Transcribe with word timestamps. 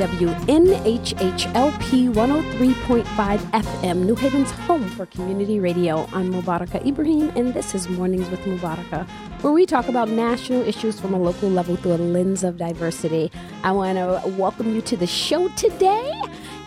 WNHHLP 0.00 1.92
103.5 2.14 3.38
FM, 3.38 3.96
New 4.06 4.14
Haven's 4.14 4.50
home 4.50 4.88
for 4.88 5.04
community 5.04 5.60
radio. 5.60 6.08
I'm 6.14 6.32
Mubaraka 6.32 6.82
Ibrahim, 6.86 7.30
and 7.36 7.52
this 7.52 7.74
is 7.74 7.86
Mornings 7.86 8.30
with 8.30 8.40
Mubaraka, 8.40 9.06
where 9.42 9.52
we 9.52 9.66
talk 9.66 9.88
about 9.88 10.08
national 10.08 10.66
issues 10.66 10.98
from 10.98 11.12
a 11.12 11.18
local 11.18 11.50
level 11.50 11.76
through 11.76 11.92
a 11.92 11.98
lens 11.98 12.42
of 12.44 12.56
diversity. 12.56 13.30
I 13.62 13.72
want 13.72 13.98
to 13.98 14.22
welcome 14.38 14.74
you 14.74 14.80
to 14.80 14.96
the 14.96 15.06
show 15.06 15.48
today. 15.48 16.18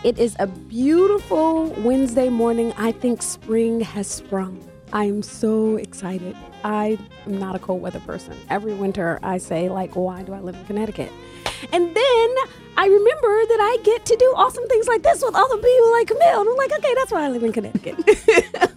It 0.04 0.20
is 0.20 0.36
a 0.38 0.46
beautiful 0.46 1.72
Wednesday 1.82 2.30
morning. 2.30 2.72
I 2.78 2.92
think 2.92 3.24
spring 3.24 3.80
has 3.82 4.06
sprung. 4.06 4.64
I'm 4.94 5.24
so 5.24 5.78
excited. 5.78 6.38
I 6.64 7.00
am 7.26 7.40
not 7.40 7.56
a 7.56 7.60
cold 7.60 7.82
weather 7.82 8.02
person. 8.02 8.38
Every 8.52 8.76
winter 8.76 9.18
I 9.24 9.40
say, 9.40 9.70
like, 9.70 9.96
why 9.96 10.22
do 10.22 10.34
I 10.34 10.40
live 10.40 10.54
in 10.54 10.66
Connecticut? 10.66 11.12
And 11.72 11.96
then 11.96 12.36
I 12.76 12.88
remember 12.88 13.46
that 13.48 13.60
I 13.62 13.78
get 13.84 14.06
to 14.08 14.16
do 14.16 14.34
awesome 14.36 14.68
things 14.68 14.88
like 14.88 15.04
this 15.04 15.24
with 15.24 15.36
other 15.36 15.58
people 15.58 15.92
like 15.92 16.08
Camille. 16.08 16.42
And 16.42 16.50
I'm 16.50 16.58
like, 16.58 16.72
okay, 16.74 16.94
that's 16.96 17.12
why 17.12 17.26
I 17.26 17.30
live 17.30 17.44
in 17.44 17.54
Connecticut. 17.54 18.72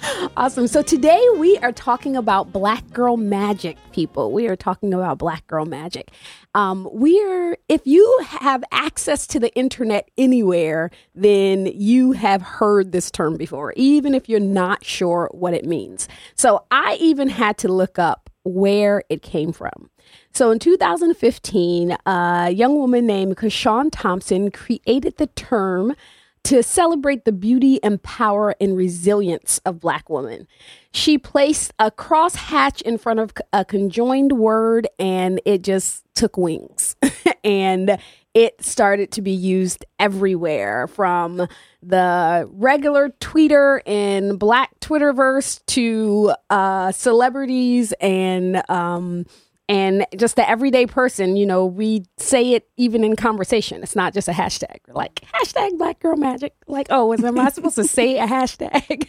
awesome. 0.36 0.66
So 0.66 0.82
today 0.82 1.24
we 1.36 1.56
are 1.58 1.72
talking 1.72 2.16
about 2.16 2.52
Black 2.52 2.88
Girl 2.90 3.16
Magic, 3.16 3.76
people. 3.92 4.32
We 4.32 4.48
are 4.48 4.56
talking 4.56 4.92
about 4.92 5.18
Black 5.18 5.46
Girl 5.46 5.64
Magic. 5.64 6.10
Um, 6.54 6.88
we're, 6.90 7.56
if 7.68 7.86
you 7.86 8.24
have 8.26 8.64
access 8.72 9.26
to 9.28 9.40
the 9.40 9.54
internet 9.54 10.10
anywhere, 10.18 10.90
then 11.14 11.66
you 11.66 12.12
have 12.12 12.42
heard 12.42 12.92
this 12.92 13.10
term 13.10 13.36
before, 13.36 13.72
even 13.76 14.14
if 14.14 14.28
you're 14.28 14.40
not 14.40 14.84
sure 14.84 15.28
what 15.32 15.54
it 15.54 15.64
means. 15.64 16.08
So 16.34 16.64
I 16.70 16.96
even 17.00 17.28
had 17.28 17.58
to 17.58 17.68
look 17.68 17.98
up 17.98 18.30
where 18.44 19.02
it 19.08 19.22
came 19.22 19.52
from. 19.52 19.90
So 20.36 20.50
in 20.50 20.58
2015, 20.58 21.96
a 22.04 22.50
young 22.50 22.76
woman 22.76 23.06
named 23.06 23.38
CaShawn 23.38 23.88
Thompson 23.90 24.50
created 24.50 25.16
the 25.16 25.28
term 25.28 25.96
to 26.44 26.62
celebrate 26.62 27.24
the 27.24 27.32
beauty 27.32 27.82
and 27.82 28.02
power 28.02 28.54
and 28.60 28.76
resilience 28.76 29.62
of 29.64 29.80
Black 29.80 30.10
women. 30.10 30.46
She 30.92 31.16
placed 31.16 31.72
a 31.78 31.90
crosshatch 31.90 32.82
in 32.82 32.98
front 32.98 33.18
of 33.18 33.32
a 33.54 33.64
conjoined 33.64 34.32
word 34.32 34.86
and 34.98 35.40
it 35.46 35.62
just 35.62 36.04
took 36.14 36.36
wings. 36.36 36.96
and 37.42 37.98
it 38.34 38.62
started 38.62 39.12
to 39.12 39.22
be 39.22 39.32
used 39.32 39.86
everywhere 39.98 40.86
from 40.86 41.48
the 41.82 42.46
regular 42.52 43.08
tweeter 43.22 43.80
in 43.86 44.36
Black 44.36 44.78
Twitterverse 44.80 45.64
to 45.68 46.34
uh, 46.50 46.92
celebrities 46.92 47.94
and 48.02 48.62
um, 48.68 49.24
and 49.68 50.06
just 50.16 50.36
the 50.36 50.48
everyday 50.48 50.86
person, 50.86 51.36
you 51.36 51.44
know, 51.44 51.66
we 51.66 52.04
say 52.18 52.52
it 52.52 52.68
even 52.76 53.02
in 53.02 53.16
conversation. 53.16 53.82
It's 53.82 53.96
not 53.96 54.14
just 54.14 54.28
a 54.28 54.32
hashtag. 54.32 54.78
like 54.88 55.22
hashtag 55.34 55.76
Black 55.76 55.98
Girl 56.00 56.16
Magic. 56.16 56.54
Like, 56.68 56.86
oh, 56.90 57.06
was 57.06 57.24
am 57.24 57.38
I 57.38 57.50
supposed 57.50 57.76
to 57.76 57.84
say 57.84 58.18
a 58.18 58.26
hashtag? 58.26 59.08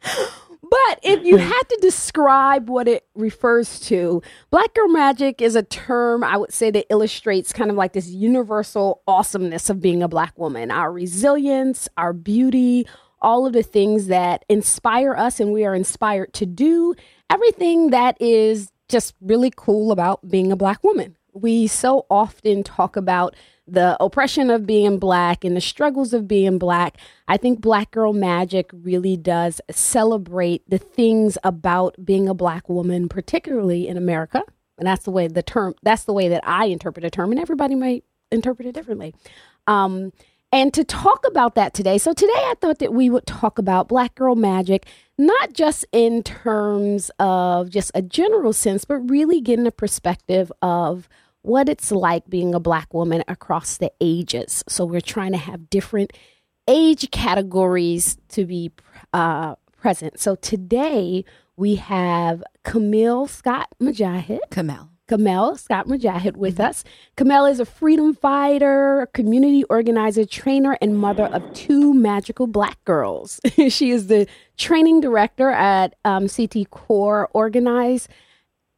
but 0.02 1.00
if 1.02 1.24
you 1.24 1.36
had 1.36 1.62
to 1.62 1.78
describe 1.80 2.68
what 2.68 2.86
it 2.86 3.06
refers 3.16 3.80
to, 3.80 4.22
Black 4.50 4.72
Girl 4.74 4.88
Magic 4.88 5.42
is 5.42 5.56
a 5.56 5.64
term 5.64 6.22
I 6.22 6.36
would 6.36 6.52
say 6.52 6.70
that 6.70 6.86
illustrates 6.90 7.52
kind 7.52 7.70
of 7.70 7.76
like 7.76 7.92
this 7.92 8.08
universal 8.08 9.02
awesomeness 9.08 9.68
of 9.68 9.80
being 9.80 10.04
a 10.04 10.08
Black 10.08 10.38
woman, 10.38 10.70
our 10.70 10.92
resilience, 10.92 11.88
our 11.96 12.12
beauty, 12.12 12.86
all 13.20 13.46
of 13.46 13.52
the 13.52 13.64
things 13.64 14.06
that 14.06 14.44
inspire 14.48 15.16
us 15.16 15.40
and 15.40 15.52
we 15.52 15.64
are 15.64 15.74
inspired 15.74 16.32
to 16.34 16.46
do, 16.46 16.94
everything 17.30 17.90
that 17.90 18.16
is 18.20 18.70
just 18.88 19.14
really 19.20 19.52
cool 19.54 19.92
about 19.92 20.28
being 20.28 20.50
a 20.52 20.56
black 20.56 20.82
woman. 20.82 21.16
We 21.32 21.66
so 21.66 22.06
often 22.10 22.62
talk 22.62 22.96
about 22.96 23.34
the 23.66 23.96
oppression 24.00 24.50
of 24.50 24.66
being 24.66 24.98
black 24.98 25.44
and 25.44 25.54
the 25.54 25.60
struggles 25.60 26.12
of 26.12 26.26
being 26.26 26.58
black. 26.58 26.96
I 27.28 27.36
think 27.36 27.60
Black 27.60 27.90
Girl 27.90 28.12
Magic 28.12 28.70
really 28.72 29.16
does 29.16 29.60
celebrate 29.70 30.68
the 30.68 30.78
things 30.78 31.36
about 31.44 31.94
being 32.02 32.28
a 32.28 32.34
black 32.34 32.68
woman, 32.68 33.08
particularly 33.08 33.86
in 33.86 33.96
America. 33.96 34.42
And 34.78 34.86
that's 34.86 35.04
the 35.04 35.10
way 35.10 35.28
the 35.28 35.42
term, 35.42 35.74
that's 35.82 36.04
the 36.04 36.12
way 36.12 36.28
that 36.28 36.42
I 36.46 36.66
interpret 36.66 37.04
a 37.04 37.10
term, 37.10 37.30
and 37.30 37.40
everybody 37.40 37.74
might 37.74 38.04
interpret 38.32 38.66
it 38.66 38.72
differently. 38.72 39.14
Um, 39.66 40.12
and 40.50 40.72
to 40.72 40.82
talk 40.82 41.26
about 41.26 41.56
that 41.56 41.74
today, 41.74 41.98
so 41.98 42.14
today 42.14 42.32
I 42.32 42.54
thought 42.60 42.78
that 42.78 42.94
we 42.94 43.10
would 43.10 43.26
talk 43.26 43.58
about 43.58 43.88
Black 43.88 44.14
Girl 44.14 44.34
Magic, 44.34 44.86
not 45.18 45.52
just 45.52 45.84
in 45.92 46.22
terms 46.22 47.10
of 47.18 47.70
just 47.70 47.90
a 47.94 48.02
general 48.02 48.52
sense, 48.52 48.84
but 48.84 48.98
really 49.10 49.40
getting 49.40 49.66
a 49.66 49.72
perspective 49.72 50.52
of 50.62 51.08
what 51.42 51.68
it's 51.68 51.90
like 51.90 52.28
being 52.28 52.54
a 52.54 52.60
Black 52.60 52.92
woman 52.94 53.24
across 53.26 53.78
the 53.78 53.90
ages. 54.00 54.62
So 54.68 54.84
we're 54.84 55.00
trying 55.00 55.32
to 55.32 55.38
have 55.38 55.70
different 55.70 56.12
age 56.68 57.10
categories 57.10 58.18
to 58.28 58.44
be 58.44 58.70
uh, 59.12 59.56
present. 59.76 60.20
So 60.20 60.36
today 60.36 61.24
we 61.56 61.76
have 61.76 62.44
Camille 62.64 63.26
Scott 63.26 63.68
Mujahid. 63.80 64.40
Camille. 64.50 64.90
Camille 65.08 65.56
Scott 65.56 65.86
Mujahid 65.86 66.36
with 66.36 66.54
mm-hmm. 66.54 66.68
us. 66.68 66.84
Camille 67.16 67.46
is 67.46 67.58
a 67.58 67.64
freedom 67.64 68.14
fighter, 68.14 69.08
community 69.14 69.64
organizer, 69.64 70.24
trainer, 70.24 70.78
and 70.80 70.96
mother 70.98 71.24
of 71.24 71.42
two 71.52 71.92
magical 71.92 72.46
black 72.46 72.82
girls. 72.84 73.40
she 73.68 73.90
is 73.90 74.06
the 74.06 74.26
training 74.56 75.00
director 75.00 75.50
at 75.50 75.94
um, 76.04 76.28
CT 76.28 76.70
Core 76.70 77.28
Organize 77.32 78.08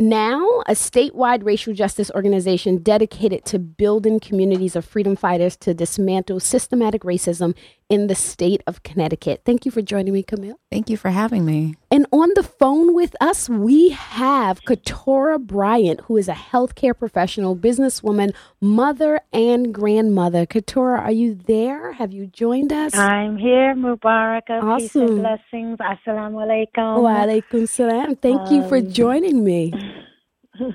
now 0.01 0.63
a 0.67 0.73
statewide 0.73 1.45
racial 1.45 1.75
justice 1.75 2.11
organization 2.15 2.79
dedicated 2.79 3.45
to 3.45 3.59
building 3.59 4.19
communities 4.19 4.75
of 4.75 4.83
freedom 4.83 5.15
fighters 5.15 5.57
to 5.57 5.75
dismantle 5.75 6.41
systematic 6.41 7.03
racism 7.03 7.55
in 7.91 8.06
the 8.06 8.15
state 8.15 8.62
of 8.67 8.83
Connecticut. 8.84 9.43
Thank 9.45 9.67
you 9.67 9.73
for 9.73 9.83
joining 9.83 10.15
me, 10.15 10.23
Camille. 10.23 10.59
Thank 10.71 10.89
you 10.89 10.97
for 10.97 11.11
having 11.11 11.45
me. 11.45 11.75
And 11.91 12.06
on 12.12 12.31
the 12.37 12.45
phone 12.45 12.95
with 12.95 13.17
us, 13.21 13.49
we 13.49 13.91
have 13.91 14.62
Katora 14.62 15.41
Bryant, 15.41 16.03
who 16.03 16.17
is 16.17 16.28
a 16.28 16.34
healthcare 16.34 16.97
professional, 16.97 17.56
businesswoman, 17.56 18.33
mother, 18.61 19.21
and 19.33 19.75
grandmother. 19.75 20.47
Katora, 20.47 21.01
are 21.01 21.12
you 21.12 21.34
there? 21.34 21.93
Have 21.93 22.12
you 22.12 22.28
joined 22.28 22.73
us? 22.73 22.95
I'm 22.95 23.37
here, 23.37 23.75
Mubaraka. 23.75 24.62
Awesome. 24.62 24.78
Peace 24.78 24.95
and 24.95 25.19
blessings. 25.19 25.78
Assalamu 25.78 26.39
alaikum. 26.47 27.03
Wa 27.03 27.25
alaikum 27.25 27.69
salam. 27.69 28.15
Thank 28.15 28.41
um, 28.41 28.55
you 28.55 28.69
for 28.69 28.78
um, 28.78 28.91
joining 28.91 29.45
me. 29.45 29.75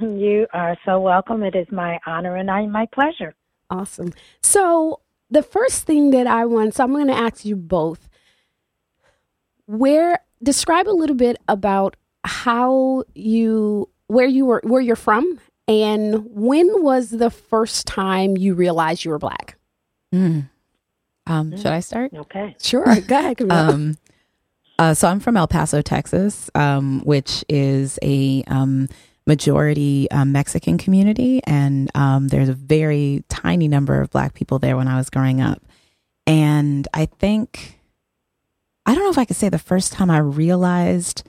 You 0.02 0.48
are 0.52 0.76
so 0.84 1.00
welcome. 1.00 1.44
It 1.44 1.54
is 1.54 1.68
my 1.72 2.00
honor 2.08 2.38
and 2.38 2.50
I, 2.50 2.66
my 2.66 2.88
pleasure. 2.92 3.36
Awesome. 3.70 4.14
So, 4.42 5.02
the 5.36 5.44
first 5.44 5.84
thing 5.84 6.12
that 6.12 6.28
I 6.28 6.46
want, 6.46 6.76
so 6.76 6.84
I'm 6.86 6.94
going 6.94 7.08
to 7.08 7.14
ask 7.14 7.44
you 7.44 7.58
both, 7.58 8.08
where 9.66 10.20
describe 10.42 10.88
a 10.88 10.96
little 10.96 11.16
bit 11.16 11.36
about 11.50 11.98
how 12.24 13.04
you, 13.14 13.90
where 14.08 14.28
you 14.28 14.46
were, 14.46 14.62
where 14.64 14.80
you're 14.80 14.96
from, 14.96 15.40
and 15.68 16.26
when 16.30 16.82
was 16.82 17.10
the 17.10 17.30
first 17.30 17.86
time 17.86 18.38
you 18.38 18.54
realized 18.54 19.04
you 19.04 19.12
were 19.12 19.20
black? 19.20 19.58
Mm. 20.14 20.50
Um, 21.28 21.52
mm. 21.52 21.58
Should 21.58 21.68
I 21.68 21.82
start? 21.82 22.14
Okay, 22.14 22.56
sure. 22.62 22.86
Go 23.02 23.20
ahead. 23.20 23.42
um, 23.52 23.98
uh, 24.80 24.94
so 24.94 25.10
I'm 25.10 25.20
from 25.20 25.36
El 25.36 25.50
Paso, 25.50 25.82
Texas, 25.82 26.50
um, 26.56 27.02
which 27.02 27.44
is 27.50 28.00
a 28.02 28.42
um, 28.48 28.88
majority 29.28 30.10
um, 30.12 30.32
Mexican 30.32 30.78
community, 30.78 31.42
and 31.46 31.90
um, 31.96 32.28
there's 32.28 32.50
a 32.50 32.54
very 32.54 33.24
tiny 33.30 33.68
number 33.68 34.02
of 34.02 34.10
Black 34.10 34.34
people 34.34 34.60
there 34.60 34.78
when 34.78 34.88
I 34.88 34.98
was 34.98 35.10
growing 35.10 35.42
up. 35.42 35.62
And 36.28 36.88
I 36.94 37.06
think, 37.06 37.80
I 38.86 38.94
don't 38.94 39.04
know 39.04 39.10
if 39.10 39.18
I 39.18 39.26
could 39.26 39.36
say 39.36 39.50
the 39.50 39.60
first 39.60 39.94
time 39.94 40.10
I 40.10 40.20
realized 40.20 41.24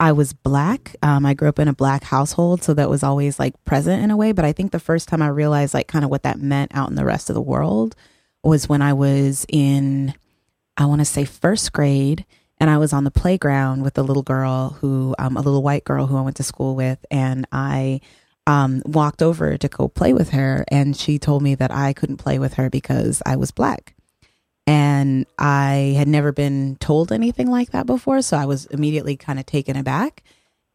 I 0.00 0.12
was 0.12 0.32
Black. 0.32 0.96
Um, 1.02 1.24
I 1.24 1.34
grew 1.34 1.48
up 1.48 1.58
in 1.58 1.68
a 1.68 1.72
Black 1.72 2.04
household, 2.04 2.62
so 2.62 2.74
that 2.74 2.90
was 2.90 3.02
always 3.02 3.38
like 3.38 3.62
present 3.64 4.02
in 4.02 4.10
a 4.10 4.16
way. 4.16 4.32
But 4.32 4.44
I 4.44 4.52
think 4.52 4.72
the 4.72 4.80
first 4.80 5.08
time 5.08 5.22
I 5.22 5.28
realized 5.28 5.74
like 5.74 5.88
kind 5.88 6.04
of 6.04 6.10
what 6.10 6.24
that 6.24 6.40
meant 6.40 6.72
out 6.74 6.88
in 6.90 6.96
the 6.96 7.04
rest 7.04 7.30
of 7.30 7.34
the 7.34 7.40
world 7.40 7.94
was 8.42 8.68
when 8.68 8.82
I 8.82 8.94
was 8.94 9.46
in, 9.48 10.14
I 10.76 10.86
want 10.86 11.00
to 11.00 11.04
say 11.04 11.24
first 11.24 11.72
grade 11.72 12.24
and 12.62 12.70
I 12.70 12.78
was 12.78 12.92
on 12.92 13.02
the 13.02 13.10
playground 13.10 13.82
with 13.82 13.98
a 13.98 14.04
little 14.04 14.22
girl 14.22 14.76
who, 14.80 15.16
um, 15.18 15.36
a 15.36 15.40
little 15.40 15.64
white 15.64 15.82
girl 15.82 16.06
who 16.06 16.16
I 16.16 16.20
went 16.20 16.36
to 16.36 16.44
school 16.44 16.76
with, 16.76 17.04
and 17.10 17.44
I 17.50 18.00
um, 18.46 18.82
walked 18.86 19.20
over 19.20 19.58
to 19.58 19.66
go 19.66 19.88
play 19.88 20.12
with 20.12 20.30
her, 20.30 20.64
and 20.68 20.96
she 20.96 21.18
told 21.18 21.42
me 21.42 21.56
that 21.56 21.72
I 21.72 21.92
couldn't 21.92 22.18
play 22.18 22.38
with 22.38 22.54
her 22.54 22.70
because 22.70 23.20
I 23.26 23.34
was 23.34 23.50
black. 23.50 23.96
And 24.64 25.26
I 25.40 25.94
had 25.96 26.06
never 26.06 26.30
been 26.30 26.76
told 26.76 27.10
anything 27.10 27.50
like 27.50 27.72
that 27.72 27.84
before, 27.84 28.22
so 28.22 28.36
I 28.36 28.46
was 28.46 28.66
immediately 28.66 29.16
kind 29.16 29.40
of 29.40 29.46
taken 29.46 29.76
aback. 29.76 30.22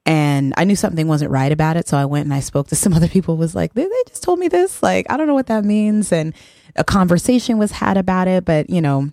And 0.05 0.53
I 0.57 0.65
knew 0.65 0.75
something 0.75 1.07
wasn't 1.07 1.31
right 1.31 1.53
about 1.53 1.77
it, 1.77 1.87
so 1.87 1.95
I 1.95 2.03
went 2.03 2.25
and 2.25 2.33
I 2.33 2.41
spoke 2.41 2.67
to 2.67 2.75
some 2.75 2.93
other 2.95 3.07
people. 3.07 3.37
Was 3.37 3.55
like, 3.55 3.75
they, 3.75 3.83
they 3.83 4.03
just 4.09 4.23
told 4.23 4.39
me 4.39 4.49
this, 4.49 4.83
like 4.83 5.05
I 5.09 5.15
don't 5.15 5.27
know 5.27 5.33
what 5.33 5.47
that 5.47 5.63
means, 5.63 6.11
and 6.11 6.33
a 6.75 6.83
conversation 6.83 7.57
was 7.57 7.71
had 7.71 7.95
about 7.95 8.27
it. 8.27 8.43
But 8.43 8.69
you 8.69 8.81
know, 8.81 9.09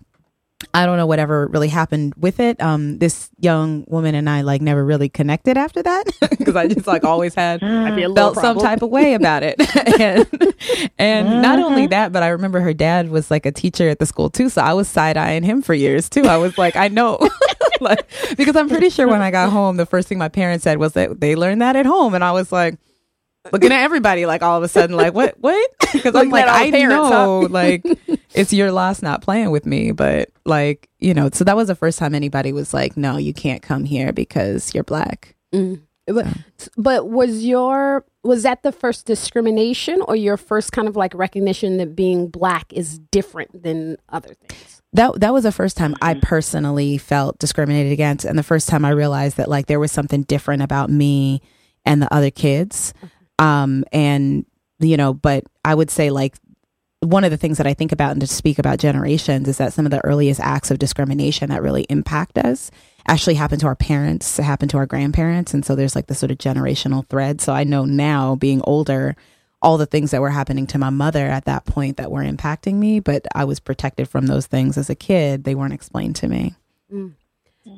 I 0.73 0.87
don't 0.87 0.97
know 0.97 1.07
whatever 1.07 1.47
really 1.49 1.69
happened 1.69 2.15
with 2.17 2.41
it. 2.41 2.61
Um, 2.61 2.99
this 2.99 3.31
young 3.39 3.85
woman 3.89 4.15
and 4.15 4.29
I 4.29 4.43
like 4.43 4.63
never 4.63 4.85
really 4.85 5.09
connected 5.09 5.57
after 5.57 5.83
that 5.83 6.05
because 6.31 6.57
I 6.57 6.69
just 6.69 6.87
like 6.87 7.05
always 7.05 7.35
had 7.35 7.61
felt 8.15 8.37
some 8.37 8.59
type 8.59 8.83
of 8.83 8.91
way 8.91 9.15
about 9.15 9.43
it. 9.43 9.57
and 10.01 10.27
and 10.99 11.29
mm-hmm. 11.29 11.43
not 11.43 11.59
only 11.59 11.87
that, 11.89 12.13
but 12.13 12.23
I 12.23 12.29
remember 12.29 12.61
her 12.61 12.75
dad 12.75 13.11
was 13.11 13.31
like 13.31 13.47
a 13.47 13.53
teacher 13.53 13.89
at 13.89 13.99
the 13.99 14.07
school 14.07 14.31
too, 14.31 14.49
so 14.49 14.63
I 14.63 14.73
was 14.73 14.89
side 14.89 15.17
eyeing 15.17 15.43
him 15.43 15.63
for 15.63 15.75
years 15.75 16.09
too. 16.09 16.25
I 16.25 16.37
was 16.37 16.57
like, 16.57 16.77
I 16.77 16.89
know, 16.89 17.19
like 17.81 18.09
because 18.37 18.57
I'm 18.57 18.69
pretty 18.69 18.91
sure 18.91 19.09
when 19.09 19.23
I 19.23 19.31
got 19.31 19.51
home, 19.51 19.77
the 19.77 19.87
first 19.87 20.09
thing 20.09 20.19
my 20.19 20.29
parents 20.29 20.65
said 20.65 20.79
was 20.79 20.95
that 20.95 21.21
they 21.21 21.37
learned 21.37 21.63
that 21.63 21.77
at 21.77 21.87
home, 21.87 22.15
and 22.15 22.25
I 22.25 22.33
was 22.33 22.53
like 22.53 22.79
looking 23.53 23.73
at 23.73 23.83
everybody 23.83 24.27
like 24.27 24.43
all 24.43 24.57
of 24.57 24.63
a 24.63 24.69
sudden 24.69 24.97
like 24.97 25.15
what 25.15 25.35
what 25.41 25.71
because 25.93 26.15
i'm 26.15 26.31
like 26.31 26.47
i 26.47 26.71
parents, 26.71 27.11
know 27.11 27.43
huh? 27.43 27.49
like 27.51 27.85
it's 28.35 28.53
your 28.53 28.73
loss 28.73 29.03
not 29.03 29.23
playing 29.23 29.51
with 29.51 29.67
me 29.67 29.93
but 29.93 30.31
like 30.45 30.89
you 30.99 31.15
know 31.15 31.29
so 31.33 31.45
that 31.45 31.57
was 31.57 31.69
the 31.69 31.75
first 31.75 31.99
time 31.99 32.15
anybody 32.15 32.53
was 32.53 32.73
like 32.73 32.97
no 32.97 33.17
you 33.17 33.35
can't 33.35 33.63
come 33.63 33.85
here 33.85 34.13
because 34.13 34.75
you're 34.75 34.85
black 34.85 35.35
mm. 35.53 35.81
but, 36.07 36.27
but 36.77 37.09
was 37.11 37.45
your 37.45 38.05
was 38.23 38.45
that 38.45 38.63
the 38.63 38.73
first 38.73 39.07
discrimination 39.07 40.01
or 40.03 40.17
your 40.17 40.37
first 40.37 40.73
kind 40.73 40.89
of 40.89 40.97
like 40.97 41.15
recognition 41.15 41.77
that 41.77 41.95
being 41.95 42.29
black 42.29 42.73
is 42.73 42.99
different 43.11 43.63
than 43.63 43.97
other 44.09 44.35
things 44.35 44.83
that 44.95 45.21
that 45.21 45.33
was 45.33 45.43
the 45.43 45.53
first 45.53 45.77
time 45.77 45.97
I 46.01 46.15
personally 46.15 46.99
felt 46.99 47.39
discriminated 47.39 47.93
against, 47.93 48.25
and 48.25 48.39
the 48.39 48.45
first 48.45 48.69
time 48.69 48.85
I 48.85 48.91
realized 48.91 49.37
that 49.39 49.49
like 49.49 49.67
there 49.67 49.81
was 49.81 49.91
something 49.91 50.23
different 50.23 50.63
about 50.63 50.89
me 50.89 51.43
and 51.85 52.01
the 52.01 52.13
other 52.13 52.31
kids. 52.31 52.95
Um, 53.45 53.85
and, 53.93 54.47
you 54.79 54.97
know, 54.97 55.13
but 55.13 55.45
I 55.65 55.75
would 55.75 55.91
say 55.91 56.11
like 56.11 56.37
one 57.01 57.25
of 57.25 57.31
the 57.31 57.37
things 57.37 57.59
that 57.59 57.67
I 57.67 57.75
think 57.75 57.93
about 57.93 58.13
and 58.13 58.21
to 58.21 58.27
speak 58.27 58.59
about 58.59 58.79
generations 58.79 59.49
is 59.49 59.59
that 59.59 59.73
some 59.73 59.85
of 59.85 59.91
the 59.91 60.05
earliest 60.05 60.41
acts 60.41 60.71
of 60.71 60.79
discrimination 60.79 61.51
that 61.51 61.63
really 61.63 61.85
impact 61.91 62.39
us 62.39 62.71
actually 63.07 63.35
happened 63.35 63.61
to 63.61 63.67
our 63.67 63.77
parents, 63.77 64.39
happened 64.39 64.71
to 64.71 64.79
our 64.79 64.87
grandparents. 64.87 65.53
And 65.53 65.65
so 65.65 65.75
there's 65.75 65.95
like 65.95 66.07
this 66.07 66.19
sort 66.19 66.31
of 66.31 66.39
generational 66.39 67.07
thread. 67.09 67.43
So 67.43 67.53
I 67.53 67.65
know 67.65 67.85
now 67.85 68.37
being 68.37 68.63
older, 68.65 69.15
all 69.61 69.77
the 69.77 69.87
things 69.87 70.11
that 70.11 70.23
were 70.23 70.31
happening 70.31 70.67
to 70.69 70.79
my 70.79 70.91
mother 70.91 71.27
at 71.27 71.45
that 71.45 71.67
point 71.67 71.99
that 71.99 72.11
were 72.11 72.23
impacting 72.23 72.75
me, 72.75 73.01
but 73.01 73.27
I 73.35 73.45
was 73.45 73.61
protected 73.61 74.09
from 74.09 74.27
those 74.27 74.47
things 74.47 74.79
as 74.79 74.89
a 74.89 74.95
kid. 74.95 75.45
They 75.45 75.55
weren't 75.55 75.75
explained 75.75 76.17
to 76.17 76.29
me. 76.29 76.55
Mm. 76.93 77.13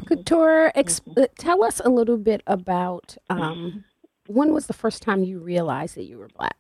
Katora, 0.05 0.73
exp- 0.75 1.17
uh, 1.17 1.27
tell 1.39 1.63
us 1.63 1.81
a 1.85 1.89
little 1.89 2.17
bit 2.17 2.43
about 2.47 3.17
um, 3.31 3.85
when 4.27 4.53
was 4.53 4.67
the 4.67 4.73
first 4.73 5.03
time 5.03 5.25
you 5.25 5.39
realized 5.39 5.97
that 5.97 6.05
you 6.05 6.19
were 6.19 6.29
black? 6.29 6.57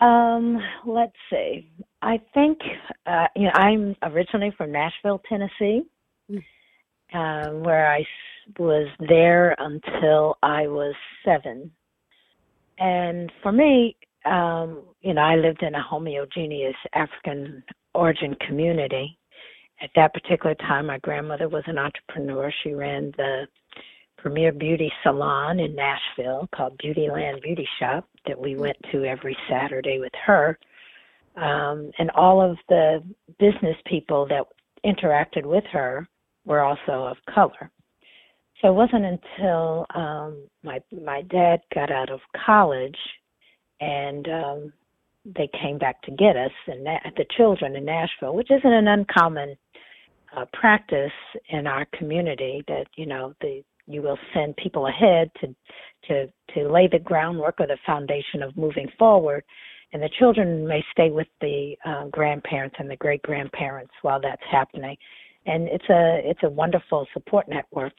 Um, 0.00 0.58
let's 0.86 1.16
see. 1.30 1.70
I 2.02 2.20
think 2.34 2.58
uh, 3.06 3.26
you 3.36 3.44
know 3.44 3.52
I'm 3.54 3.96
originally 4.02 4.52
from 4.56 4.72
Nashville, 4.72 5.22
Tennessee, 5.28 5.82
mm. 6.30 6.42
um, 7.14 7.62
where 7.62 7.90
I 7.92 8.04
was 8.58 8.88
there 9.08 9.54
until 9.58 10.36
I 10.42 10.66
was 10.66 10.94
seven. 11.24 11.70
And 12.78 13.30
for 13.42 13.52
me, 13.52 13.96
um, 14.24 14.82
you 15.00 15.14
know, 15.14 15.22
I 15.22 15.36
lived 15.36 15.62
in 15.62 15.74
a 15.74 15.82
homogeneous 15.82 16.76
African 16.94 17.62
origin 17.94 18.34
community. 18.46 19.18
At 19.82 19.90
that 19.96 20.14
particular 20.14 20.54
time, 20.56 20.86
my 20.86 20.98
grandmother 20.98 21.48
was 21.48 21.64
an 21.66 21.78
entrepreneur. 21.78 22.52
She 22.62 22.72
ran 22.72 23.12
the 23.16 23.46
premier 24.24 24.52
beauty 24.52 24.90
salon 25.02 25.60
in 25.60 25.76
Nashville 25.76 26.48
called 26.56 26.80
Beautyland 26.82 27.42
Beauty 27.42 27.68
Shop 27.78 28.08
that 28.26 28.40
we 28.40 28.56
went 28.56 28.78
to 28.90 29.04
every 29.04 29.36
Saturday 29.50 29.98
with 29.98 30.14
her. 30.24 30.58
Um, 31.36 31.90
and 31.98 32.10
all 32.12 32.40
of 32.40 32.56
the 32.70 33.04
business 33.38 33.76
people 33.84 34.26
that 34.28 34.46
interacted 34.82 35.44
with 35.44 35.64
her 35.70 36.08
were 36.46 36.62
also 36.62 37.04
of 37.04 37.18
color. 37.34 37.70
So 38.62 38.68
it 38.68 38.72
wasn't 38.72 39.04
until 39.04 39.84
um, 39.94 40.48
my 40.62 40.80
my 41.04 41.20
dad 41.30 41.60
got 41.74 41.90
out 41.90 42.08
of 42.08 42.20
college 42.46 42.96
and 43.82 44.26
um, 44.28 44.72
they 45.26 45.50
came 45.60 45.76
back 45.76 46.00
to 46.00 46.12
get 46.12 46.34
us 46.34 46.52
and 46.66 46.86
the 46.86 47.26
children 47.36 47.76
in 47.76 47.84
Nashville, 47.84 48.34
which 48.34 48.50
isn't 48.50 48.72
an 48.72 48.88
uncommon 48.88 49.54
uh, 50.34 50.46
practice 50.54 51.12
in 51.50 51.66
our 51.66 51.84
community. 51.98 52.64
That 52.68 52.86
you 52.96 53.04
know 53.04 53.34
the 53.42 53.62
you 53.86 54.02
will 54.02 54.18
send 54.32 54.56
people 54.56 54.86
ahead 54.86 55.30
to 55.40 55.54
to 56.08 56.26
to 56.54 56.72
lay 56.72 56.88
the 56.90 56.98
groundwork 56.98 57.56
or 57.60 57.66
the 57.66 57.78
foundation 57.86 58.42
of 58.42 58.56
moving 58.56 58.88
forward. 58.98 59.44
And 59.92 60.02
the 60.02 60.10
children 60.18 60.66
may 60.66 60.84
stay 60.90 61.10
with 61.10 61.28
the 61.40 61.76
uh, 61.86 62.06
grandparents 62.08 62.76
and 62.78 62.90
the 62.90 62.96
great 62.96 63.22
grandparents 63.22 63.92
while 64.02 64.20
that's 64.20 64.42
happening. 64.50 64.96
And 65.46 65.68
it's 65.68 65.88
a 65.88 66.20
it's 66.24 66.42
a 66.42 66.48
wonderful 66.48 67.06
support 67.12 67.48
network. 67.48 67.92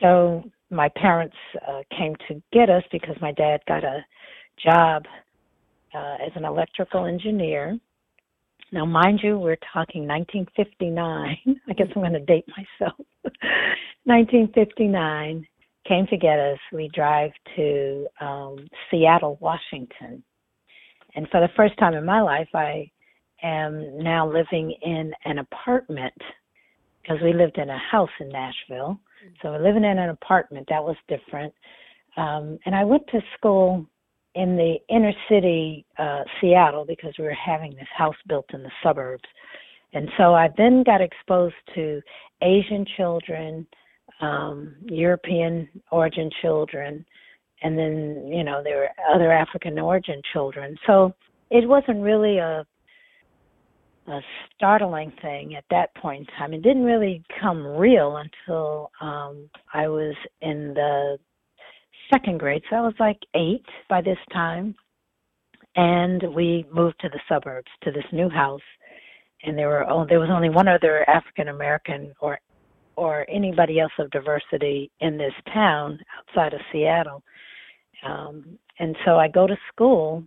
So 0.00 0.44
my 0.70 0.88
parents 0.90 1.36
uh, 1.66 1.82
came 1.96 2.14
to 2.28 2.42
get 2.52 2.70
us 2.70 2.84
because 2.92 3.16
my 3.20 3.32
dad 3.32 3.60
got 3.66 3.84
a 3.84 4.04
job 4.62 5.04
uh, 5.94 6.16
as 6.24 6.32
an 6.34 6.44
electrical 6.44 7.06
engineer 7.06 7.78
now, 8.70 8.84
mind 8.84 9.20
you, 9.22 9.38
we're 9.38 9.56
talking 9.72 10.06
1959. 10.06 11.38
I 11.68 11.72
guess 11.72 11.86
I'm 11.94 12.02
going 12.02 12.12
to 12.12 12.20
date 12.20 12.44
myself. 12.48 12.98
1959 14.04 15.46
came 15.86 16.06
to 16.08 16.16
get 16.16 16.38
us. 16.38 16.58
We 16.72 16.90
drive 16.94 17.30
to 17.56 18.06
um, 18.20 18.68
Seattle, 18.90 19.38
Washington. 19.40 20.22
And 21.14 21.26
for 21.30 21.40
the 21.40 21.48
first 21.56 21.78
time 21.78 21.94
in 21.94 22.04
my 22.04 22.20
life, 22.20 22.48
I 22.54 22.90
am 23.42 24.02
now 24.02 24.30
living 24.30 24.74
in 24.82 25.12
an 25.24 25.38
apartment 25.38 26.14
because 27.02 27.22
we 27.22 27.32
lived 27.32 27.56
in 27.56 27.70
a 27.70 27.78
house 27.78 28.10
in 28.20 28.28
Nashville. 28.28 29.00
So 29.40 29.50
we're 29.50 29.62
living 29.62 29.84
in 29.84 29.98
an 29.98 30.10
apartment. 30.10 30.66
That 30.68 30.84
was 30.84 30.96
different. 31.08 31.54
Um, 32.18 32.58
and 32.66 32.74
I 32.74 32.84
went 32.84 33.06
to 33.08 33.20
school 33.36 33.86
in 34.38 34.56
the 34.56 34.76
inner 34.88 35.12
city 35.28 35.84
uh, 35.98 36.22
Seattle 36.40 36.84
because 36.84 37.12
we 37.18 37.24
were 37.24 37.34
having 37.34 37.74
this 37.74 37.88
house 37.96 38.14
built 38.28 38.46
in 38.54 38.62
the 38.62 38.70
suburbs. 38.84 39.28
And 39.94 40.08
so 40.16 40.32
I 40.32 40.48
then 40.56 40.84
got 40.84 41.00
exposed 41.00 41.56
to 41.74 42.00
Asian 42.40 42.86
children, 42.96 43.66
um, 44.20 44.76
European 44.84 45.68
origin 45.90 46.30
children, 46.40 47.04
and 47.62 47.76
then, 47.76 48.30
you 48.32 48.44
know, 48.44 48.62
there 48.62 48.76
were 48.76 48.90
other 49.12 49.32
African 49.32 49.76
origin 49.76 50.22
children. 50.32 50.76
So 50.86 51.12
it 51.50 51.68
wasn't 51.68 52.02
really 52.02 52.38
a 52.38 52.64
a 54.06 54.20
startling 54.56 55.12
thing 55.20 55.54
at 55.54 55.64
that 55.68 55.94
point 55.96 56.20
in 56.20 56.36
time. 56.38 56.54
It 56.54 56.62
didn't 56.62 56.84
really 56.84 57.22
come 57.42 57.66
real 57.66 58.16
until 58.16 58.90
um 59.02 59.50
I 59.74 59.88
was 59.88 60.14
in 60.40 60.72
the 60.74 61.18
second 62.12 62.38
grade, 62.38 62.62
so 62.70 62.76
I 62.76 62.80
was 62.80 62.94
like 62.98 63.18
eight 63.34 63.64
by 63.88 64.00
this 64.00 64.18
time. 64.32 64.74
And 65.76 66.34
we 66.34 66.66
moved 66.72 66.96
to 67.00 67.08
the 67.08 67.20
suburbs 67.28 67.70
to 67.84 67.92
this 67.92 68.04
new 68.12 68.28
house, 68.28 68.60
and 69.44 69.56
there 69.56 69.68
were 69.68 69.88
oh, 69.88 70.06
there 70.08 70.18
was 70.18 70.30
only 70.32 70.48
one 70.48 70.66
other 70.66 71.08
African 71.08 71.48
American 71.48 72.12
or 72.20 72.40
or 72.96 73.24
anybody 73.30 73.78
else 73.78 73.92
of 74.00 74.10
diversity 74.10 74.90
in 75.00 75.16
this 75.16 75.32
town 75.54 75.98
outside 76.18 76.52
of 76.52 76.60
Seattle. 76.72 77.22
Um, 78.04 78.58
and 78.80 78.96
so 79.04 79.18
I 79.18 79.28
go 79.28 79.46
to 79.46 79.56
school, 79.72 80.24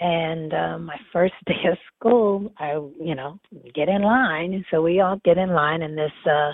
and 0.00 0.54
uh, 0.54 0.78
my 0.78 0.96
first 1.12 1.34
day 1.46 1.68
of 1.70 1.76
school, 1.94 2.50
I 2.58 2.72
you 2.72 3.14
know 3.14 3.38
get 3.74 3.88
in 3.88 4.02
line, 4.02 4.54
and 4.54 4.64
so 4.70 4.80
we 4.80 5.00
all 5.00 5.20
get 5.24 5.36
in 5.36 5.50
line, 5.50 5.82
and 5.82 5.98
this 5.98 6.12
uh, 6.26 6.52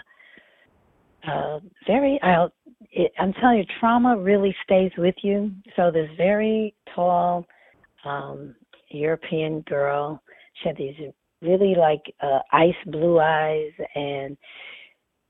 uh, 1.30 1.60
very 1.86 2.20
I'll 2.22 2.52
it, 2.90 3.12
I'm 3.18 3.32
telling 3.34 3.58
you, 3.58 3.64
trauma 3.80 4.16
really 4.16 4.54
stays 4.64 4.92
with 4.98 5.14
you. 5.22 5.52
So 5.76 5.90
this 5.90 6.08
very 6.16 6.74
tall 6.94 7.46
um, 8.04 8.54
European 8.90 9.60
girl, 9.62 10.22
she 10.62 10.68
had 10.68 10.76
these 10.76 10.94
really 11.42 11.74
like 11.74 12.02
uh, 12.20 12.40
ice 12.52 12.74
blue 12.86 13.18
eyes, 13.18 13.72
and 13.94 14.36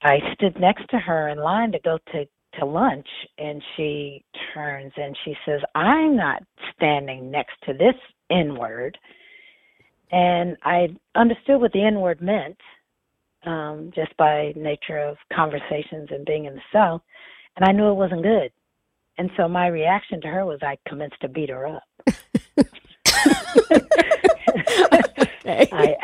I 0.03 0.19
stood 0.35 0.59
next 0.61 0.89
to 0.91 0.99
her 0.99 1.29
in 1.29 1.39
line 1.39 1.73
to 1.73 1.79
go 1.81 1.99
to 2.13 2.27
to 2.59 2.65
lunch, 2.65 3.09
and 3.39 3.63
she 3.77 4.25
turns 4.55 4.93
and 4.97 5.17
she 5.25 5.35
says, 5.45 5.61
"I'm 5.75 6.17
not 6.17 6.43
standing 6.75 7.31
next 7.31 7.55
to 7.65 7.73
this 7.73 7.95
N 8.31 8.57
word." 8.57 8.97
And 10.13 10.57
I 10.63 10.89
understood 11.17 11.61
what 11.61 11.73
the 11.73 11.85
N 11.85 12.01
word 12.01 12.21
meant 12.23 12.59
um, 13.45 13.91
just 13.95 14.17
by 14.17 14.53
nature 14.57 14.99
of 14.99 15.17
conversations 15.33 16.09
and 16.11 16.25
being 16.25 16.45
in 16.45 16.55
the 16.55 16.61
South 16.73 17.03
and 17.57 17.65
I 17.65 17.73
knew 17.73 17.91
it 17.91 17.95
wasn't 17.95 18.23
good. 18.23 18.53
And 19.19 19.31
so 19.37 19.49
my 19.49 19.69
reaction 19.69 20.21
to 20.23 20.29
her 20.29 20.45
was 20.45 20.59
I 20.63 20.77
commenced 20.87 21.21
to 21.23 21.29
beat 21.29 21.51
her 21.51 21.67
up. 21.67 21.83
I, 25.49 25.97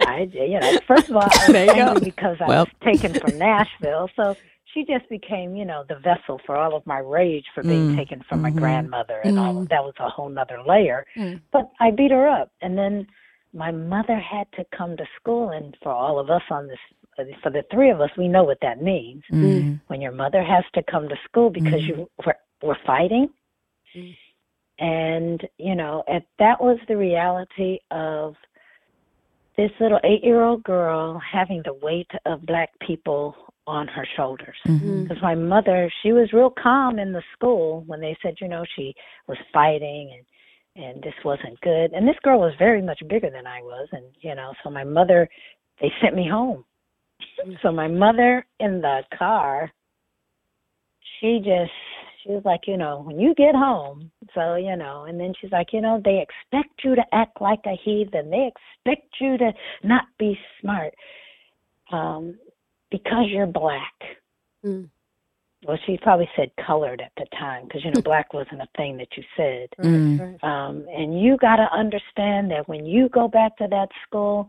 I, 0.00 0.30
you 0.32 0.60
know, 0.60 0.78
first 0.86 1.08
of 1.08 1.16
all, 1.16 1.22
I 1.22 1.46
was 1.46 1.56
angry 1.56 2.00
because 2.00 2.36
I 2.40 2.46
well. 2.46 2.64
was 2.64 2.74
taken 2.84 3.18
from 3.18 3.38
Nashville, 3.38 4.08
so 4.16 4.36
she 4.72 4.84
just 4.84 5.08
became, 5.08 5.56
you 5.56 5.64
know, 5.64 5.84
the 5.88 5.96
vessel 5.96 6.40
for 6.46 6.56
all 6.56 6.76
of 6.76 6.86
my 6.86 6.98
rage 6.98 7.44
for 7.54 7.62
being 7.62 7.92
mm. 7.92 7.96
taken 7.96 8.22
from 8.28 8.42
mm-hmm. 8.42 8.54
my 8.54 8.60
grandmother, 8.60 9.20
and 9.24 9.36
mm. 9.36 9.40
all 9.40 9.60
of 9.60 9.68
that 9.68 9.82
was 9.82 9.94
a 9.98 10.08
whole 10.08 10.28
nother 10.28 10.62
layer. 10.66 11.06
Mm. 11.16 11.40
But 11.52 11.70
I 11.80 11.90
beat 11.90 12.10
her 12.10 12.28
up, 12.28 12.50
and 12.60 12.76
then 12.76 13.06
my 13.52 13.70
mother 13.70 14.18
had 14.18 14.46
to 14.56 14.64
come 14.76 14.96
to 14.96 15.04
school, 15.20 15.50
and 15.50 15.76
for 15.82 15.92
all 15.92 16.18
of 16.18 16.30
us 16.30 16.42
on 16.50 16.68
this, 16.68 16.78
for 17.42 17.50
the 17.50 17.64
three 17.70 17.90
of 17.90 18.00
us, 18.00 18.10
we 18.16 18.28
know 18.28 18.44
what 18.44 18.58
that 18.62 18.82
means. 18.82 19.22
Mhm. 19.30 19.80
When 19.88 20.00
your 20.00 20.12
mother 20.12 20.42
has 20.42 20.64
to 20.74 20.82
come 20.82 21.08
to 21.08 21.16
school 21.24 21.50
because 21.50 21.82
Mhm. 21.82 21.88
you 21.88 22.10
were, 22.24 22.36
were 22.62 22.78
fighting, 22.86 23.28
Mm. 23.94 24.16
and 24.78 25.48
you 25.58 25.74
know, 25.74 26.02
and 26.08 26.24
that 26.38 26.60
was 26.60 26.78
the 26.88 26.96
reality 26.96 27.78
of 27.90 28.36
this 29.56 29.70
little 29.80 30.00
eight-year-old 30.02 30.62
girl 30.62 31.18
having 31.18 31.62
the 31.62 31.74
weight 31.74 32.10
of 32.24 32.46
black 32.46 32.70
people 32.80 33.36
on 33.66 33.86
her 33.86 34.04
shoulders 34.16 34.56
because 35.04 35.22
my 35.22 35.34
mother 35.36 35.88
she 36.02 36.12
was 36.12 36.32
real 36.32 36.50
calm 36.50 36.98
in 36.98 37.12
the 37.12 37.22
school 37.32 37.84
when 37.86 38.00
they 38.00 38.16
said 38.20 38.34
you 38.40 38.48
know 38.48 38.64
she 38.74 38.92
was 39.28 39.38
fighting 39.52 40.10
and 40.74 40.84
and 40.84 41.02
this 41.02 41.14
wasn't 41.24 41.60
good 41.60 41.92
and 41.92 42.08
this 42.08 42.16
girl 42.24 42.40
was 42.40 42.52
very 42.58 42.82
much 42.82 43.00
bigger 43.06 43.30
than 43.30 43.46
i 43.46 43.60
was 43.62 43.86
and 43.92 44.04
you 44.20 44.34
know 44.34 44.52
so 44.64 44.70
my 44.70 44.82
mother 44.82 45.28
they 45.80 45.92
sent 46.00 46.16
me 46.16 46.26
home 46.28 46.64
so 47.62 47.72
my 47.72 47.88
mother 47.88 48.46
in 48.60 48.80
the 48.80 49.02
car 49.16 49.70
she 51.20 51.38
just 51.38 51.70
she 52.22 52.30
was 52.30 52.42
like 52.44 52.62
you 52.66 52.76
know 52.76 53.02
when 53.02 53.18
you 53.18 53.34
get 53.34 53.54
home 53.54 54.10
so 54.34 54.54
you 54.56 54.76
know 54.76 55.04
and 55.04 55.18
then 55.18 55.32
she's 55.40 55.52
like 55.52 55.72
you 55.72 55.80
know 55.80 56.00
they 56.04 56.20
expect 56.20 56.84
you 56.84 56.94
to 56.94 57.02
act 57.12 57.40
like 57.40 57.60
a 57.66 57.76
heathen 57.84 58.30
they 58.30 58.48
expect 58.48 59.06
you 59.20 59.36
to 59.38 59.52
not 59.82 60.04
be 60.18 60.38
smart 60.60 60.92
um 61.92 62.36
because 62.90 63.26
you're 63.28 63.46
black 63.46 63.92
Mm. 64.64 64.88
well 65.66 65.76
she 65.86 65.98
probably 65.98 66.28
said 66.36 66.48
colored 66.64 67.00
at 67.00 67.10
the 67.16 67.26
time 67.36 67.64
because 67.64 67.84
you 67.84 67.90
know 67.90 68.00
black 68.04 68.32
wasn't 68.32 68.62
a 68.62 68.68
thing 68.76 68.96
that 68.96 69.08
you 69.16 69.24
said 69.36 69.68
Mm. 69.80 70.42
Um 70.44 70.86
and 70.88 71.20
you 71.20 71.36
got 71.38 71.56
to 71.56 71.68
understand 71.72 72.50
that 72.52 72.68
when 72.68 72.86
you 72.86 73.08
go 73.08 73.26
back 73.26 73.56
to 73.56 73.66
that 73.68 73.88
school 74.06 74.48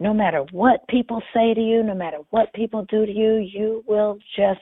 no 0.00 0.12
matter 0.14 0.44
what 0.52 0.86
people 0.88 1.22
say 1.34 1.54
to 1.54 1.60
you 1.60 1.82
no 1.82 1.94
matter 1.94 2.18
what 2.30 2.52
people 2.54 2.84
do 2.88 3.04
to 3.06 3.12
you 3.12 3.36
you 3.36 3.84
will 3.86 4.18
just 4.36 4.60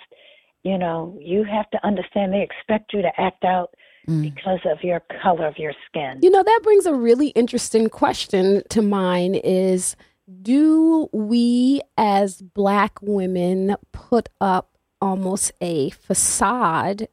you 0.63 0.77
know 0.77 1.17
you 1.21 1.45
have 1.45 1.69
to 1.71 1.79
understand 1.87 2.33
they 2.33 2.43
expect 2.43 2.93
you 2.93 3.03
to 3.03 3.11
act 3.21 3.45
out 3.45 3.71
Mm. 4.09 4.23
because 4.23 4.61
of 4.65 4.83
your 4.83 5.03
color 5.23 5.47
of 5.47 5.59
your 5.59 5.75
skin 5.87 6.21
You 6.23 6.31
know, 6.31 6.43
that 6.43 6.61
brings 6.63 6.87
a 6.87 6.95
really 6.95 7.29
interesting 7.29 7.91
question 7.91 8.63
to 8.71 8.81
mind 8.81 9.39
is 9.45 9.95
do 10.41 11.11
we 11.13 11.83
as 11.99 12.41
black 12.41 12.99
women 13.03 13.77
put 13.93 14.31
up 14.41 14.79
almost 15.03 15.53
a 15.61 15.91
facade 15.91 17.09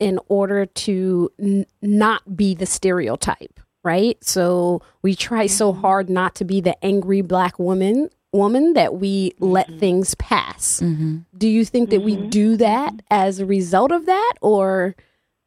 in 0.00 0.18
order 0.28 0.66
to 0.66 1.30
n- 1.40 1.66
not 1.82 2.36
be 2.36 2.52
the 2.52 2.66
stereotype, 2.66 3.60
right? 3.82 4.16
So 4.22 4.82
we 5.02 5.14
try 5.14 5.46
so 5.46 5.72
hard 5.72 6.10
not 6.10 6.34
to 6.36 6.44
be 6.44 6.60
the 6.60 6.82
angry 6.84 7.20
black 7.20 7.58
woman 7.58 8.10
woman 8.32 8.74
that 8.74 8.94
we 8.94 9.32
let 9.38 9.66
things 9.78 10.14
pass. 10.16 10.80
Mhm. 10.80 11.24
Do 11.36 11.48
you 11.48 11.64
think 11.64 11.88
that 11.90 12.02
we 12.02 12.14
do 12.14 12.56
that 12.56 12.92
as 13.10 13.40
a 13.40 13.46
result 13.46 13.90
of 13.90 14.04
that 14.04 14.34
or 14.42 14.96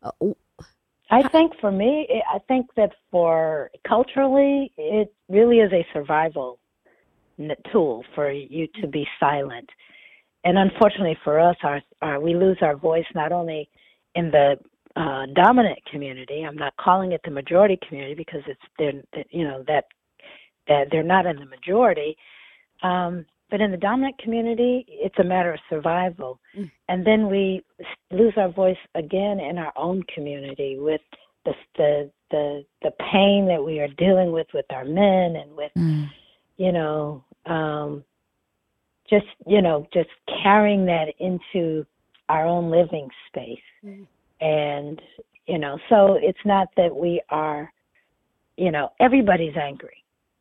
uh, 0.01 0.11
I 1.11 1.27
think 1.27 1.59
for 1.59 1.71
me, 1.71 2.23
I 2.33 2.39
think 2.47 2.73
that 2.75 2.93
for 3.11 3.69
culturally, 3.85 4.71
it 4.77 5.13
really 5.27 5.59
is 5.59 5.71
a 5.73 5.85
survival 5.93 6.57
tool 7.71 8.05
for 8.15 8.31
you 8.31 8.67
to 8.79 8.88
be 8.88 9.05
silent. 9.19 9.69
And 10.43 10.57
unfortunately 10.57 11.17
for 11.23 11.39
us, 11.39 11.57
our, 11.63 11.81
our 12.01 12.19
we 12.19 12.33
lose 12.33 12.57
our 12.61 12.75
voice 12.75 13.05
not 13.13 13.31
only 13.31 13.69
in 14.15 14.31
the 14.31 14.57
uh, 14.95 15.25
dominant 15.33 15.79
community. 15.91 16.43
I'm 16.43 16.57
not 16.57 16.75
calling 16.77 17.12
it 17.12 17.21
the 17.24 17.31
majority 17.31 17.79
community 17.88 18.15
because 18.15 18.41
it's 18.48 18.62
they're 18.77 19.25
you 19.29 19.43
know 19.43 19.63
that 19.67 19.86
that 20.67 20.88
they're 20.91 21.03
not 21.03 21.25
in 21.25 21.38
the 21.38 21.45
majority. 21.45 22.17
Um, 22.83 23.25
but 23.50 23.60
in 23.60 23.71
the 23.71 23.77
dominant 23.77 24.17
community, 24.17 24.86
it's 24.88 25.19
a 25.19 25.24
matter 25.24 25.53
of 25.53 25.60
survival. 25.69 26.39
Mm. 26.57 26.71
And 26.88 27.05
then 27.05 27.29
we 27.29 27.63
lose 28.10 28.33
our 28.38 28.50
voice 28.50 28.77
again 28.95 29.41
in 29.41 29.57
our 29.57 29.74
own 29.75 30.03
community 30.03 30.77
with 30.79 31.01
the 31.45 31.53
the 31.75 32.12
the 32.31 32.65
the 32.81 32.91
pain 33.12 33.45
that 33.48 33.63
we 33.63 33.79
are 33.79 33.89
dealing 33.89 34.31
with 34.31 34.48
with 34.53 34.65
our 34.71 34.86
men 34.86 35.36
and 35.36 35.55
with 35.55 35.71
Mm. 35.77 36.10
you 36.57 36.71
know 36.71 37.24
um 37.45 38.03
just 39.10 39.25
you 39.48 39.62
know 39.62 39.88
just 39.93 40.10
carrying 40.43 40.86
that 40.86 41.07
into 41.19 41.86
our 42.29 42.45
own 42.45 42.69
living 42.69 43.10
space 43.27 43.60
Mhm. 43.83 44.07
And 44.41 45.01
you 45.48 45.57
know 45.57 45.77
so 45.89 46.17
it's 46.21 46.45
not 46.45 46.67
that 46.75 46.93
we 46.95 47.21
are 47.29 47.71
you 48.57 48.71
know 48.71 48.89
everybody's 49.00 49.55
angry 49.55 49.98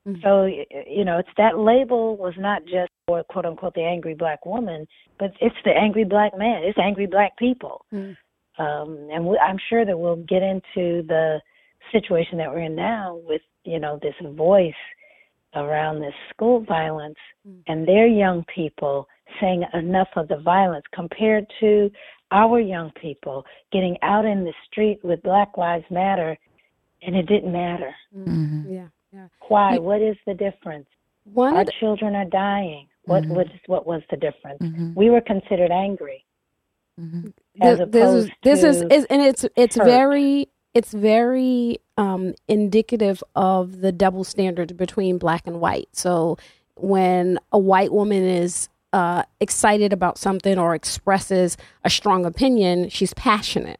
Mhm. 0.06 0.22
so 0.22 0.44
you 0.46 1.04
know 1.04 1.18
it's 1.18 1.28
that 1.36 1.58
label 1.58 2.16
was 2.16 2.32
not 2.38 2.64
just 2.64 2.90
for 3.06 3.22
quote 3.24 3.44
unquote 3.44 3.74
the 3.74 3.82
angry 3.82 4.14
black 4.14 4.46
woman 4.46 4.86
but 5.18 5.32
it's 5.40 5.56
the 5.64 5.70
angry 5.76 6.04
black 6.04 6.36
man 6.38 6.62
it's 6.64 6.78
angry 6.78 7.06
black 7.06 7.36
people 7.36 7.84
Mm. 7.92 8.16
um 8.58 9.08
and 9.12 9.26
we, 9.26 9.36
i'm 9.38 9.58
sure 9.68 9.84
that 9.84 9.98
we'll 9.98 10.24
get 10.34 10.42
into 10.42 11.02
the 11.06 11.40
situation 11.92 12.38
that 12.38 12.50
we're 12.50 12.60
in 12.60 12.74
now 12.74 13.20
with 13.28 13.42
you 13.64 13.78
know 13.78 13.98
this 14.00 14.14
voice 14.22 14.82
around 15.54 16.00
this 16.00 16.14
school 16.30 16.60
violence 16.60 17.18
Mm. 17.46 17.62
and 17.66 17.86
their 17.86 18.06
young 18.06 18.42
people 18.44 19.06
saying 19.38 19.64
enough 19.74 20.08
of 20.16 20.28
the 20.28 20.38
violence 20.38 20.84
compared 20.92 21.46
to 21.60 21.90
our 22.30 22.60
young 22.60 22.90
people 23.00 23.44
getting 23.72 23.96
out 24.02 24.24
in 24.24 24.44
the 24.44 24.52
street 24.70 25.00
with 25.02 25.22
Black 25.22 25.56
Lives 25.56 25.84
Matter 25.90 26.38
and 27.02 27.16
it 27.16 27.26
didn't 27.26 27.52
matter. 27.52 27.94
Mhm. 28.16 28.70
yeah, 28.70 28.88
yeah. 29.12 29.26
Why? 29.48 29.74
You- 29.74 29.82
what 29.82 30.00
is 30.02 30.16
the 30.26 30.34
difference? 30.34 30.86
One 31.32 31.56
Our 31.56 31.64
children 31.80 32.14
are 32.14 32.24
dying. 32.26 32.86
What 33.04 33.24
Mhm. 33.24 33.28
what 33.34 33.46
is 33.46 33.60
what 33.66 33.86
was 33.86 34.02
the 34.10 34.16
difference? 34.16 34.58
Mhm. 34.60 34.94
We 34.94 35.10
were 35.10 35.20
considered 35.20 35.70
angry. 35.70 36.24
Mhm. 37.00 37.32
as 37.62 37.78
Th- 37.78 37.90
this 37.90 38.02
is 38.02 38.24
opposed 38.26 38.32
this 38.42 38.62
is, 38.62 38.80
to 38.82 38.94
is 38.94 39.04
and 39.06 39.22
it's 39.22 39.46
it's 39.56 39.76
hurt. 39.76 39.84
very 39.86 40.48
it's 40.74 40.92
very 40.92 41.78
um 41.96 42.34
indicative 42.46 43.22
of 43.34 43.80
the 43.80 43.90
double 43.90 44.22
standard 44.24 44.76
between 44.76 45.16
black 45.18 45.46
and 45.46 45.60
white 45.60 45.88
so 45.92 46.36
when 46.76 47.38
a 47.52 47.58
white 47.58 47.92
woman 47.92 48.22
is 48.22 48.68
uh 48.92 49.22
excited 49.40 49.92
about 49.92 50.18
something 50.18 50.58
or 50.58 50.74
expresses 50.74 51.56
a 51.84 51.90
strong 51.90 52.24
opinion 52.26 52.88
she's 52.88 53.14
passionate 53.14 53.78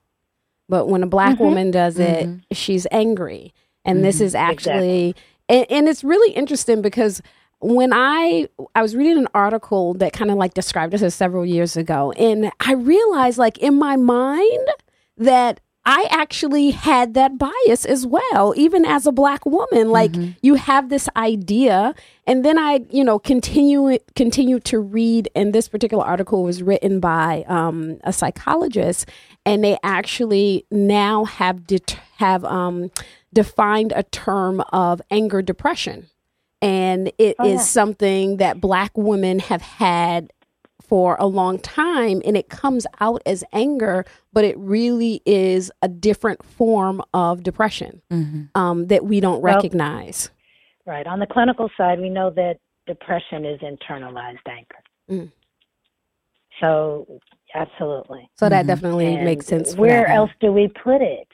but 0.69 0.87
when 0.87 1.03
a 1.03 1.07
black 1.07 1.37
Mhm. 1.37 1.41
woman 1.41 1.71
does 1.71 1.99
it 1.99 2.29
Mhm. 2.29 2.43
she's 2.53 2.87
angry 2.93 3.53
and 3.85 4.05
this 4.05 4.19
Mhm. 4.19 4.23
is 4.27 4.35
actually 4.35 5.15
and, 5.49 5.67
and 5.71 5.89
it's 5.89 6.05
really 6.05 6.33
interesting 6.33 6.81
because 6.81 7.21
when 7.61 7.93
I 7.93 8.49
I 8.75 8.83
was 8.83 8.95
reading 8.97 9.19
an 9.19 9.29
article 9.35 9.95
that 9.95 10.13
kind 10.13 10.31
of 10.31 10.37
like 10.39 10.55
described 10.55 10.93
this 10.95 11.15
several 11.15 11.45
years 11.45 11.77
ago, 11.77 12.11
and 12.13 12.51
I 12.61 12.73
realized 12.73 13.37
like 13.37 13.59
in 13.59 13.75
my 13.79 13.97
mind 13.97 14.67
that 15.19 15.61
I 15.87 16.07
actually 16.11 16.71
had 16.73 17.15
that 17.15 17.39
bias 17.39 17.85
as 17.87 18.07
well, 18.07 18.53
even 18.57 18.85
as 18.85 19.07
a 19.07 19.13
black 19.13 19.47
woman. 19.47 19.91
Like 19.91 20.13
Mhm. 20.13 20.37
you 20.43 20.55
have 20.57 20.89
this 20.91 21.09
idea, 21.17 21.95
and 22.27 22.45
then 22.45 22.59
I, 22.59 22.81
you 22.91 23.03
know, 23.03 23.19
continue 23.19 23.97
continue 24.15 24.61
to 24.61 24.79
read. 24.79 25.29
And 25.35 25.53
this 25.55 25.69
particular 25.69 26.05
article 26.05 26.43
was 26.43 26.63
written 26.63 27.01
by 27.01 27.45
um, 27.49 27.97
a 28.05 28.13
psychologist, 28.13 29.07
and 29.47 29.65
they 29.65 29.79
actually 29.83 30.67
now 30.71 31.25
have 31.25 31.67
det- 31.67 31.97
have 32.19 32.45
um, 32.45 32.91
defined 33.33 33.93
a 33.97 34.03
term 34.03 34.61
of 34.73 35.01
anger 35.11 35.41
depression 35.41 36.07
and 36.63 37.09
it 37.17 37.31
is 37.31 37.35
Oh, 37.39 37.45
yeah. 37.47 37.57
something 37.59 38.37
that 38.37 38.61
black 38.61 38.91
women 38.99 39.39
have 39.39 39.63
had 39.63 40.31
for 40.83 41.17
a 41.21 41.27
long 41.27 41.59
time 41.59 42.21
and 42.25 42.37
it 42.37 42.49
comes 42.49 42.87
out 43.01 43.23
as 43.27 43.45
anger 43.53 44.05
but 44.33 44.45
it 44.45 44.57
really 44.59 45.21
is 45.27 45.71
a 45.83 45.89
different 45.89 46.45
form 46.45 47.01
of 47.15 47.43
depression 47.43 48.01
Mhm. 48.11 48.49
um, 48.55 48.87
that 48.89 49.05
we 49.05 49.21
don't 49.21 49.41
Well- 49.43 49.55
recognize 49.57 50.31
Right. 50.87 51.07
On 51.07 51.21
the 51.21 51.27
clinical 51.27 51.71
side, 51.77 52.01
we 52.01 52.09
know 52.09 52.31
that 52.31 52.57
depression 52.87 53.45
is 53.45 53.61
internalized 53.61 54.39
anger. 54.49 54.79
Mm. 55.09 55.31
So, 56.61 57.07
absolutely. 57.55 58.29
so 58.35 58.49
that 58.49 58.65
Mhm. 58.65 58.69
definitely 58.69 59.15
And 59.15 59.25
makes 59.25 59.47
sense 59.47 59.77
Where 59.77 60.05
that. 60.07 60.11
else 60.17 60.31
do 60.41 60.53
we 60.53 60.69
put 60.69 61.01
it? 61.01 61.29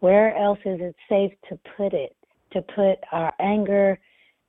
Where 0.00 0.34
else 0.36 0.58
is 0.64 0.80
it 0.80 0.96
safe 1.08 1.32
to 1.48 1.58
put 1.76 1.92
it? 1.94 2.16
To 2.52 2.62
put 2.62 2.98
our 3.12 3.32
anger 3.38 3.98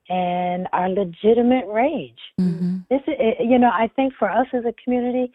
and 0.10 0.68
our 0.74 0.90
legitimate 0.90 1.66
rage. 1.68 2.20
Mhm. 2.40 2.88
This 2.90 3.02
is, 3.08 3.36
you 3.40 3.60
know, 3.60 3.72
I 3.74 3.88
think 3.96 4.14
for 4.14 4.30
us 4.30 4.48
as 4.54 4.66
a 4.66 4.74
community, 4.84 5.32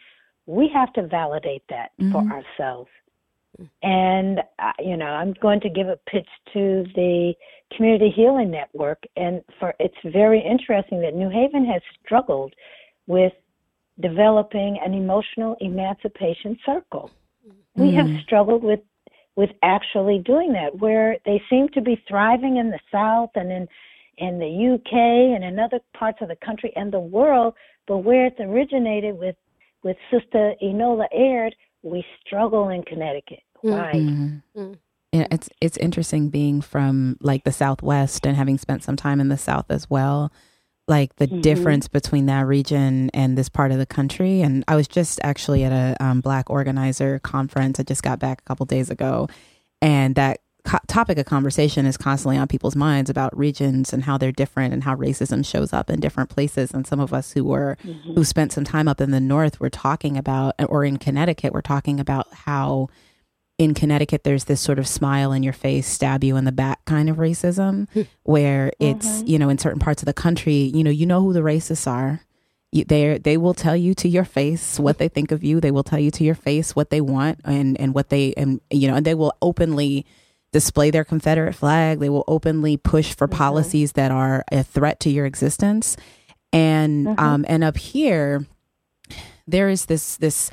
we 0.47 0.69
have 0.69 0.93
to 0.95 1.03
validate 1.03 1.63
that 1.69 1.93
for 2.11 2.23
Mhm. 2.23 2.33
ourselves. 2.33 2.91
And 3.83 4.43
uh, 4.59 4.73
you 4.79 4.97
know, 4.97 5.07
I'm 5.07 5.35
going 5.35 5.61
to 5.61 5.69
give 5.69 5.89
a 5.89 5.99
pitch 6.07 6.29
to 6.53 6.85
the 6.95 7.35
Community 7.77 8.11
Healing 8.11 8.51
Network, 8.51 9.03
and 9.17 9.43
for 9.59 9.75
it's 9.79 9.95
very 10.05 10.41
interesting 10.41 11.01
that 11.01 11.15
New 11.15 11.29
Haven 11.29 11.65
has 11.67 11.83
struggled 12.05 12.55
with 13.07 13.33
developing 14.01 14.79
an 14.79 14.95
emotional 14.95 15.57
emancipation 15.61 16.59
circle. 16.65 17.13
We 17.77 17.93
have 17.93 18.07
Mhm. 18.07 18.23
struggled 18.23 18.65
with 18.65 18.81
with 19.35 19.51
actually 19.63 20.19
doing 20.19 20.53
that, 20.53 20.79
where 20.79 21.17
they 21.25 21.43
seem 21.49 21.69
to 21.71 21.81
be 21.81 21.97
thriving 22.09 22.59
in 22.59 22.71
the 22.71 22.81
South 22.91 23.31
and 23.35 23.51
in 23.51 23.67
in 24.19 24.39
the 24.39 24.75
UK 24.75 24.93
and 24.93 25.45
in 25.45 25.59
other 25.59 25.81
parts 25.97 26.19
of 26.21 26.29
the 26.29 26.37
country 26.37 26.73
and 26.77 26.93
the 26.93 27.01
world, 27.01 27.55
but 27.87 27.99
where 27.99 28.27
it's 28.27 28.41
originated 28.41 29.19
with 29.19 29.37
with 29.83 29.97
Sister 30.11 30.55
Enola 30.63 31.07
Aird, 31.13 31.57
we 31.83 32.05
struggle 32.25 32.69
in 32.69 32.85
Connecticut. 32.85 33.41
Why? 33.63 33.93
Mm-hmm. 33.95 34.61
Mm. 34.61 34.79
Yeah, 35.13 35.27
it's 35.31 35.51
it's 35.61 35.77
interesting 35.77 36.31
being 36.31 36.61
from 36.61 37.17
like 37.21 37.45
the 37.45 37.53
Southwest 37.53 38.27
and 38.27 38.37
having 38.37 38.59
spent 38.59 38.83
some 38.83 38.97
time 38.97 39.21
in 39.21 39.29
the 39.29 39.37
South 39.37 39.67
as 39.71 39.91
well. 39.91 40.33
Like 40.89 41.17
the 41.17 41.27
mm-hmm. 41.27 41.41
difference 41.43 41.87
between 41.87 42.27
that 42.27 42.47
region 42.47 43.11
and 43.15 43.37
this 43.37 43.49
part 43.49 43.73
of 43.73 43.79
the 43.79 43.87
country. 43.87 44.41
And 44.41 44.65
I 44.67 44.75
was 44.75 44.89
just 44.89 45.21
actually 45.23 45.65
at 45.65 45.73
a 45.73 46.03
um, 46.05 46.21
Black 46.21 46.51
organizer 46.51 47.19
conference. 47.21 47.79
I 47.79 47.85
just 47.85 48.03
got 48.03 48.19
back 48.19 48.41
a 48.41 48.45
couple 48.45 48.67
days 48.67 48.91
ago, 48.91 49.29
and 49.81 50.15
that 50.17 50.41
co- 50.65 50.79
topic 50.87 51.19
of 51.19 51.27
conversation 51.27 51.87
is 51.87 51.97
constantly 51.97 52.37
on 52.37 52.49
people's 52.49 52.77
minds 52.77 53.11
about 53.11 53.37
regions 53.37 53.93
and 53.93 54.05
how 54.05 54.17
they're 54.19 54.33
different 54.33 54.73
and 54.73 54.85
how 54.85 54.95
racism 54.95 55.45
shows 55.45 55.73
up 55.73 55.91
in 55.91 56.01
different 56.01 56.31
places. 56.31 56.73
And 56.73 56.87
some 56.87 57.01
of 57.01 57.13
us 57.13 57.33
who 57.33 57.45
were 57.45 57.77
mm-hmm. 57.85 58.15
who 58.15 58.25
spent 58.25 58.53
some 58.53 58.65
time 58.65 58.89
up 58.89 59.01
in 59.01 59.11
the 59.11 59.21
north 59.21 59.61
were 59.61 59.71
talking 59.71 60.17
about, 60.17 60.55
or 60.69 60.85
in 60.85 60.99
Connecticut, 60.99 61.53
we're 61.53 61.61
talking 61.63 62.01
about 62.01 62.33
how 62.33 62.89
in 63.59 63.75
Connecticut 63.75 64.25
there's 64.25 64.45
this 64.45 64.61
sort 64.61 64.79
of 64.79 64.89
smile 64.89 65.33
in 65.33 65.43
your 65.43 65.53
face, 65.53 65.87
stab 65.87 66.25
you 66.25 66.37
in 66.37 66.45
the 66.45 66.53
back 66.53 66.85
kind 66.85 67.09
of 67.09 67.17
racism, 67.17 67.87
where 68.23 68.73
it's 68.79 69.07
mm-hmm. 69.07 69.27
you 69.27 69.39
know 69.39 69.49
in 69.49 69.59
certain 69.59 69.81
parts 69.81 70.03
of 70.03 70.07
the 70.07 70.15
country, 70.15 70.71
you 70.75 70.85
know, 70.85 70.91
you 70.91 71.07
know 71.07 71.21
who 71.21 71.33
the 71.33 71.41
racists 71.41 71.91
are. 71.91 72.21
they 72.73 73.19
they 73.19 73.37
will 73.37 73.55
tell 73.55 73.77
you 73.77 73.95
to 73.95 74.09
your 74.09 74.25
face 74.25 74.79
what 74.79 74.99
they 74.99 75.09
think 75.09 75.33
of 75.33 75.45
you. 75.45 75.61
They 75.61 75.71
will 75.71 75.85
tell 75.85 75.99
you 75.99 76.11
to 76.13 76.25
your 76.25 76.35
face 76.35 76.75
what 76.77 76.91
they 76.91 77.01
want 77.01 77.41
and 77.45 77.79
and 77.81 77.95
what 77.95 78.09
they 78.09 78.33
and 78.37 78.61
you 78.71 78.89
know 78.89 78.95
and 78.95 79.07
they 79.07 79.15
will 79.15 79.35
openly 79.43 80.07
display 80.53 80.91
their 80.91 81.05
Confederate 81.05 81.55
flag. 81.55 81.99
They 81.99 82.09
will 82.09 82.25
openly 82.29 82.77
push 82.77 83.15
for 83.15 83.27
mm-hmm. 83.27 83.39
policies 83.39 83.93
that 83.93 84.11
are 84.11 84.45
a 84.53 84.63
threat 84.63 85.01
to 85.01 85.11
your 85.11 85.27
existence. 85.27 85.97
And 86.53 87.07
mm-hmm. 87.07 87.21
um, 87.21 87.45
and 87.49 87.65
up 87.65 87.77
here, 87.77 88.47
there 89.47 89.69
is 89.69 89.87
this 89.87 90.17
this 90.17 90.51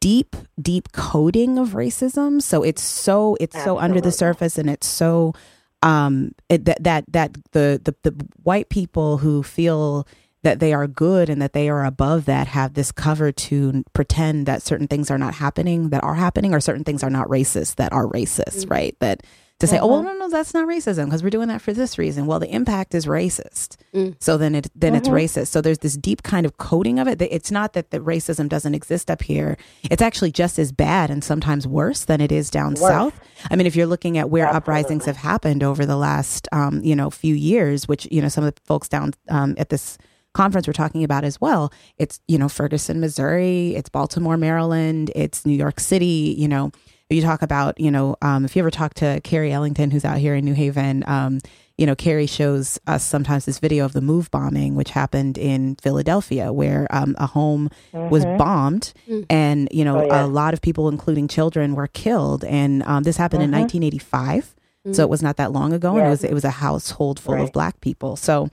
deep 0.00 0.36
deep 0.60 0.92
coding 0.92 1.58
of 1.58 1.70
racism. 1.70 2.40
So 2.40 2.62
it's 2.62 2.82
so 2.82 3.36
it's 3.40 3.54
Absolutely. 3.54 3.80
so 3.80 3.84
under 3.84 4.00
the 4.00 4.12
surface, 4.12 4.58
and 4.58 4.70
it's 4.70 4.86
so 4.86 5.34
um 5.82 6.32
it, 6.48 6.64
that 6.64 6.82
that 6.84 7.04
that 7.12 7.34
the, 7.52 7.80
the 7.84 8.10
the 8.10 8.26
white 8.42 8.70
people 8.70 9.18
who 9.18 9.42
feel 9.42 10.06
that 10.46 10.60
they 10.60 10.72
are 10.72 10.86
good 10.86 11.28
and 11.28 11.42
that 11.42 11.54
they 11.54 11.68
are 11.68 11.84
above 11.84 12.26
that 12.26 12.46
have 12.46 12.74
this 12.74 12.92
cover 12.92 13.32
to 13.32 13.82
pretend 13.94 14.46
that 14.46 14.62
certain 14.62 14.86
things 14.86 15.10
are 15.10 15.18
not 15.18 15.34
happening 15.34 15.88
that 15.88 16.04
are 16.04 16.14
happening 16.14 16.54
or 16.54 16.60
certain 16.60 16.84
things 16.84 17.02
are 17.02 17.10
not 17.10 17.26
racist 17.26 17.74
that 17.74 17.92
are 17.92 18.06
racist, 18.06 18.58
mm-hmm. 18.58 18.70
right? 18.70 18.96
That 19.00 19.24
to 19.58 19.66
say, 19.66 19.78
uh-huh. 19.78 19.86
oh 19.86 19.88
well, 19.88 19.98
mm-hmm. 20.04 20.18
no, 20.18 20.26
no, 20.26 20.30
that's 20.30 20.54
not 20.54 20.68
racism 20.68 21.06
because 21.06 21.24
we're 21.24 21.30
doing 21.30 21.48
that 21.48 21.62
for 21.62 21.72
this 21.72 21.98
reason. 21.98 22.26
Well, 22.26 22.38
the 22.38 22.48
impact 22.48 22.94
is 22.94 23.06
racist, 23.06 23.76
mm. 23.92 24.14
so 24.20 24.36
then 24.36 24.54
it 24.54 24.70
then 24.76 24.94
it's 24.94 25.08
mm-hmm. 25.08 25.16
racist. 25.16 25.48
So 25.48 25.60
there's 25.60 25.78
this 25.78 25.96
deep 25.96 26.22
kind 26.22 26.46
of 26.46 26.58
coding 26.58 27.00
of 27.00 27.08
it. 27.08 27.20
It's 27.20 27.50
not 27.50 27.72
that 27.72 27.90
the 27.90 27.98
racism 27.98 28.48
doesn't 28.48 28.76
exist 28.76 29.10
up 29.10 29.22
here. 29.22 29.56
It's 29.90 30.02
actually 30.02 30.30
just 30.30 30.60
as 30.60 30.70
bad 30.70 31.10
and 31.10 31.24
sometimes 31.24 31.66
worse 31.66 32.04
than 32.04 32.20
it 32.20 32.30
is 32.30 32.50
down 32.50 32.74
worse. 32.74 32.80
south. 32.80 33.20
I 33.50 33.56
mean, 33.56 33.66
if 33.66 33.74
you're 33.74 33.86
looking 33.86 34.16
at 34.16 34.30
where 34.30 34.44
Absolutely. 34.44 34.58
uprisings 34.58 35.04
have 35.06 35.16
happened 35.16 35.64
over 35.64 35.84
the 35.84 35.96
last 35.96 36.46
um, 36.52 36.84
you 36.84 36.94
know 36.94 37.10
few 37.10 37.34
years, 37.34 37.88
which 37.88 38.06
you 38.12 38.22
know 38.22 38.28
some 38.28 38.44
of 38.44 38.54
the 38.54 38.60
folks 38.60 38.88
down 38.88 39.12
um, 39.28 39.56
at 39.58 39.70
this 39.70 39.98
conference 40.36 40.66
we're 40.66 40.74
talking 40.74 41.02
about 41.02 41.24
as 41.24 41.40
well. 41.40 41.72
It's, 41.96 42.20
you 42.28 42.36
know, 42.36 42.48
Ferguson, 42.48 43.00
Missouri, 43.00 43.74
it's 43.74 43.88
Baltimore, 43.88 44.36
Maryland, 44.36 45.10
it's 45.16 45.46
New 45.46 45.54
York 45.54 45.80
City, 45.80 46.34
you 46.38 46.46
know. 46.46 46.70
You 47.08 47.22
talk 47.22 47.40
about, 47.40 47.80
you 47.80 47.90
know, 47.90 48.16
um, 48.20 48.44
if 48.44 48.56
you 48.56 48.60
ever 48.60 48.70
talk 48.70 48.92
to 48.94 49.20
Carrie 49.22 49.52
Ellington, 49.52 49.92
who's 49.92 50.04
out 50.04 50.18
here 50.18 50.34
in 50.34 50.44
New 50.44 50.54
Haven, 50.54 51.04
um, 51.06 51.38
you 51.78 51.86
know, 51.86 51.94
Carrie 51.94 52.26
shows 52.26 52.78
us 52.86 53.04
sometimes 53.04 53.44
this 53.44 53.60
video 53.60 53.84
of 53.84 53.92
the 53.92 54.00
move 54.00 54.30
bombing, 54.30 54.74
which 54.74 54.90
happened 54.90 55.38
in 55.38 55.76
Philadelphia, 55.76 56.52
where 56.52 56.86
um, 56.90 57.14
a 57.18 57.26
home 57.26 57.70
mm-hmm. 57.94 58.10
was 58.10 58.24
bombed, 58.24 58.92
mm-hmm. 59.08 59.22
and 59.30 59.68
you 59.70 59.84
know, 59.84 60.00
oh, 60.00 60.06
yeah. 60.06 60.24
a 60.24 60.26
lot 60.26 60.52
of 60.52 60.60
people, 60.60 60.88
including 60.88 61.28
children, 61.28 61.74
were 61.74 61.86
killed. 61.86 62.44
And 62.44 62.82
um, 62.84 63.04
this 63.04 63.16
happened 63.18 63.42
mm-hmm. 63.42 63.54
in 63.54 63.60
1985, 63.60 64.54
so 64.92 65.02
it 65.02 65.10
was 65.10 65.22
not 65.22 65.36
that 65.36 65.52
long 65.52 65.72
ago, 65.72 65.96
and 65.96 66.06
it 66.06 66.10
was 66.10 66.24
it 66.24 66.32
was 66.32 66.44
a 66.44 66.50
household 66.50 67.20
full 67.20 67.34
right. 67.34 67.42
of 67.42 67.52
black 67.52 67.80
people. 67.80 68.16
So 68.16 68.48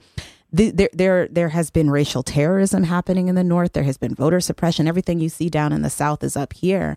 the, 0.54 0.70
there 0.70 0.90
there 0.92 1.28
there 1.28 1.48
has 1.48 1.70
been 1.70 1.90
racial 1.90 2.22
terrorism 2.22 2.84
happening 2.84 3.28
in 3.28 3.34
the 3.34 3.42
north. 3.42 3.72
There 3.72 3.82
has 3.82 3.98
been 3.98 4.14
voter 4.14 4.40
suppression. 4.40 4.86
Everything 4.86 5.18
you 5.18 5.28
see 5.28 5.50
down 5.50 5.72
in 5.72 5.82
the 5.82 5.90
south 5.90 6.22
is 6.22 6.36
up 6.36 6.52
here, 6.52 6.96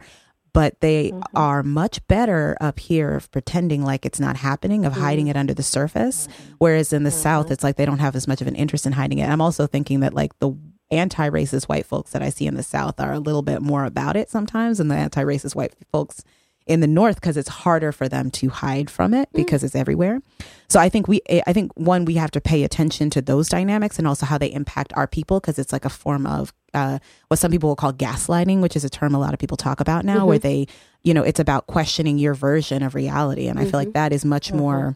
but 0.53 0.79
they 0.79 1.09
mm-hmm. 1.09 1.21
are 1.35 1.63
much 1.63 2.05
better 2.07 2.55
up 2.61 2.79
here 2.79 3.15
of 3.15 3.31
pretending 3.31 3.83
like 3.83 4.05
it's 4.05 4.19
not 4.19 4.37
happening, 4.37 4.85
of 4.85 4.93
mm-hmm. 4.93 5.01
hiding 5.01 5.27
it 5.27 5.35
under 5.35 5.55
the 5.55 5.63
surface. 5.63 6.27
Mm-hmm. 6.27 6.53
Whereas 6.59 6.93
in 6.93 7.01
the 7.01 7.09
mm-hmm. 7.09 7.19
south, 7.19 7.49
it's 7.49 7.63
like 7.63 7.77
they 7.77 7.85
don't 7.85 7.97
have 7.97 8.15
as 8.15 8.27
much 8.27 8.41
of 8.41 8.47
an 8.47 8.55
interest 8.55 8.85
in 8.85 8.91
hiding 8.91 9.17
it. 9.17 9.27
I'm 9.27 9.41
also 9.41 9.65
thinking 9.65 10.01
that 10.01 10.13
like 10.13 10.37
the 10.37 10.51
anti-racist 10.91 11.65
white 11.65 11.85
folks 11.87 12.11
that 12.11 12.21
I 12.21 12.29
see 12.29 12.45
in 12.45 12.53
the 12.53 12.63
south 12.63 12.99
are 12.99 13.11
a 13.11 13.19
little 13.19 13.41
bit 13.41 13.63
more 13.63 13.85
about 13.85 14.15
it 14.15 14.29
sometimes, 14.29 14.79
and 14.79 14.91
the 14.91 14.95
anti-racist 14.95 15.55
white 15.55 15.73
folks 15.91 16.23
in 16.67 16.81
the 16.81 16.87
north 16.87 17.15
because 17.15 17.37
it's 17.37 17.49
harder 17.49 17.91
for 17.91 18.07
them 18.07 18.29
to 18.31 18.49
hide 18.49 18.89
from 18.89 19.13
it 19.13 19.29
mm. 19.29 19.35
because 19.35 19.61
mm. 19.61 19.65
it's 19.65 19.75
everywhere. 19.75 20.21
So 20.69 20.79
I 20.79 20.89
think 20.89 21.07
we 21.07 21.21
I 21.47 21.53
think 21.53 21.71
one 21.75 22.05
we 22.05 22.15
have 22.15 22.31
to 22.31 22.41
pay 22.41 22.63
attention 22.63 23.09
to 23.11 23.21
those 23.21 23.49
dynamics 23.49 23.97
and 23.97 24.07
also 24.07 24.25
how 24.25 24.37
they 24.37 24.51
impact 24.51 24.93
our 24.95 25.07
people 25.07 25.39
because 25.39 25.57
it's 25.57 25.71
like 25.71 25.85
a 25.85 25.89
form 25.89 26.25
of 26.25 26.53
uh, 26.73 26.99
what 27.29 27.39
some 27.39 27.51
people 27.51 27.69
will 27.69 27.75
call 27.75 27.93
gaslighting, 27.93 28.61
which 28.61 28.75
is 28.75 28.83
a 28.83 28.89
term 28.89 29.15
a 29.15 29.19
lot 29.19 29.33
of 29.33 29.39
people 29.39 29.57
talk 29.57 29.79
about 29.79 30.05
now, 30.05 30.17
mm-hmm. 30.17 30.27
where 30.27 30.39
they 30.39 30.67
you 31.03 31.13
know 31.13 31.23
it's 31.23 31.39
about 31.39 31.67
questioning 31.67 32.17
your 32.17 32.33
version 32.33 32.83
of 32.83 32.95
reality, 32.95 33.47
and 33.47 33.57
mm-hmm. 33.57 33.67
I 33.67 33.71
feel 33.71 33.79
like 33.79 33.87
mm-hmm. 33.89 33.93
that 33.93 34.13
is 34.13 34.25
much 34.25 34.49
mm-hmm. 34.49 34.57
more. 34.57 34.95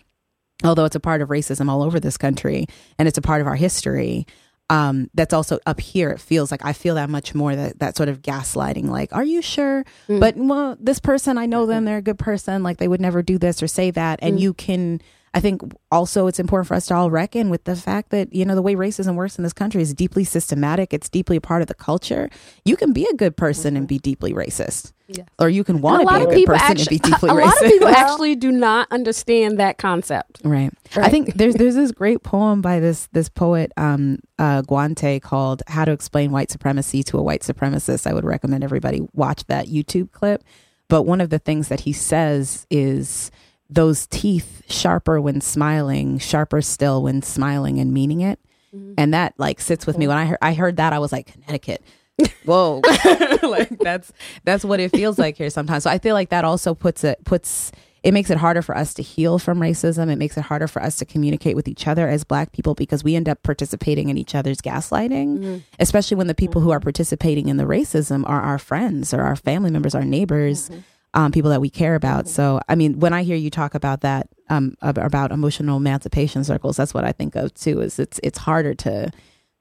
Although 0.64 0.86
it's 0.86 0.96
a 0.96 1.00
part 1.00 1.22
of 1.22 1.30
racism 1.30 1.70
all 1.70 1.82
over 1.82 2.00
this 2.00 2.18
country 2.18 2.68
and 3.00 3.08
it's 3.08 3.18
a 3.18 3.22
part 3.22 3.42
of 3.42 3.48
our 3.48 3.56
history, 3.56 4.28
um, 4.72 5.10
that's 5.14 5.34
also 5.34 5.60
up 5.66 5.82
here. 5.82 6.12
It 6.12 6.22
feels 6.22 6.50
like 6.50 6.66
I 6.66 6.72
feel 6.72 6.96
that 6.96 7.10
much 7.10 7.36
more 7.36 7.56
that 7.56 7.80
that 7.80 7.98
sort 7.98 8.08
of 8.08 8.22
gaslighting. 8.22 8.88
Like, 8.88 9.14
are 9.14 9.24
you 9.24 9.42
sure? 9.42 9.84
Mm. 10.08 10.20
But 10.22 10.38
well, 10.38 10.78
this 10.80 11.00
person, 11.00 11.38
I 11.38 11.46
know 11.46 11.66
them. 11.66 11.80
Mm-hmm. 11.80 11.86
They're 11.86 11.98
a 11.98 12.02
good 12.02 12.20
person. 12.20 12.64
Like, 12.64 12.78
they 12.78 12.88
would 12.88 13.02
never 13.02 13.22
do 13.22 13.38
this 13.38 13.62
or 13.62 13.68
say 13.68 13.92
that. 13.92 14.20
And 14.22 14.38
mm. 14.38 14.42
you 14.42 14.54
can 14.54 15.02
I 15.34 15.40
think 15.40 15.62
also 15.92 16.28
it's 16.28 16.40
important 16.40 16.68
for 16.68 16.74
us 16.74 16.88
to 16.88 16.96
all 16.96 17.10
reckon 17.10 17.50
with 17.50 17.64
the 17.64 17.76
fact 17.76 18.10
that, 18.10 18.34
you 18.34 18.44
know, 18.44 18.54
the 18.54 18.62
way 18.62 18.76
racism 18.76 19.16
works 19.16 19.38
in 19.38 19.44
this 19.44 19.54
country 19.54 19.82
is 19.82 19.94
deeply 19.94 20.26
systematic. 20.26 20.94
It's 20.94 21.08
deeply 21.08 21.38
a 21.38 21.42
part 21.42 21.62
of 21.62 21.70
the 21.70 21.74
culture. 21.74 22.30
You 22.66 22.76
can 22.76 22.92
be 22.92 23.06
a 23.06 23.14
good 23.14 23.38
person 23.38 23.78
and 23.78 23.88
be 23.88 23.98
deeply 23.98 24.34
racist. 24.34 24.92
Yes. 25.08 25.28
Or 25.40 25.50
you 25.50 25.64
can 25.64 25.82
want 25.82 26.02
to 26.02 26.08
be 26.08 26.44
a 26.44 26.46
good 26.46 26.46
person 26.48 26.66
actually, 26.66 26.98
and 26.98 27.04
be 27.04 27.10
deeply 27.10 27.30
a 27.30 27.34
racist. 27.34 27.42
A 27.42 27.46
lot 27.46 27.64
of 27.64 27.72
people 27.72 27.88
actually 27.90 28.36
do 28.36 28.52
not 28.52 28.88
understand 28.92 29.58
that 29.60 29.78
concept. 29.78 30.42
Right. 30.44 30.72
right. 30.96 31.06
I 31.06 31.10
think 31.10 31.36
there's 31.36 31.56
there's 31.56 31.76
this 31.76 31.92
great 31.92 32.24
poem 32.24 32.62
by 32.62 32.80
this 32.80 33.08
this 33.12 33.30
poet 33.30 33.72
um, 33.78 34.20
uh, 34.40 34.62
Guante 34.64 35.22
called 35.22 35.64
"How 35.68 35.84
to 35.84 35.92
Explain 35.92 36.32
White 36.32 36.50
Supremacy 36.50 37.04
to 37.04 37.18
a 37.18 37.24
White 37.24 37.42
Supremacist." 37.42 38.08
I 38.08 38.14
would 38.14 38.26
recommend 38.26 38.64
everybody 38.64 39.02
watch 39.14 39.46
that 39.48 39.68
YouTube 39.68 40.12
clip. 40.12 40.44
But 40.88 41.04
one 41.04 41.22
of 41.22 41.30
the 41.30 41.40
things 41.40 41.70
that 41.70 41.82
he 41.82 41.94
says 41.94 42.68
is 42.70 43.32
those 43.72 44.06
teeth 44.08 44.64
sharper 44.70 45.20
when 45.20 45.42
smiling, 45.42 46.20
sharper 46.20 46.62
still 46.62 47.02
when 47.04 47.22
smiling 47.22 47.80
and 47.80 47.94
meaning 47.94 48.22
it. 48.22 48.40
Mm-hmm. 48.76 48.94
And 48.98 49.14
that 49.14 49.34
like 49.38 49.60
sits 49.60 49.88
with 49.88 49.98
me. 49.98 50.08
When 50.08 50.18
I 50.18 50.26
heard 50.26 50.38
I 50.42 50.54
heard 50.54 50.78
that, 50.78 50.94
I 50.94 51.00
was 51.00 51.12
like, 51.12 51.32
Connecticut. 51.32 51.82
Whoa. 52.46 52.82
like 53.44 53.80
that's 53.80 54.12
that's 54.44 54.64
what 54.64 54.80
it 54.80 54.92
feels 54.92 55.18
like 55.18 55.38
here 55.38 55.50
sometimes. 55.50 55.84
So 55.84 55.90
I 55.90 55.98
feel 55.98 56.14
like 56.14 56.30
that 56.30 56.46
also 56.46 56.76
puts 56.76 57.04
it 57.04 57.24
puts 57.24 57.72
it 58.04 58.14
makes 58.14 58.30
it 58.30 58.38
harder 58.38 58.62
for 58.62 58.76
us 58.76 58.94
to 58.96 59.04
heal 59.04 59.38
from 59.40 59.60
racism. 59.60 60.10
It 60.10 60.18
makes 60.18 60.36
it 60.36 60.42
harder 60.42 60.68
for 60.68 60.82
us 60.82 60.98
to 60.98 61.06
communicate 61.06 61.56
with 61.56 61.68
each 61.68 61.88
other 61.88 62.08
as 62.10 62.24
black 62.24 62.52
people 62.52 62.74
because 62.74 63.04
we 63.04 63.16
end 63.16 63.30
up 63.30 63.44
participating 63.44 64.10
in 64.10 64.18
each 64.18 64.34
other's 64.34 64.58
gaslighting, 64.58 65.38
mm-hmm. 65.38 65.58
especially 65.80 66.18
when 66.18 66.28
the 66.28 66.34
people 66.34 66.62
mm-hmm. 66.62 66.70
who 66.70 66.72
are 66.72 66.80
participating 66.80 67.48
in 67.48 67.58
the 67.58 67.64
racism 67.64 68.28
are 68.28 68.42
our 68.42 68.58
friends 68.58 69.14
or 69.14 69.22
our 69.22 69.36
family 69.36 69.70
members, 69.70 69.94
our 69.96 70.06
neighbors. 70.06 70.70
Mm-hmm 70.70 70.80
um, 71.14 71.32
people 71.32 71.52
that 71.52 71.62
we 71.62 71.70
care 71.70 71.96
about. 71.96 72.28
So, 72.28 72.62
I 72.70 72.76
mean, 72.76 73.00
when 73.00 73.14
I 73.14 73.24
hear 73.24 73.36
you 73.36 73.50
talk 73.50 73.76
about 73.76 74.02
that, 74.02 74.30
um, 74.50 74.76
about 74.82 75.32
emotional 75.32 75.78
emancipation 75.78 76.44
circles, 76.44 76.78
that's 76.78 76.94
what 76.94 77.04
I 77.04 77.12
think 77.12 77.36
of 77.36 77.54
too. 77.54 77.82
Is 77.82 78.00
it's 78.00 78.20
it's 78.24 78.38
harder 78.38 78.74
to 78.76 79.12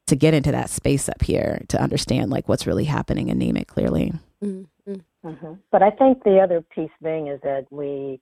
to 0.07 0.17
get 0.17 0.35
into 0.35 0.53
that 0.53 0.71
space 0.71 1.09
up 1.09 1.23
here 1.23 1.63
to 1.69 1.81
understand 1.81 2.31
like 2.31 2.49
what's 2.49 2.67
really 2.67 2.85
happening 2.85 3.31
and 3.31 3.39
name 3.39 3.57
it 3.57 3.69
clearly. 3.69 4.13
Mm-hmm. 4.43 4.95
Mm-hmm. 5.25 5.53
But 5.71 5.83
I 5.83 5.91
think 5.91 6.25
the 6.25 6.41
other 6.41 6.63
piece 6.63 6.91
thing 7.03 7.29
is 7.29 7.41
that 7.43 7.67
we 7.71 8.21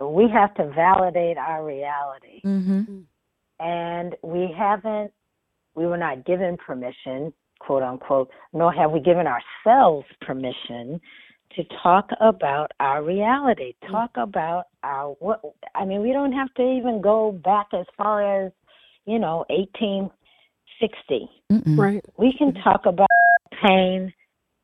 we 0.00 0.28
have 0.28 0.54
to 0.54 0.70
validate 0.70 1.38
our 1.38 1.64
reality, 1.64 2.42
mm-hmm. 2.44 3.00
and 3.60 4.16
we 4.22 4.54
haven't. 4.56 5.12
We 5.74 5.86
were 5.86 5.98
not 5.98 6.24
given 6.24 6.56
permission, 6.56 7.32
quote 7.58 7.82
unquote, 7.82 8.30
nor 8.52 8.72
have 8.72 8.92
we 8.92 9.00
given 9.00 9.26
ourselves 9.26 10.06
permission 10.20 11.00
to 11.56 11.64
talk 11.82 12.08
about 12.20 12.72
our 12.80 13.02
reality, 13.02 13.74
mm. 13.82 13.90
talk 13.90 14.10
about 14.16 14.66
our 14.82 15.14
what 15.20 15.40
I 15.74 15.84
mean, 15.84 16.02
we 16.02 16.12
don't 16.12 16.32
have 16.32 16.52
to 16.54 16.62
even 16.62 17.00
go 17.00 17.32
back 17.32 17.68
as 17.72 17.86
far 17.96 18.44
as, 18.46 18.52
you 19.06 19.18
know, 19.18 19.44
1860. 19.48 21.28
Mm-mm. 21.52 21.78
Right. 21.78 22.04
We 22.18 22.34
can 22.36 22.54
talk 22.54 22.86
about 22.86 23.08
pain 23.62 24.12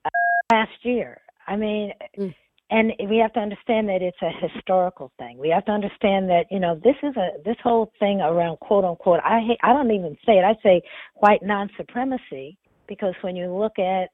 uh, 0.05 0.09
last 0.53 0.73
year. 0.83 1.21
I 1.47 1.57
mean, 1.57 1.93
mm. 2.19 2.35
and 2.71 2.93
we 3.09 3.19
have 3.19 3.33
to 3.35 3.41
understand 3.41 3.89
that 3.89 4.03
it's 4.03 4.17
a 4.23 4.47
historical 4.47 5.11
thing. 5.19 5.39
We 5.39 5.49
have 5.51 5.65
to 5.67 5.73
understand 5.73 6.29
that 6.31 6.45
you 6.51 6.61
know 6.61 6.81
this 6.83 6.97
is 7.03 7.17
a 7.17 7.31
this 7.45 7.57
whole 7.63 7.93
thing 7.99 8.21
around 8.21 8.59
quote 8.61 8.85
unquote. 8.85 9.21
I 9.25 9.41
hate, 9.41 9.59
I 9.63 9.73
don't 9.73 9.91
even 9.91 10.17
say 10.27 10.39
it. 10.39 10.45
I 10.45 10.55
say 10.63 10.83
white 11.15 11.43
non 11.43 11.71
supremacy 11.77 12.57
because 12.87 13.15
when 13.23 13.37
you 13.37 13.53
look 13.57 13.79
at 13.79 14.11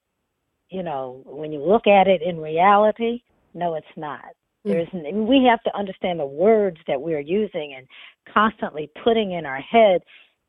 you 0.70 0.82
know 0.82 1.22
when 1.26 1.52
you 1.52 1.62
look 1.62 1.86
at 1.86 2.06
it 2.06 2.22
in 2.22 2.38
reality, 2.38 3.22
no, 3.54 3.74
it's 3.74 3.86
not. 3.96 4.24
Mm. 4.66 4.72
There's 4.72 4.88
we 4.92 5.46
have 5.48 5.62
to 5.62 5.76
understand 5.76 6.20
the 6.20 6.26
words 6.26 6.78
that 6.86 7.00
we're 7.00 7.20
using 7.20 7.74
and 7.76 7.86
constantly 8.32 8.90
putting 9.02 9.32
in 9.32 9.46
our 9.46 9.60
head. 9.60 10.02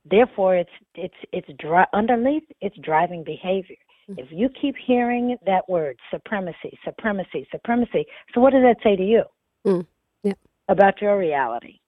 Therefore, 0.10 0.56
it's 0.56 0.70
it's 0.96 1.16
it's 1.32 1.50
dri- 1.60 1.86
underneath 1.94 2.44
it's 2.62 2.78
driving 2.78 3.24
behavior. 3.24 3.76
Mm-hmm. 4.10 4.20
If 4.20 4.28
you 4.32 4.50
keep 4.62 4.76
hearing 4.86 5.38
that 5.46 5.68
word, 5.68 5.98
supremacy, 6.12 6.78
supremacy, 6.86 7.48
supremacy, 7.52 8.06
so 8.34 8.42
what 8.42 8.54
does 8.54 8.64
that 8.64 8.78
say 8.82 8.96
to 8.96 9.04
you 9.04 9.24
mm. 9.66 9.86
yeah. 10.24 10.34
about 10.70 11.02
your 11.02 11.18
reality? 11.18 11.80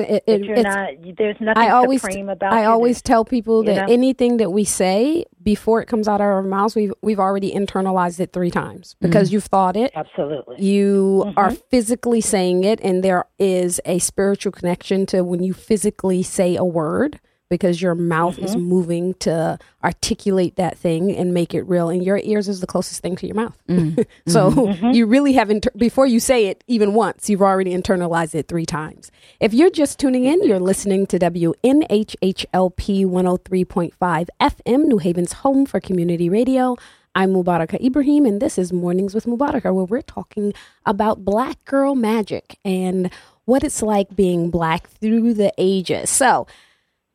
It, 0.00 0.24
it, 0.26 0.44
you're 0.44 0.62
not, 0.62 0.90
there's 1.16 1.36
nothing 1.40 1.62
I 1.62 1.70
always, 1.70 2.00
supreme 2.00 2.28
about 2.28 2.52
I 2.52 2.64
always 2.64 3.02
tell 3.02 3.24
people 3.24 3.62
that 3.64 3.86
know? 3.86 3.92
anything 3.92 4.36
that 4.38 4.50
we 4.50 4.64
say 4.64 5.24
before 5.42 5.80
it 5.80 5.86
comes 5.86 6.08
out 6.08 6.20
of 6.20 6.26
our 6.26 6.42
mouths, 6.42 6.74
we've 6.74 6.92
we've 7.02 7.20
already 7.20 7.52
internalized 7.52 8.20
it 8.20 8.32
three 8.32 8.50
times 8.50 8.96
because 9.00 9.28
mm-hmm. 9.28 9.34
you've 9.34 9.44
thought 9.44 9.76
it. 9.76 9.92
Absolutely. 9.94 10.62
You 10.64 11.24
mm-hmm. 11.26 11.38
are 11.38 11.50
physically 11.50 12.20
saying 12.20 12.64
it, 12.64 12.80
and 12.82 13.02
there 13.02 13.26
is 13.38 13.80
a 13.84 13.98
spiritual 13.98 14.52
connection 14.52 15.06
to 15.06 15.22
when 15.22 15.42
you 15.42 15.52
physically 15.52 16.22
say 16.22 16.56
a 16.56 16.64
word 16.64 17.20
because 17.48 17.80
your 17.80 17.94
mouth 17.94 18.36
mm-hmm. 18.36 18.44
is 18.44 18.56
moving 18.56 19.14
to 19.14 19.58
articulate 19.84 20.56
that 20.56 20.76
thing 20.76 21.14
and 21.14 21.32
make 21.32 21.54
it 21.54 21.62
real 21.62 21.88
and 21.88 22.04
your 22.04 22.18
ears 22.18 22.48
is 22.48 22.60
the 22.60 22.66
closest 22.66 23.02
thing 23.02 23.16
to 23.16 23.26
your 23.26 23.36
mouth 23.36 23.56
mm-hmm. 23.68 24.02
so 24.30 24.50
mm-hmm. 24.50 24.90
you 24.90 25.06
really 25.06 25.32
have 25.32 25.50
inter- 25.50 25.70
before 25.76 26.06
you 26.06 26.18
say 26.18 26.46
it 26.46 26.64
even 26.66 26.94
once 26.94 27.30
you've 27.30 27.42
already 27.42 27.74
internalized 27.74 28.34
it 28.34 28.48
three 28.48 28.66
times 28.66 29.10
if 29.40 29.54
you're 29.54 29.70
just 29.70 29.98
tuning 29.98 30.24
in 30.24 30.42
you're 30.44 30.60
listening 30.60 31.06
to 31.06 31.18
WNHHLP 31.18 33.06
103.5 33.06 34.28
FM 34.40 34.84
New 34.86 34.98
Haven's 34.98 35.32
home 35.32 35.66
for 35.66 35.80
community 35.80 36.28
radio 36.28 36.76
I'm 37.18 37.32
Mubaraka 37.32 37.82
Ibrahim, 37.82 38.26
and 38.26 38.42
this 38.42 38.58
is 38.58 38.74
Mornings 38.74 39.14
with 39.14 39.24
Mubaraka, 39.24 39.74
where 39.74 39.86
we're 39.86 40.02
talking 40.02 40.52
about 40.84 41.24
black 41.24 41.64
girl 41.64 41.94
magic 41.94 42.58
and 42.62 43.10
what 43.46 43.64
it's 43.64 43.80
like 43.80 44.14
being 44.14 44.50
black 44.50 44.86
through 44.86 45.32
the 45.32 45.50
ages. 45.56 46.10
So, 46.10 46.46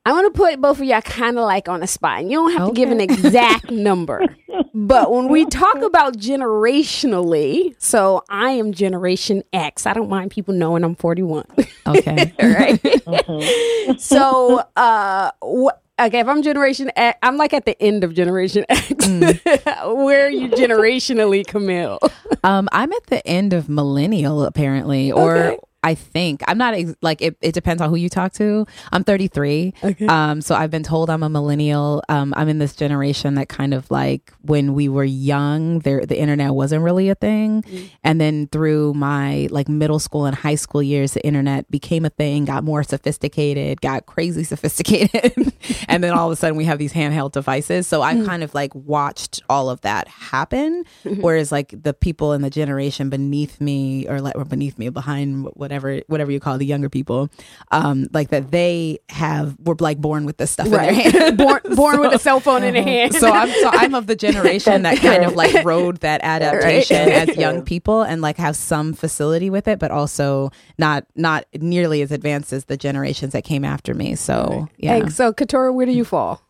I 0.04 0.14
want 0.14 0.34
to 0.34 0.38
put 0.38 0.60
both 0.60 0.80
of 0.80 0.86
y'all 0.86 1.02
kind 1.02 1.38
of 1.38 1.46
like 1.46 1.70
on 1.70 1.84
a 1.84 1.88
spot. 1.88 2.22
And 2.22 2.32
you 2.32 2.38
don't 2.38 2.52
have 2.54 2.62
okay. 2.64 2.72
to 2.72 2.76
give 2.76 2.92
an 2.92 3.02
exact 3.02 3.72
number. 3.72 4.36
But 4.74 5.12
when 5.12 5.28
we 5.28 5.46
talk 5.46 5.82
about 5.82 6.16
generationally, 6.16 7.76
so 7.78 8.24
I 8.30 8.52
am 8.52 8.72
Generation 8.72 9.44
X. 9.52 9.86
I 9.86 9.92
don't 9.92 10.10
mind 10.10 10.32
people 10.32 10.54
knowing 10.54 10.86
I'm 10.86 10.96
41. 10.96 11.46
Okay. 11.88 12.34
right? 12.42 12.82
Mm-hmm. 12.82 13.98
so, 13.98 14.64
uh, 14.78 15.32
what? 15.42 15.82
Okay, 16.00 16.20
if 16.20 16.28
I'm 16.28 16.42
Generation 16.42 16.90
X, 16.96 17.20
I'm 17.22 17.36
like 17.36 17.54
at 17.54 17.66
the 17.66 17.80
end 17.82 18.06
of 18.06 18.14
Generation 18.14 18.66
X. 18.70 18.92
Mm. 18.92 20.04
Where 20.04 20.28
are 20.28 20.32
you 20.32 20.48
generationally, 20.50 21.46
Camille? 21.46 22.00
Um, 22.44 22.70
I'm 22.72 22.94
at 22.94 23.08
the 23.08 23.26
end 23.28 23.52
of 23.52 23.68
millennial, 23.68 24.46
apparently, 24.46 25.12
or 25.12 25.36
okay. 25.36 25.60
I 25.84 25.96
think 25.96 26.44
I'm 26.48 26.58
not 26.58 26.76
ex- 26.76 26.96
like 27.02 27.22
it, 27.22 27.38
it 27.42 27.54
depends 27.54 27.82
on 27.82 27.90
who 27.90 27.96
you 27.96 28.08
talk 28.08 28.34
to. 28.34 28.68
I'm 28.92 29.04
33. 29.04 29.74
Okay. 29.84 30.06
Um, 30.06 30.42
so 30.42 30.54
I've 30.54 30.70
been 30.70 30.84
told 30.84 31.10
I'm 31.10 31.24
a 31.24 31.30
millennial. 31.30 32.04
Um, 32.08 32.34
I'm 32.38 32.50
in 32.50 32.60
this 32.60 32.76
generation 32.76 33.34
that 33.36 33.50
kind 33.50 33.74
of 33.74 33.90
like 33.90 34.32
when 34.42 34.76
we 34.76 34.88
were 34.90 35.04
young, 35.04 35.80
there 35.80 36.06
the 36.06 36.20
internet 36.20 36.54
wasn't 36.54 36.84
really 36.84 37.10
a 37.10 37.16
thing, 37.16 37.64
mm. 37.64 37.90
and 38.04 38.22
then 38.22 38.48
through 38.48 38.94
my 38.94 39.48
like 39.50 39.68
middle 39.68 39.98
school 39.98 40.26
and 40.26 40.36
high 40.36 40.56
school 40.56 40.84
years, 40.84 41.14
the 41.14 41.26
internet 41.26 41.70
became 41.72 42.06
a 42.06 42.10
thing, 42.10 42.46
got 42.46 42.64
more 42.64 42.84
sophisticated, 42.84 43.82
got 43.82 44.06
crazy 44.06 44.44
sophisticated, 44.52 45.52
and 45.88 46.04
then 46.04 46.14
all 46.14 46.28
of 46.28 46.34
a 46.34 46.36
sudden 46.36 46.56
we 46.58 46.66
have 46.66 46.78
these 46.78 46.94
handheld 46.94 47.32
devices. 47.32 47.88
So 47.88 48.04
I 48.04 48.14
mm. 48.14 48.26
kind 48.26 48.44
of 48.44 48.54
like 48.54 48.74
watched 48.76 49.42
all 49.50 49.70
of 49.72 49.82
that 49.82 50.08
happen, 50.08 50.84
mm-hmm. 51.04 51.22
whereas 51.22 51.52
like 51.52 51.74
the 51.82 51.94
people 51.94 52.34
in 52.34 52.44
the 52.44 52.52
generation 52.52 53.10
beneath 53.10 53.60
me 53.60 54.08
or 54.08 54.22
like 54.22 54.36
or 54.36 54.46
beneath 54.46 54.78
me 54.78 54.90
behind 54.90 55.48
what 55.56 55.71
whatever 55.72 56.02
whatever 56.08 56.32
you 56.32 56.40
call 56.40 56.58
the 56.58 56.66
younger 56.66 56.90
people, 56.90 57.30
um, 57.72 58.08
like 58.14 58.30
that 58.30 58.52
they 58.52 59.00
have 59.10 59.56
were 59.60 59.76
like 59.80 59.98
born 60.00 60.26
with 60.26 60.38
this 60.38 60.52
stuff 60.52 60.68
right. 60.70 60.90
in 60.90 60.96
their 60.96 61.22
hand, 61.22 61.38
born 61.38 61.62
born 61.76 61.96
so, 61.96 62.02
with 62.02 62.14
a 62.14 62.20
cell 62.20 62.40
phone 62.40 62.64
in 62.64 62.74
their 62.76 62.84
hand. 62.84 63.16
So 63.16 63.32
I'm 63.32 63.50
so 63.50 63.70
I'm 63.72 63.96
of 63.96 64.08
the 64.08 64.16
generation 64.16 64.82
that 64.82 64.98
kind 64.98 65.24
of 65.24 65.36
like 65.36 65.64
rode 65.64 65.98
that 65.98 66.22
adaptation 66.24 67.08
right. 67.08 67.30
as 67.30 67.38
young 67.38 67.64
people 67.64 68.02
and 68.02 68.22
like 68.22 68.38
have 68.38 68.56
some 68.56 68.94
facility 68.94 69.50
with 69.50 69.68
it, 69.68 69.80
but 69.80 69.92
also 69.92 70.52
not 70.78 71.06
not 71.16 71.46
nearly 71.54 72.02
as 72.02 72.12
advanced 72.12 72.52
as 72.52 72.66
the 72.66 72.78
generations 72.78 73.34
that 73.34 73.44
came 73.44 73.64
after 73.64 73.94
me. 73.94 74.16
So 74.16 74.68
yeah. 74.78 75.00
Hey, 75.00 75.10
so 75.10 75.32
Katora, 75.32 75.74
where 75.74 75.86
do 75.86 75.94
you 75.94 76.04
fall? 76.04 76.42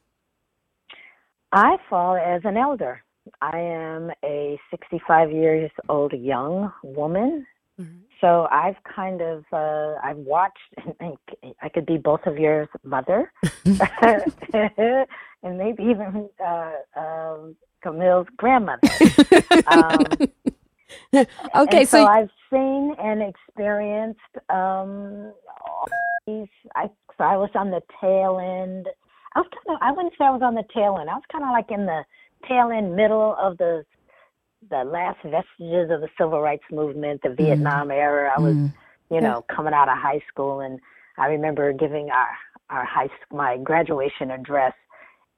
I 1.53 1.77
fall 1.89 2.15
as 2.15 2.41
an 2.45 2.57
elder. 2.57 3.03
I 3.41 3.59
am 3.59 4.11
a 4.23 4.59
65 4.71 5.31
years 5.31 5.69
old 5.89 6.13
young 6.13 6.71
woman. 6.83 7.45
So 8.21 8.47
I've 8.51 8.75
kind 8.83 9.19
of 9.21 9.43
uh, 9.51 9.95
I've 10.03 10.17
watched. 10.17 10.57
And 10.99 11.17
I 11.61 11.69
could 11.69 11.87
be 11.87 11.97
both 11.97 12.21
of 12.27 12.37
your 12.37 12.69
mother, 12.83 13.31
and 14.03 15.57
maybe 15.57 15.83
even 15.83 16.29
uh, 16.45 16.71
um, 16.95 17.55
Camille's 17.81 18.27
grandmother. 18.37 18.87
um, 19.67 20.05
okay, 21.55 21.85
so, 21.85 21.97
so 21.97 22.05
I've 22.05 22.29
seen 22.51 22.95
and 22.99 23.23
experienced 23.23 24.19
um, 24.49 25.33
these. 26.27 26.47
I 26.75 26.89
so 27.17 27.23
I 27.23 27.37
was 27.37 27.49
on 27.55 27.71
the 27.71 27.81
tail 27.99 28.39
end. 28.39 28.87
I 29.35 29.39
was 29.39 29.49
kind 29.65 29.75
of. 29.75 29.81
I 29.81 29.91
wouldn't 29.91 30.13
say 30.17 30.25
I 30.25 30.31
was 30.31 30.41
on 30.43 30.53
the 30.53 30.65
tail 30.73 30.97
end. 30.99 31.09
I 31.09 31.15
was 31.15 31.23
kind 31.31 31.43
of 31.43 31.51
like 31.51 31.71
in 31.71 31.85
the 31.87 32.03
tail 32.47 32.69
end, 32.71 32.95
middle 32.95 33.35
of 33.39 33.57
the 33.57 33.83
the 34.69 34.83
last 34.83 35.17
vestiges 35.23 35.89
of 35.91 36.01
the 36.01 36.09
civil 36.17 36.41
rights 36.41 36.63
movement, 36.71 37.21
the 37.23 37.29
mm. 37.29 37.37
Vietnam 37.37 37.91
era. 37.91 38.31
I 38.35 38.39
was, 38.39 38.55
mm. 38.55 38.73
you 39.09 39.21
know, 39.21 39.43
coming 39.53 39.73
out 39.73 39.89
of 39.89 39.97
high 39.97 40.21
school, 40.31 40.59
and 40.61 40.79
I 41.17 41.27
remember 41.27 41.73
giving 41.73 42.09
our 42.09 42.29
our 42.69 42.85
high 42.85 43.09
my 43.31 43.57
graduation 43.57 44.31
address, 44.31 44.73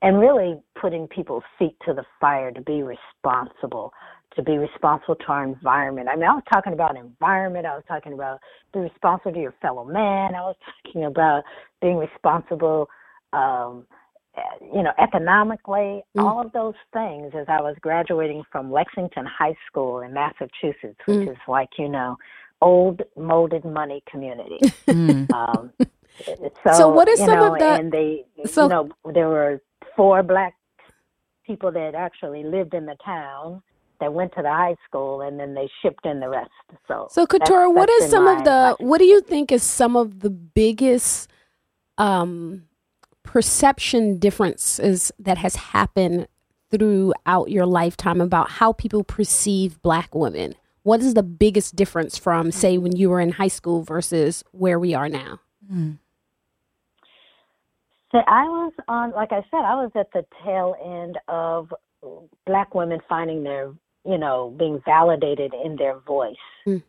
and 0.02 0.20
really 0.20 0.62
putting 0.80 1.08
people's 1.08 1.44
feet 1.58 1.76
to 1.86 1.94
the 1.94 2.04
fire 2.20 2.52
to 2.52 2.62
be 2.62 2.84
responsible, 2.84 3.94
to 4.36 4.44
be 4.44 4.58
responsible 4.58 5.16
to 5.16 5.26
our 5.28 5.44
environment. 5.44 6.10
I 6.12 6.16
mean, 6.16 6.26
I 6.26 6.34
was 6.34 6.44
talking 6.52 6.74
about 6.74 6.98
environment. 6.98 7.66
I 7.66 7.76
was 7.76 7.84
talking 7.88 8.14
about 8.14 8.40
be 8.74 8.80
responsible 8.80 9.34
to 9.34 9.40
your 9.40 9.56
fellow 9.62 9.86
man. 9.86 10.36
I 10.36 10.42
was 10.42 10.56
talking 10.86 11.06
about 11.06 11.44
being 11.82 11.98
responsible. 11.98 12.90
Um, 13.32 13.88
you 14.74 14.82
know, 14.82 14.92
economically, 15.00 16.04
mm. 16.18 16.24
all 16.24 16.42
of 16.42 16.52
those 16.54 16.74
things 16.92 17.34
as 17.36 17.46
I 17.48 17.62
was 17.62 17.76
graduating 17.82 18.44
from 18.52 18.72
Lexington 18.72 19.26
High 19.26 19.56
School 19.68 20.02
in 20.02 20.14
Massachusetts, 20.14 21.00
which 21.06 21.28
mm. 21.28 21.32
is 21.32 21.38
like, 21.48 21.70
you 21.78 21.90
know, 21.90 22.18
old 22.62 23.02
molded 23.18 23.66
money 23.66 24.02
community. 24.10 24.60
Mm. 24.88 25.32
Um, 25.34 25.72
so, 26.64 26.74
so, 26.74 26.90
what 26.90 27.08
is 27.08 27.18
some 27.18 27.30
know, 27.30 27.54
of 27.54 27.60
the 27.60 27.66
and 27.66 27.92
they 27.92 28.26
so, 28.46 28.64
you 28.64 28.70
know, 28.70 28.90
there 29.14 29.30
were 29.30 29.60
four 29.96 30.22
black 30.22 30.54
people 31.46 31.72
that 31.72 31.96
actually 31.96 32.44
lived 32.44 32.74
in 32.74 32.86
the 32.86 32.96
town 33.04 33.64
that 34.00 34.14
went 34.14 34.34
to 34.36 34.42
the 34.42 34.50
high 34.50 34.76
school 34.88 35.22
and 35.22 35.40
then 35.40 35.54
they 35.56 35.70
shipped 35.82 36.06
in 36.06 36.20
the 36.20 36.30
rest. 36.30 36.52
So 36.88 37.08
So 37.10 37.26
Katora, 37.26 37.74
what 37.74 37.90
is 37.90 38.10
some 38.10 38.28
of 38.28 38.44
the 38.44 38.76
what 38.80 39.00
do 39.00 39.06
you 39.06 39.22
think 39.22 39.52
is 39.52 39.64
some 39.64 39.96
of 39.96 40.20
the 40.20 40.30
biggest 40.30 41.32
um 41.98 42.66
perception 43.24 44.20
differences 44.20 45.12
that 45.20 45.38
has 45.38 45.56
happened 45.56 46.28
throughout 46.70 47.50
your 47.50 47.66
lifetime 47.66 48.22
about 48.22 48.50
how 48.50 48.74
people 48.74 49.04
perceive 49.04 49.82
black 49.82 50.14
women? 50.14 50.56
What 50.84 51.02
is 51.02 51.14
the 51.14 51.24
biggest 51.24 51.76
difference 51.76 52.18
from, 52.18 52.52
say, 52.52 52.78
when 52.78 52.96
you 52.96 53.10
were 53.10 53.22
in 53.22 53.32
high 53.32 53.48
school 53.48 53.84
versus 53.84 54.44
where 54.52 54.78
we 54.80 54.94
are 54.94 55.08
now? 55.08 55.40
Mm. 55.72 55.98
So 58.12 58.20
I 58.28 58.44
was 58.44 58.74
on, 58.88 59.12
like 59.12 59.32
I 59.32 59.42
said, 59.50 59.62
I 59.62 59.76
was 59.76 59.92
at 59.96 60.12
the 60.12 60.26
tail 60.44 60.76
end 60.84 61.18
of 61.28 61.74
black 62.46 62.76
women 62.76 63.00
finding 63.08 63.44
their, 63.44 63.74
you 64.06 64.18
know, 64.18 64.54
being 64.60 64.82
validated 64.86 65.54
in 65.64 65.78
their 65.78 65.98
voice. 66.00 66.36
Mm. 66.68 66.84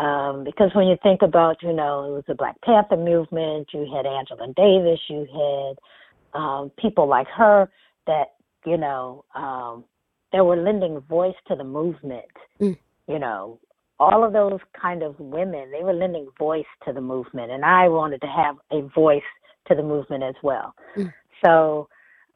Um, 0.00 0.44
because 0.44 0.70
when 0.74 0.86
you 0.86 0.96
think 1.02 1.20
about, 1.20 1.62
you 1.62 1.74
know, 1.74 2.04
it 2.04 2.12
was 2.12 2.24
the 2.26 2.34
Black 2.34 2.58
Panther 2.62 2.96
movement, 2.96 3.68
you 3.74 3.86
had 3.94 4.06
Angela 4.06 4.46
Davis, 4.56 5.00
you 5.08 5.26
had 5.30 6.40
um, 6.40 6.70
people 6.78 7.06
like 7.06 7.26
her 7.28 7.68
that, 8.06 8.28
you 8.64 8.78
know, 8.78 9.24
um, 9.34 9.84
that 10.32 10.44
were 10.44 10.56
lending 10.56 11.00
voice 11.00 11.34
to 11.48 11.54
the 11.54 11.64
movement. 11.64 12.24
Mm. 12.60 12.78
You 13.08 13.18
know, 13.18 13.58
all 13.98 14.24
of 14.24 14.32
those 14.32 14.60
kind 14.80 15.02
of 15.02 15.20
women, 15.20 15.70
they 15.70 15.84
were 15.84 15.92
lending 15.92 16.28
voice 16.38 16.64
to 16.86 16.94
the 16.94 17.00
movement, 17.02 17.50
and 17.50 17.62
I 17.64 17.88
wanted 17.88 18.22
to 18.22 18.28
have 18.28 18.56
a 18.70 18.88
voice 18.94 19.22
to 19.68 19.74
the 19.74 19.82
movement 19.82 20.22
as 20.22 20.36
well. 20.42 20.74
Mm. 20.96 21.12
So 21.44 21.88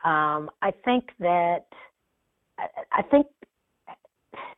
um, 0.05 0.51
I 0.61 0.73
think 0.85 1.05
that 1.21 1.65
I, 2.59 2.67
I 2.93 3.03
think 3.03 3.27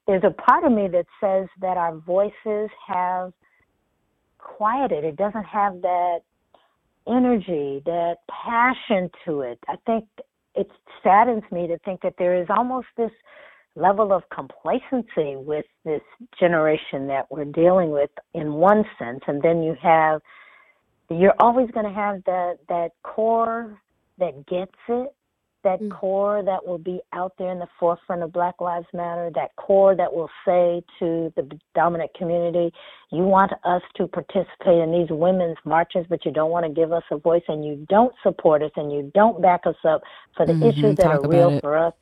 there's 0.06 0.24
a 0.24 0.30
part 0.30 0.64
of 0.64 0.72
me 0.72 0.88
that 0.88 1.06
says 1.20 1.48
that 1.60 1.76
our 1.76 1.96
voices 1.96 2.70
have 2.86 3.32
quieted. 4.38 5.04
It 5.04 5.16
doesn't 5.16 5.44
have 5.44 5.82
that 5.82 6.20
energy, 7.08 7.82
that 7.84 8.16
passion 8.30 9.10
to 9.24 9.42
it. 9.42 9.58
I 9.68 9.76
think 9.84 10.04
it 10.54 10.68
saddens 11.02 11.42
me 11.52 11.66
to 11.66 11.78
think 11.78 12.00
that 12.02 12.14
there 12.18 12.40
is 12.40 12.46
almost 12.48 12.86
this 12.96 13.10
level 13.76 14.12
of 14.12 14.22
complacency 14.30 15.36
with 15.36 15.66
this 15.84 16.00
generation 16.40 17.06
that 17.08 17.26
we're 17.30 17.44
dealing 17.44 17.90
with 17.90 18.10
in 18.34 18.54
one 18.54 18.84
sense 18.98 19.20
and 19.26 19.42
then 19.42 19.62
you 19.62 19.76
have 19.80 20.20
you're 21.10 21.34
always 21.38 21.70
going 21.72 21.84
to 21.84 21.92
have 21.92 22.24
that 22.24 22.56
that 22.70 22.88
core 23.02 23.78
that 24.18 24.46
gets 24.46 24.72
it 24.88 25.14
that 25.66 25.80
mm. 25.80 25.90
core 25.90 26.44
that 26.44 26.64
will 26.64 26.78
be 26.78 27.00
out 27.12 27.32
there 27.38 27.50
in 27.50 27.58
the 27.58 27.66
forefront 27.78 28.22
of 28.22 28.32
Black 28.32 28.60
Lives 28.60 28.86
Matter, 28.94 29.30
that 29.34 29.54
core 29.56 29.96
that 29.96 30.12
will 30.12 30.30
say 30.46 30.80
to 31.00 31.32
the 31.34 31.58
dominant 31.74 32.14
community, 32.14 32.72
you 33.10 33.24
want 33.24 33.52
us 33.64 33.82
to 33.96 34.06
participate 34.06 34.78
in 34.78 34.92
these 34.92 35.08
women's 35.10 35.56
marches, 35.64 36.06
but 36.08 36.24
you 36.24 36.30
don't 36.30 36.52
want 36.52 36.64
to 36.66 36.72
give 36.72 36.92
us 36.92 37.02
a 37.10 37.18
voice 37.18 37.42
and 37.48 37.64
you 37.64 37.84
don't 37.88 38.14
support 38.22 38.62
us 38.62 38.70
and 38.76 38.92
you 38.92 39.10
don't 39.12 39.42
back 39.42 39.66
us 39.66 39.76
up 39.84 40.02
for 40.36 40.46
the 40.46 40.52
mm-hmm. 40.52 40.62
issues 40.62 40.96
that 40.96 41.02
Talk 41.02 41.24
are 41.24 41.28
real 41.28 41.50
it. 41.50 41.60
for 41.60 41.76
us 41.76 41.94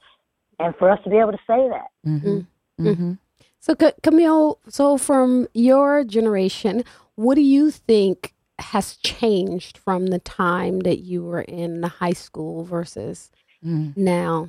and 0.58 0.76
for 0.76 0.90
us 0.90 0.98
to 1.04 1.10
be 1.10 1.16
able 1.16 1.32
to 1.32 1.38
say 1.46 1.68
that. 1.68 1.88
Mm-hmm. 2.06 2.28
Mm-hmm. 2.28 2.86
mm-hmm. 2.86 3.12
So, 3.60 3.74
Camille, 4.02 4.58
so 4.68 4.98
from 4.98 5.48
your 5.54 6.04
generation, 6.04 6.84
what 7.14 7.36
do 7.36 7.40
you 7.40 7.70
think 7.70 8.34
has 8.58 8.96
changed 8.98 9.78
from 9.78 10.08
the 10.08 10.18
time 10.18 10.80
that 10.80 10.98
you 10.98 11.24
were 11.24 11.40
in 11.40 11.82
high 11.82 12.12
school 12.12 12.62
versus 12.62 13.30
mm. 13.64 13.96
now? 13.96 14.48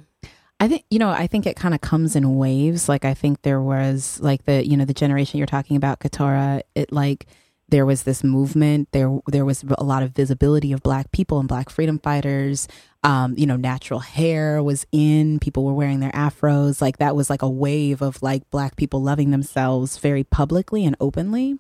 I 0.60 0.68
think 0.68 0.86
you 0.90 1.00
know. 1.00 1.10
I 1.10 1.28
think 1.28 1.46
it 1.46 1.56
kind 1.56 1.74
of 1.74 1.82
comes 1.82 2.16
in 2.16 2.38
waves. 2.38 2.88
Like 2.88 3.04
I 3.04 3.14
think 3.14 3.42
there 3.42 3.62
was 3.62 4.20
like 4.22 4.46
the 4.46 4.66
you 4.66 4.78
know 4.78 4.86
the 4.86 4.94
generation 4.94 5.38
you're 5.38 5.48
talking 5.48 5.76
about, 5.76 6.00
Katora, 6.00 6.62
It 6.76 6.94
like 6.94 7.28
there 7.68 7.86
was 7.86 8.04
this 8.04 8.24
movement. 8.24 8.90
There 8.92 9.20
there 9.28 9.44
was 9.44 9.66
a 9.78 9.84
lot 9.84 10.04
of 10.04 10.12
visibility 10.12 10.72
of 10.72 10.82
Black 10.82 11.12
people 11.12 11.40
and 11.40 11.48
Black 11.48 11.70
freedom 11.70 12.00
fighters. 12.00 12.68
Um, 13.04 13.36
you 13.38 13.46
know, 13.46 13.58
natural 13.58 14.00
hair 14.00 14.64
was 14.64 14.86
in. 14.92 15.40
People 15.40 15.66
were 15.66 15.74
wearing 15.74 16.00
their 16.00 16.12
afros. 16.12 16.82
Like 16.82 16.98
that 16.98 17.16
was 17.16 17.30
like 17.30 17.42
a 17.42 17.50
wave 17.50 18.02
of 18.02 18.22
like 18.24 18.50
Black 18.50 18.78
people 18.78 19.02
loving 19.02 19.32
themselves 19.32 19.98
very 19.98 20.24
publicly 20.24 20.86
and 20.86 20.96
openly. 21.00 21.60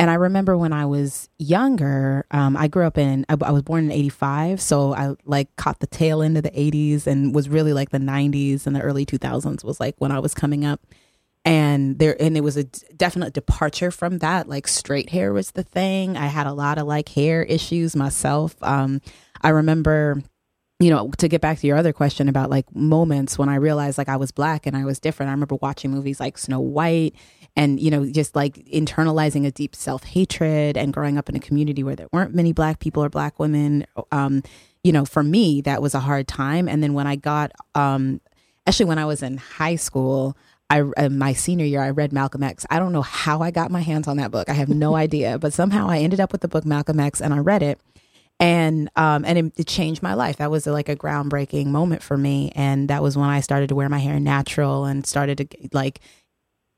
And 0.00 0.10
I 0.10 0.14
remember 0.14 0.56
when 0.56 0.72
I 0.72 0.86
was 0.86 1.28
younger, 1.38 2.24
um, 2.30 2.56
I 2.56 2.68
grew 2.68 2.86
up 2.86 2.96
in, 2.96 3.26
I, 3.28 3.36
I, 3.42 3.50
was 3.50 3.60
born 3.60 3.84
in 3.84 3.92
85. 3.92 4.58
So 4.58 4.94
I 4.94 5.14
like 5.26 5.54
caught 5.56 5.80
the 5.80 5.86
tail 5.86 6.22
end 6.22 6.38
of 6.38 6.42
the 6.42 6.50
80s 6.52 7.06
and 7.06 7.34
was 7.34 7.50
really 7.50 7.74
like 7.74 7.90
the 7.90 7.98
90s 7.98 8.66
and 8.66 8.74
the 8.74 8.80
early 8.80 9.04
2000s 9.04 9.62
was 9.62 9.78
like 9.78 9.96
when 9.98 10.10
I 10.10 10.18
was 10.18 10.32
coming 10.32 10.64
up. 10.64 10.80
And 11.44 11.98
there, 11.98 12.16
and 12.18 12.34
it 12.34 12.40
was 12.40 12.56
a 12.56 12.64
definite 12.64 13.34
departure 13.34 13.90
from 13.90 14.20
that. 14.20 14.48
Like 14.48 14.68
straight 14.68 15.10
hair 15.10 15.34
was 15.34 15.50
the 15.50 15.64
thing. 15.64 16.16
I 16.16 16.28
had 16.28 16.46
a 16.46 16.54
lot 16.54 16.78
of 16.78 16.86
like 16.86 17.10
hair 17.10 17.42
issues 17.42 17.94
myself. 17.94 18.56
Um, 18.62 19.02
I 19.42 19.50
remember 19.50 20.22
you 20.80 20.88
know, 20.88 21.10
to 21.18 21.28
get 21.28 21.42
back 21.42 21.58
to 21.58 21.66
your 21.66 21.76
other 21.76 21.92
question 21.92 22.26
about 22.26 22.48
like 22.48 22.74
moments 22.74 23.38
when 23.38 23.50
I 23.50 23.56
realized 23.56 23.98
like 23.98 24.08
I 24.08 24.16
was 24.16 24.32
black 24.32 24.66
and 24.66 24.74
I 24.74 24.86
was 24.86 24.98
different, 24.98 25.28
I 25.28 25.32
remember 25.32 25.56
watching 25.56 25.90
movies 25.90 26.18
like 26.18 26.38
Snow 26.38 26.58
White 26.58 27.14
and, 27.54 27.78
you 27.78 27.90
know, 27.90 28.10
just 28.10 28.34
like 28.34 28.54
internalizing 28.64 29.46
a 29.46 29.50
deep 29.50 29.76
self 29.76 30.04
hatred 30.04 30.78
and 30.78 30.90
growing 30.92 31.18
up 31.18 31.28
in 31.28 31.36
a 31.36 31.40
community 31.40 31.82
where 31.82 31.96
there 31.96 32.08
weren't 32.14 32.34
many 32.34 32.54
black 32.54 32.78
people 32.78 33.04
or 33.04 33.10
black 33.10 33.38
women. 33.38 33.86
Um, 34.10 34.42
you 34.82 34.90
know, 34.90 35.04
for 35.04 35.22
me, 35.22 35.60
that 35.60 35.82
was 35.82 35.94
a 35.94 36.00
hard 36.00 36.26
time. 36.26 36.66
And 36.66 36.82
then 36.82 36.94
when 36.94 37.06
I 37.06 37.16
got, 37.16 37.52
um, 37.74 38.22
actually, 38.66 38.86
when 38.86 38.98
I 38.98 39.04
was 39.04 39.22
in 39.22 39.36
high 39.36 39.76
school, 39.76 40.34
I, 40.70 40.80
uh, 40.80 41.10
my 41.10 41.34
senior 41.34 41.66
year, 41.66 41.82
I 41.82 41.90
read 41.90 42.10
Malcolm 42.10 42.42
X. 42.42 42.64
I 42.70 42.78
don't 42.78 42.92
know 42.92 43.02
how 43.02 43.42
I 43.42 43.50
got 43.50 43.70
my 43.70 43.80
hands 43.80 44.08
on 44.08 44.16
that 44.16 44.30
book. 44.30 44.48
I 44.48 44.54
have 44.54 44.70
no 44.70 44.94
idea, 45.06 45.38
but 45.38 45.52
somehow 45.52 45.90
I 45.90 45.98
ended 45.98 46.20
up 46.20 46.32
with 46.32 46.40
the 46.40 46.48
book 46.48 46.64
Malcolm 46.64 46.98
X 46.98 47.20
and 47.20 47.34
I 47.34 47.38
read 47.38 47.62
it 47.62 47.78
and 48.40 48.90
um 48.96 49.24
and 49.24 49.38
it, 49.38 49.52
it, 49.58 49.66
changed 49.66 50.02
my 50.02 50.14
life. 50.14 50.38
That 50.38 50.50
was 50.50 50.66
a, 50.66 50.72
like 50.72 50.88
a 50.88 50.96
groundbreaking 50.96 51.66
moment 51.66 52.02
for 52.02 52.16
me. 52.16 52.50
And 52.56 52.88
that 52.88 53.02
was 53.02 53.16
when 53.16 53.28
i 53.28 53.40
started 53.40 53.68
to 53.68 53.74
wear 53.74 53.88
my 53.88 53.98
hair 53.98 54.18
natural 54.18 54.86
and 54.86 55.06
started 55.06 55.38
to 55.38 55.68
like 55.72 56.00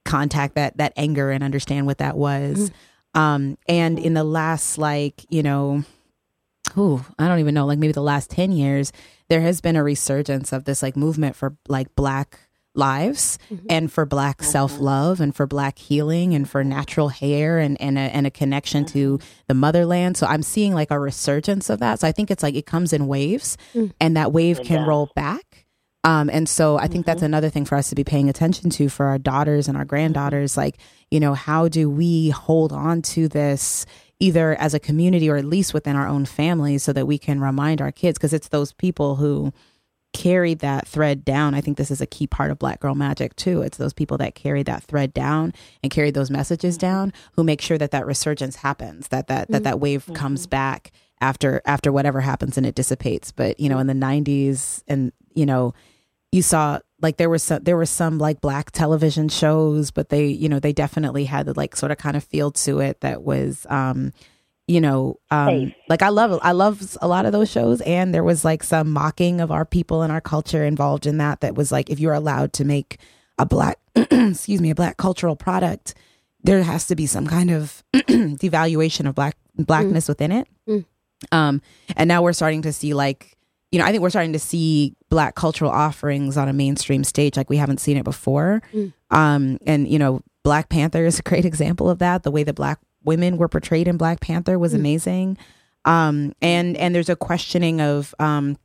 contact 0.04 0.56
that 0.56 0.76
that 0.76 0.92
anger 0.96 1.30
and 1.30 1.42
understand 1.42 1.86
what 1.86 1.98
that 1.98 2.16
was. 2.16 2.70
Mm-hmm. 2.70 3.20
um 3.20 3.58
and 3.68 3.98
in 3.98 4.14
the 4.14 4.24
last 4.24 4.76
like 4.76 5.24
you 5.30 5.42
know 5.42 5.84
who 6.74 7.04
i 7.18 7.28
don't 7.28 7.40
even 7.40 7.54
know 7.54 7.66
like 7.66 7.78
maybe 7.78 7.92
the 7.92 8.00
last 8.00 8.30
10 8.30 8.52
years 8.52 8.92
there 9.28 9.40
has 9.40 9.60
been 9.60 9.76
a 9.76 9.82
resurgence 9.82 10.52
of 10.52 10.64
this 10.64 10.82
like 10.82 10.96
movement 10.96 11.36
for 11.36 11.56
like 11.68 11.94
black 11.94 12.38
lives 12.74 13.38
mm-hmm. 13.50 13.66
and 13.68 13.92
for 13.92 14.06
black 14.06 14.38
mm-hmm. 14.38 14.50
self-love 14.50 15.20
and 15.20 15.36
for 15.36 15.46
black 15.46 15.78
healing 15.78 16.34
and 16.34 16.48
for 16.48 16.64
natural 16.64 17.08
hair 17.08 17.58
and 17.58 17.78
and 17.80 17.98
a, 17.98 18.00
and 18.00 18.26
a 18.26 18.30
connection 18.30 18.84
mm-hmm. 18.84 18.92
to 18.92 19.18
the 19.46 19.54
motherland 19.54 20.16
so 20.16 20.26
i'm 20.26 20.42
seeing 20.42 20.72
like 20.72 20.90
a 20.90 20.98
resurgence 20.98 21.68
of 21.68 21.80
that 21.80 22.00
so 22.00 22.08
i 22.08 22.12
think 22.12 22.30
it's 22.30 22.42
like 22.42 22.54
it 22.54 22.64
comes 22.64 22.94
in 22.94 23.06
waves 23.06 23.58
mm. 23.74 23.92
and 24.00 24.16
that 24.16 24.32
wave 24.32 24.62
can 24.62 24.86
roll 24.86 25.10
back 25.14 25.62
um, 26.04 26.30
and 26.30 26.48
so 26.48 26.78
I 26.78 26.88
think 26.88 27.06
that's 27.06 27.18
mm-hmm. 27.18 27.26
another 27.26 27.48
thing 27.48 27.64
for 27.64 27.76
us 27.76 27.88
to 27.90 27.94
be 27.94 28.04
paying 28.04 28.28
attention 28.28 28.70
to 28.70 28.88
for 28.88 29.06
our 29.06 29.18
daughters 29.18 29.68
and 29.68 29.76
our 29.76 29.84
granddaughters. 29.84 30.56
Like, 30.56 30.78
you 31.10 31.20
know, 31.20 31.34
how 31.34 31.68
do 31.68 31.88
we 31.88 32.30
hold 32.30 32.72
on 32.72 33.02
to 33.02 33.28
this 33.28 33.86
either 34.18 34.54
as 34.56 34.74
a 34.74 34.80
community 34.80 35.30
or 35.30 35.36
at 35.36 35.44
least 35.44 35.74
within 35.74 35.94
our 35.94 36.08
own 36.08 36.24
families 36.24 36.82
so 36.82 36.92
that 36.92 37.06
we 37.06 37.18
can 37.18 37.40
remind 37.40 37.80
our 37.80 37.92
kids? 37.92 38.18
Because 38.18 38.32
it's 38.32 38.48
those 38.48 38.72
people 38.72 39.16
who, 39.16 39.52
carry 40.12 40.54
that 40.54 40.86
thread 40.86 41.24
down. 41.24 41.54
I 41.54 41.60
think 41.60 41.76
this 41.76 41.90
is 41.90 42.00
a 42.00 42.06
key 42.06 42.26
part 42.26 42.50
of 42.50 42.58
Black 42.58 42.80
Girl 42.80 42.94
Magic 42.94 43.34
too. 43.36 43.62
It's 43.62 43.78
those 43.78 43.92
people 43.92 44.18
that 44.18 44.34
carry 44.34 44.62
that 44.64 44.82
thread 44.84 45.14
down 45.14 45.52
and 45.82 45.90
carry 45.90 46.10
those 46.10 46.30
messages 46.30 46.76
mm-hmm. 46.76 46.86
down 46.86 47.12
who 47.32 47.44
make 47.44 47.60
sure 47.60 47.78
that 47.78 47.90
that 47.92 48.06
resurgence 48.06 48.56
happens, 48.56 49.08
that 49.08 49.28
that 49.28 49.50
that 49.50 49.62
that 49.64 49.80
wave 49.80 50.04
mm-hmm. 50.04 50.14
comes 50.14 50.46
back 50.46 50.92
after 51.20 51.62
after 51.64 51.92
whatever 51.92 52.20
happens 52.20 52.56
and 52.56 52.66
it 52.66 52.74
dissipates. 52.74 53.32
But 53.32 53.58
you 53.58 53.68
know, 53.68 53.78
in 53.78 53.86
the 53.86 53.94
'90s, 53.94 54.82
and 54.86 55.12
you 55.34 55.46
know, 55.46 55.72
you 56.30 56.42
saw 56.42 56.80
like 57.00 57.16
there 57.16 57.30
was 57.30 57.42
some 57.42 57.62
there 57.62 57.76
were 57.76 57.86
some 57.86 58.18
like 58.18 58.40
black 58.40 58.70
television 58.70 59.28
shows, 59.28 59.90
but 59.90 60.10
they 60.10 60.26
you 60.26 60.48
know 60.48 60.60
they 60.60 60.72
definitely 60.72 61.24
had 61.24 61.46
the 61.46 61.54
like 61.54 61.74
sort 61.76 61.92
of 61.92 61.98
kind 61.98 62.16
of 62.16 62.24
feel 62.24 62.50
to 62.50 62.80
it 62.80 63.00
that 63.00 63.22
was. 63.22 63.66
um 63.70 64.12
you 64.72 64.80
know 64.80 65.20
um 65.30 65.72
like 65.90 66.00
i 66.00 66.08
love 66.08 66.38
i 66.42 66.52
love 66.52 66.96
a 67.02 67.06
lot 67.06 67.26
of 67.26 67.32
those 67.32 67.50
shows 67.50 67.82
and 67.82 68.14
there 68.14 68.24
was 68.24 68.42
like 68.42 68.62
some 68.62 68.90
mocking 68.90 69.38
of 69.38 69.52
our 69.52 69.66
people 69.66 70.00
and 70.00 70.10
our 70.10 70.20
culture 70.20 70.64
involved 70.64 71.06
in 71.06 71.18
that 71.18 71.42
that 71.42 71.54
was 71.54 71.70
like 71.70 71.90
if 71.90 72.00
you're 72.00 72.14
allowed 72.14 72.54
to 72.54 72.64
make 72.64 72.98
a 73.38 73.44
black 73.44 73.78
excuse 73.94 74.62
me 74.62 74.70
a 74.70 74.74
black 74.74 74.96
cultural 74.96 75.36
product 75.36 75.94
there 76.42 76.62
has 76.62 76.86
to 76.86 76.96
be 76.96 77.06
some 77.06 77.26
kind 77.26 77.50
of 77.50 77.84
devaluation 77.94 79.06
of 79.06 79.14
black 79.14 79.36
blackness 79.56 80.06
mm. 80.06 80.08
within 80.08 80.32
it 80.32 80.48
mm. 80.66 80.84
um 81.32 81.60
and 81.94 82.08
now 82.08 82.22
we're 82.22 82.32
starting 82.32 82.62
to 82.62 82.72
see 82.72 82.94
like 82.94 83.36
you 83.72 83.78
know 83.78 83.84
i 83.84 83.90
think 83.90 84.00
we're 84.02 84.08
starting 84.08 84.32
to 84.32 84.38
see 84.38 84.96
black 85.10 85.34
cultural 85.34 85.70
offerings 85.70 86.38
on 86.38 86.48
a 86.48 86.52
mainstream 86.54 87.04
stage 87.04 87.36
like 87.36 87.50
we 87.50 87.58
haven't 87.58 87.78
seen 87.78 87.98
it 87.98 88.04
before 88.04 88.62
mm. 88.72 88.90
um 89.10 89.58
and 89.66 89.86
you 89.86 89.98
know 89.98 90.22
black 90.42 90.70
panther 90.70 91.04
is 91.04 91.18
a 91.18 91.22
great 91.22 91.44
example 91.52 91.90
of 91.90 91.98
that 91.98 92.22
the 92.22 92.30
way 92.30 92.42
that 92.42 92.54
black 92.54 92.78
women 93.04 93.36
were 93.36 93.48
portrayed 93.48 93.88
in 93.88 93.96
Black 93.96 94.20
Panther 94.20 94.58
was 94.58 94.72
mm. 94.72 94.76
amazing. 94.76 95.38
Um, 95.84 96.34
and 96.40 96.76
and 96.76 96.94
there's 96.94 97.08
a 97.08 97.16
questioning 97.16 97.80
of 97.80 98.14
um, 98.18 98.56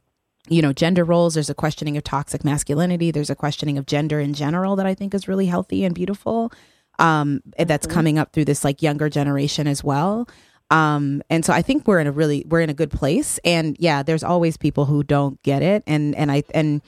you 0.50 0.62
know 0.62 0.74
gender 0.74 1.04
roles. 1.04 1.34
There's 1.34 1.50
a 1.50 1.56
questioning 1.56 1.98
of 1.98 2.04
toxic 2.04 2.44
masculinity. 2.44 3.12
There's 3.12 3.30
a 3.30 3.36
questioning 3.36 3.78
of 3.78 3.86
gender 3.86 4.20
in 4.20 4.34
general 4.34 4.76
that 4.76 4.86
I 4.86 4.94
think 4.94 5.14
is 5.14 5.28
really 5.28 5.48
healthy 5.48 5.84
and 5.84 5.96
beautiful. 5.96 6.52
Um, 7.00 7.42
that's 7.60 7.86
coming 7.86 8.18
up 8.18 8.34
through 8.34 8.46
this 8.46 8.64
like 8.64 8.82
younger 8.82 9.08
generation 9.08 9.68
as 9.68 9.84
well. 9.84 10.28
Um, 10.70 11.22
and 11.30 11.46
so 11.46 11.54
I 11.54 11.62
think 11.62 11.88
we're 11.88 12.00
in 12.00 12.08
a 12.08 12.12
really 12.12 12.44
we're 12.48 12.62
in 12.62 12.70
a 12.70 12.74
good 12.74 12.92
place. 12.92 13.40
And 13.46 13.76
yeah, 13.80 14.04
there's 14.04 14.24
always 14.24 14.58
people 14.58 14.86
who 14.86 15.04
don't 15.04 15.42
get 15.44 15.62
it, 15.62 15.84
and 15.88 16.16
and 16.16 16.32
I 16.32 16.44
and 16.54 16.82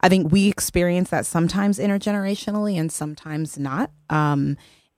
I 0.00 0.08
think 0.08 0.32
we 0.32 0.48
experience 0.48 1.10
that 1.10 1.26
sometimes 1.26 1.78
intergenerationally 1.78 2.78
and 2.78 2.90
sometimes 2.90 3.58
not. 3.58 3.90
Um, 4.10 4.56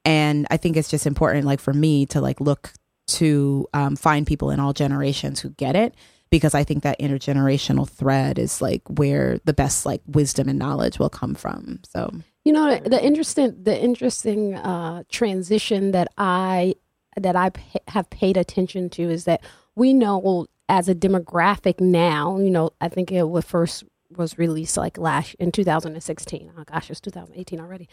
and 0.09 0.47
i 0.51 0.57
think 0.57 0.77
it's 0.77 0.91
just 0.91 1.07
important 1.07 1.45
like 1.45 1.61
for 1.61 1.75
me 1.75 2.07
to 2.07 2.21
like 2.21 2.41
look 2.41 2.73
to 3.07 3.67
um, 3.73 3.97
find 3.97 4.27
people 4.27 4.51
in 4.51 4.61
all 4.61 4.73
generations 4.73 5.41
who 5.41 5.51
get 5.51 5.77
it 5.77 5.95
because 6.31 6.55
i 6.55 6.65
think 6.65 6.83
that 6.83 6.99
intergenerational 6.99 7.89
thread 7.89 8.39
is 8.39 8.61
like 8.63 8.83
where 8.89 9.39
the 9.45 9.53
best 9.53 9.87
like 9.87 10.03
wisdom 10.07 10.49
and 10.49 10.59
knowledge 10.59 10.99
will 10.99 11.11
come 11.11 11.35
from. 11.35 11.81
So 11.89 12.11
you 12.45 12.53
know 12.53 12.79
the, 12.79 13.05
interesting 13.05 13.55
the 13.63 13.79
interesting 13.79 14.55
uh, 14.55 15.03
transition 15.11 15.91
that 15.93 16.09
i 16.17 16.75
that 17.17 17.37
i 17.37 17.51
p- 17.51 17.81
have 17.89 18.09
paid 18.09 18.39
attention 18.39 18.89
to 18.89 19.03
is 19.03 19.25
that 19.25 19.43
we 19.77 19.93
know 19.93 20.47
as 20.69 20.89
a 20.89 20.95
demographic 20.95 21.79
now 21.79 22.39
you 22.39 22.51
know 22.51 22.71
i 22.81 22.89
think 22.89 23.13
it 23.13 23.25
was 23.25 23.45
first 23.45 23.85
was 24.17 24.39
released 24.39 24.77
like 24.77 24.99
last 24.99 25.35
in 25.35 25.53
2016. 25.53 26.53
Oh 26.57 26.65
gosh, 26.65 26.91
it's 26.91 27.01
2018 27.01 27.61
already. 27.61 27.89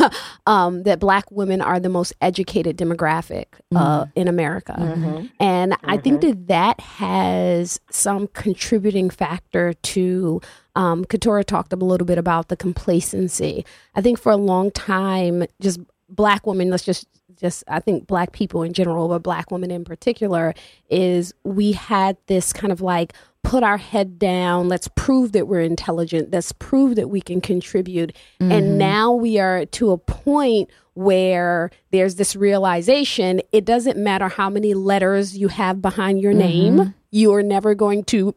um, 0.46 0.82
that 0.82 0.98
black 0.98 1.30
women 1.30 1.60
are 1.60 1.78
the 1.78 1.88
most 1.88 2.12
educated 2.20 2.76
demographic 2.76 3.46
uh, 3.74 4.04
mm-hmm. 4.04 4.10
in 4.14 4.28
America, 4.28 4.74
mm-hmm. 4.78 5.26
and 5.38 5.72
mm-hmm. 5.72 5.90
I 5.90 5.96
think 5.96 6.20
mm-hmm. 6.20 6.46
that 6.46 6.76
that 6.76 6.80
has 6.80 7.80
some 7.90 8.26
contributing 8.28 9.10
factor 9.10 9.72
to 9.72 10.40
um, 10.76 11.04
Katora 11.04 11.44
talked 11.44 11.72
a 11.72 11.76
little 11.76 12.06
bit 12.06 12.18
about 12.18 12.48
the 12.48 12.56
complacency. 12.56 13.64
I 13.94 14.00
think 14.00 14.18
for 14.18 14.32
a 14.32 14.36
long 14.36 14.70
time, 14.70 15.44
just 15.60 15.80
black 16.08 16.46
women, 16.46 16.70
let's 16.70 16.84
just 16.84 17.06
just 17.40 17.64
I 17.68 17.80
think 17.80 18.06
black 18.06 18.32
people 18.32 18.62
in 18.62 18.72
general, 18.72 19.08
but 19.08 19.22
black 19.22 19.50
women 19.50 19.70
in 19.70 19.84
particular, 19.84 20.54
is 20.88 21.32
we 21.44 21.72
had 21.72 22.16
this 22.26 22.52
kind 22.52 22.72
of 22.72 22.80
like 22.80 23.14
put 23.42 23.62
our 23.62 23.78
head 23.78 24.18
down, 24.18 24.68
let's 24.68 24.88
prove 24.94 25.32
that 25.32 25.48
we're 25.48 25.60
intelligent, 25.60 26.30
let's 26.32 26.52
prove 26.52 26.96
that 26.96 27.08
we 27.08 27.20
can 27.20 27.40
contribute. 27.40 28.14
Mm-hmm. 28.40 28.52
And 28.52 28.78
now 28.78 29.12
we 29.12 29.38
are 29.38 29.66
to 29.66 29.90
a 29.90 29.98
point 29.98 30.70
where 30.94 31.70
there's 31.92 32.16
this 32.16 32.36
realization 32.36 33.40
it 33.52 33.64
doesn't 33.64 33.96
matter 33.96 34.28
how 34.28 34.50
many 34.50 34.74
letters 34.74 35.36
you 35.36 35.48
have 35.48 35.80
behind 35.80 36.20
your 36.20 36.32
mm-hmm. 36.32 36.78
name, 36.78 36.94
you 37.10 37.32
are 37.34 37.42
never 37.42 37.74
going 37.74 38.04
to 38.04 38.34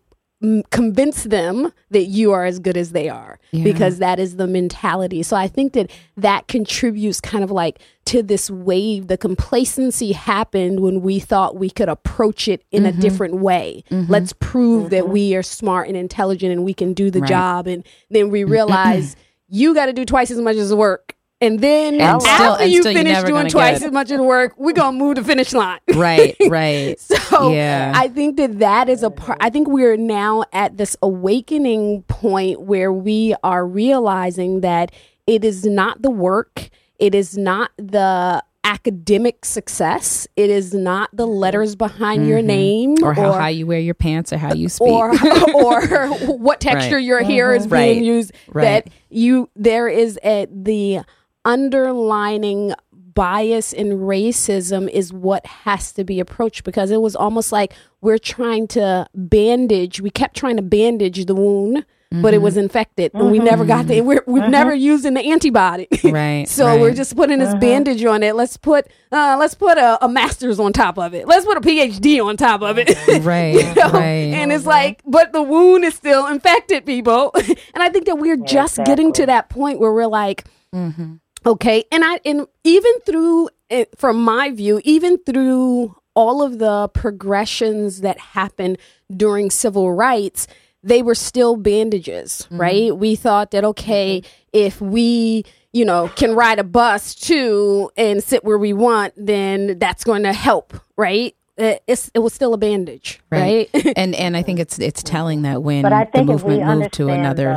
convince 0.71 1.23
them 1.23 1.71
that 1.89 2.03
you 2.03 2.33
are 2.33 2.43
as 2.43 2.59
good 2.59 2.75
as 2.75 2.91
they 2.91 3.07
are 3.07 3.39
yeah. 3.51 3.63
because 3.63 3.99
that 3.99 4.19
is 4.19 4.35
the 4.35 4.45
mentality. 4.45 5.23
So 5.23 5.37
I 5.37 5.47
think 5.47 5.71
that 5.73 5.89
that 6.17 6.47
contributes 6.49 7.21
kind 7.21 7.45
of 7.45 7.51
like 7.51 7.79
to 8.05 8.21
this 8.21 8.51
wave. 8.51 9.07
The 9.07 9.17
complacency 9.17 10.11
happened 10.11 10.81
when 10.81 11.01
we 11.01 11.19
thought 11.19 11.55
we 11.55 11.69
could 11.69 11.87
approach 11.87 12.49
it 12.49 12.63
in 12.71 12.83
mm-hmm. 12.83 12.97
a 12.97 13.01
different 13.01 13.35
way. 13.35 13.85
Mm-hmm. 13.89 14.11
Let's 14.11 14.33
prove 14.33 14.83
mm-hmm. 14.83 14.89
that 14.89 15.09
we 15.09 15.33
are 15.35 15.43
smart 15.43 15.87
and 15.87 15.95
intelligent 15.95 16.51
and 16.51 16.65
we 16.65 16.73
can 16.73 16.93
do 16.93 17.09
the 17.09 17.21
right. 17.21 17.29
job. 17.29 17.67
And 17.67 17.85
then 18.09 18.29
we 18.29 18.43
realize 18.43 19.15
you 19.47 19.73
got 19.73 19.85
to 19.85 19.93
do 19.93 20.03
twice 20.03 20.29
as 20.29 20.39
much 20.39 20.57
as 20.57 20.73
work 20.73 21.12
and 21.43 21.59
then 21.59 21.95
and 21.95 22.01
after 22.01 22.55
still, 22.55 22.67
you 22.67 22.83
finish 22.83 23.21
doing 23.23 23.49
twice 23.49 23.81
as 23.81 23.91
much 23.91 24.11
of 24.11 24.17
the 24.17 24.23
work, 24.23 24.53
we're 24.57 24.73
gonna 24.73 24.97
move 24.97 25.15
the 25.15 25.23
finish 25.23 25.51
line. 25.51 25.79
right, 25.93 26.35
right. 26.47 26.99
so 26.99 27.51
yeah. 27.51 27.91
I 27.93 28.07
think 28.07 28.37
that 28.37 28.59
that 28.59 28.87
is 28.87 29.03
a 29.03 29.09
part. 29.09 29.37
I 29.41 29.49
think 29.49 29.67
we're 29.67 29.97
now 29.97 30.45
at 30.53 30.77
this 30.77 30.95
awakening 31.01 32.03
point 32.03 32.61
where 32.61 32.93
we 32.93 33.35
are 33.43 33.67
realizing 33.67 34.61
that 34.61 34.93
it 35.27 35.43
is 35.43 35.65
not 35.65 36.01
the 36.01 36.11
work, 36.11 36.69
it 36.97 37.13
is 37.13 37.37
not 37.37 37.71
the 37.77 38.41
academic 38.63 39.43
success. 39.43 40.25
It 40.37 40.49
is 40.49 40.73
not 40.73 41.09
the 41.11 41.27
letters 41.27 41.75
behind 41.75 42.21
mm-hmm. 42.21 42.29
your 42.29 42.41
name, 42.41 42.95
or 43.03 43.13
how 43.13 43.31
or, 43.31 43.39
high 43.39 43.49
you 43.49 43.67
wear 43.67 43.79
your 43.79 43.93
pants, 43.93 44.31
or 44.31 44.37
how 44.37 44.53
you 44.53 44.69
speak, 44.69 44.87
or 44.87 45.11
or 45.53 46.07
what 46.37 46.61
texture 46.61 46.95
right. 46.95 47.03
your 47.03 47.21
hair 47.21 47.49
mm-hmm. 47.49 47.61
is 47.61 47.67
being 47.67 47.97
right. 47.97 48.03
used. 48.03 48.31
Right. 48.47 48.85
That 48.85 48.93
you 49.09 49.49
there 49.55 49.89
is 49.89 50.17
a 50.23 50.47
the 50.49 51.01
underlining 51.45 52.73
bias 53.13 53.73
and 53.73 53.93
racism 53.93 54.89
is 54.89 55.13
what 55.13 55.45
has 55.45 55.91
to 55.93 56.03
be 56.03 56.19
approached 56.19 56.63
because 56.63 56.91
it 56.91 57.01
was 57.01 57.15
almost 57.15 57.51
like 57.51 57.73
we're 58.01 58.17
trying 58.17 58.67
to 58.67 59.05
bandage 59.13 60.01
we 60.01 60.09
kept 60.09 60.35
trying 60.35 60.55
to 60.55 60.63
bandage 60.63 61.25
the 61.25 61.35
wound 61.35 61.85
mm-hmm. 62.13 62.21
but 62.21 62.33
it 62.33 62.41
was 62.41 62.53
mm-hmm. 62.53 62.63
infected 62.63 63.11
mm-hmm. 63.11 63.21
and 63.21 63.31
we 63.31 63.39
never 63.39 63.65
got 63.65 63.87
the 63.87 64.01
we 64.01 64.15
have 64.15 64.25
mm-hmm. 64.25 64.51
never 64.51 64.73
used 64.73 65.05
an 65.05 65.17
antibody 65.17 65.87
right 66.05 66.47
so 66.47 66.65
right. 66.65 66.79
we're 66.79 66.93
just 66.93 67.15
putting 67.15 67.39
this 67.39 67.49
mm-hmm. 67.49 67.59
bandage 67.59 68.03
on 68.05 68.23
it 68.23 68.35
let's 68.35 68.57
put 68.57 68.87
uh, 69.11 69.35
let's 69.39 69.53
put 69.53 69.77
a, 69.77 70.03
a, 70.03 70.09
master's 70.09 70.59
on 70.59 70.73
top 70.73 70.97
of 70.97 71.13
it 71.13 71.27
let's 71.27 71.45
put 71.45 71.57
a 71.57 71.61
phd 71.61 72.25
on 72.25 72.37
top 72.37 72.61
of 72.61 72.77
it 72.79 72.89
right, 73.23 73.53
you 73.53 73.75
know? 73.75 73.91
right 73.91 74.33
and 74.33 74.51
it's 74.51 74.65
like 74.65 75.01
but 75.05 75.31
the 75.33 75.41
wound 75.41 75.83
is 75.83 75.93
still 75.93 76.27
infected 76.27 76.85
people 76.85 77.31
and 77.35 77.57
i 77.75 77.89
think 77.89 78.05
that 78.05 78.15
we're 78.15 78.37
just 78.37 78.73
exactly. 78.73 78.91
getting 78.91 79.13
to 79.13 79.25
that 79.25 79.49
point 79.49 79.79
where 79.79 79.93
we're 79.93 80.07
like 80.07 80.45
mm-hmm. 80.73 81.15
Okay. 81.45 81.83
And 81.91 82.03
I, 82.03 82.19
and 82.25 82.47
even 82.63 82.91
through, 83.05 83.49
eh, 83.69 83.85
from 83.97 84.21
my 84.23 84.51
view, 84.51 84.81
even 84.83 85.17
through 85.19 85.95
all 86.15 86.41
of 86.41 86.59
the 86.59 86.89
progressions 86.89 88.01
that 88.01 88.19
happened 88.19 88.77
during 89.15 89.49
civil 89.49 89.91
rights, 89.91 90.47
they 90.83 91.01
were 91.01 91.15
still 91.15 91.55
bandages, 91.55 92.43
mm-hmm. 92.45 92.61
right? 92.61 92.97
We 92.97 93.15
thought 93.15 93.51
that, 93.51 93.63
okay, 93.63 94.21
mm-hmm. 94.21 94.29
if 94.53 94.81
we, 94.81 95.45
you 95.71 95.85
know, 95.85 96.09
can 96.09 96.35
ride 96.35 96.59
a 96.59 96.63
bus 96.63 97.15
too 97.15 97.89
and 97.97 98.23
sit 98.23 98.43
where 98.43 98.57
we 98.57 98.73
want, 98.73 99.13
then 99.17 99.79
that's 99.79 100.03
going 100.03 100.23
to 100.23 100.33
help, 100.33 100.73
right? 100.97 101.35
Eh, 101.57 101.77
it's, 101.87 102.11
it 102.13 102.19
was 102.19 102.33
still 102.33 102.53
a 102.53 102.57
bandage, 102.57 103.21
right? 103.31 103.69
right? 103.73 103.93
and 103.95 104.15
and 104.15 104.35
I 104.35 104.41
think 104.41 104.59
it's 104.59 104.79
it's 104.79 105.03
telling 105.03 105.43
that 105.43 105.61
when 105.61 105.83
the 105.83 106.23
movement 106.23 106.65
moved 106.65 106.93
to 106.93 107.09
another, 107.09 107.55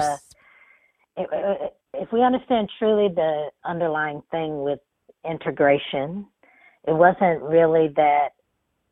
the, 1.17 1.23
it, 1.23 1.76
if 2.01 2.13
we 2.13 2.23
understand 2.23 2.71
truly 2.79 3.09
the 3.15 3.51
underlying 3.65 4.23
thing 4.31 4.63
with 4.63 4.81
integration, 5.29 6.27
it 6.87 6.95
wasn't 6.95 7.43
really 7.43 7.89
that 7.97 8.29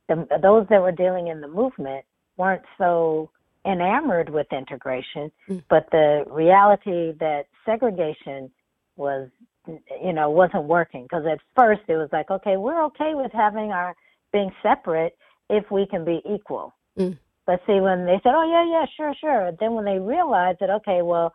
the, 0.09 0.27
those 0.43 0.67
that 0.71 0.81
were 0.81 0.93
dealing 0.93 1.29
in 1.29 1.41
the 1.41 1.49
movement 1.49 2.05
weren't 2.37 2.65
so 2.79 3.31
enamored 3.67 4.29
with 4.29 4.47
integration, 4.53 5.31
mm. 5.49 5.63
but 5.71 5.87
the 5.91 6.25
reality 6.29 7.13
that 7.21 7.45
segregation 7.65 8.51
was, 8.97 9.29
you 10.03 10.13
know, 10.13 10.29
wasn't 10.31 10.65
working. 10.65 11.05
Because 11.05 11.25
at 11.31 11.39
first 11.57 11.83
it 11.89 11.97
was 11.97 12.09
like, 12.13 12.31
okay, 12.31 12.57
we're 12.57 12.85
okay 12.85 13.15
with 13.15 13.33
having 13.33 13.73
our 13.73 13.95
being 14.33 14.51
separate 14.63 15.17
if 15.49 15.71
we 15.71 15.87
can 15.87 16.05
be 16.05 16.21
equal. 16.29 16.75
Mm. 16.99 17.19
But 17.47 17.61
see, 17.67 17.81
when 17.81 18.07
they 18.07 18.21
said, 18.23 18.33
oh, 18.35 18.51
yeah, 18.51 18.65
yeah, 18.71 18.87
sure, 18.97 19.15
sure, 19.21 19.53
then 19.61 19.75
when 19.75 19.85
they 19.85 19.99
realized 19.99 20.59
that, 20.61 20.71
okay, 20.71 21.03
well, 21.03 21.33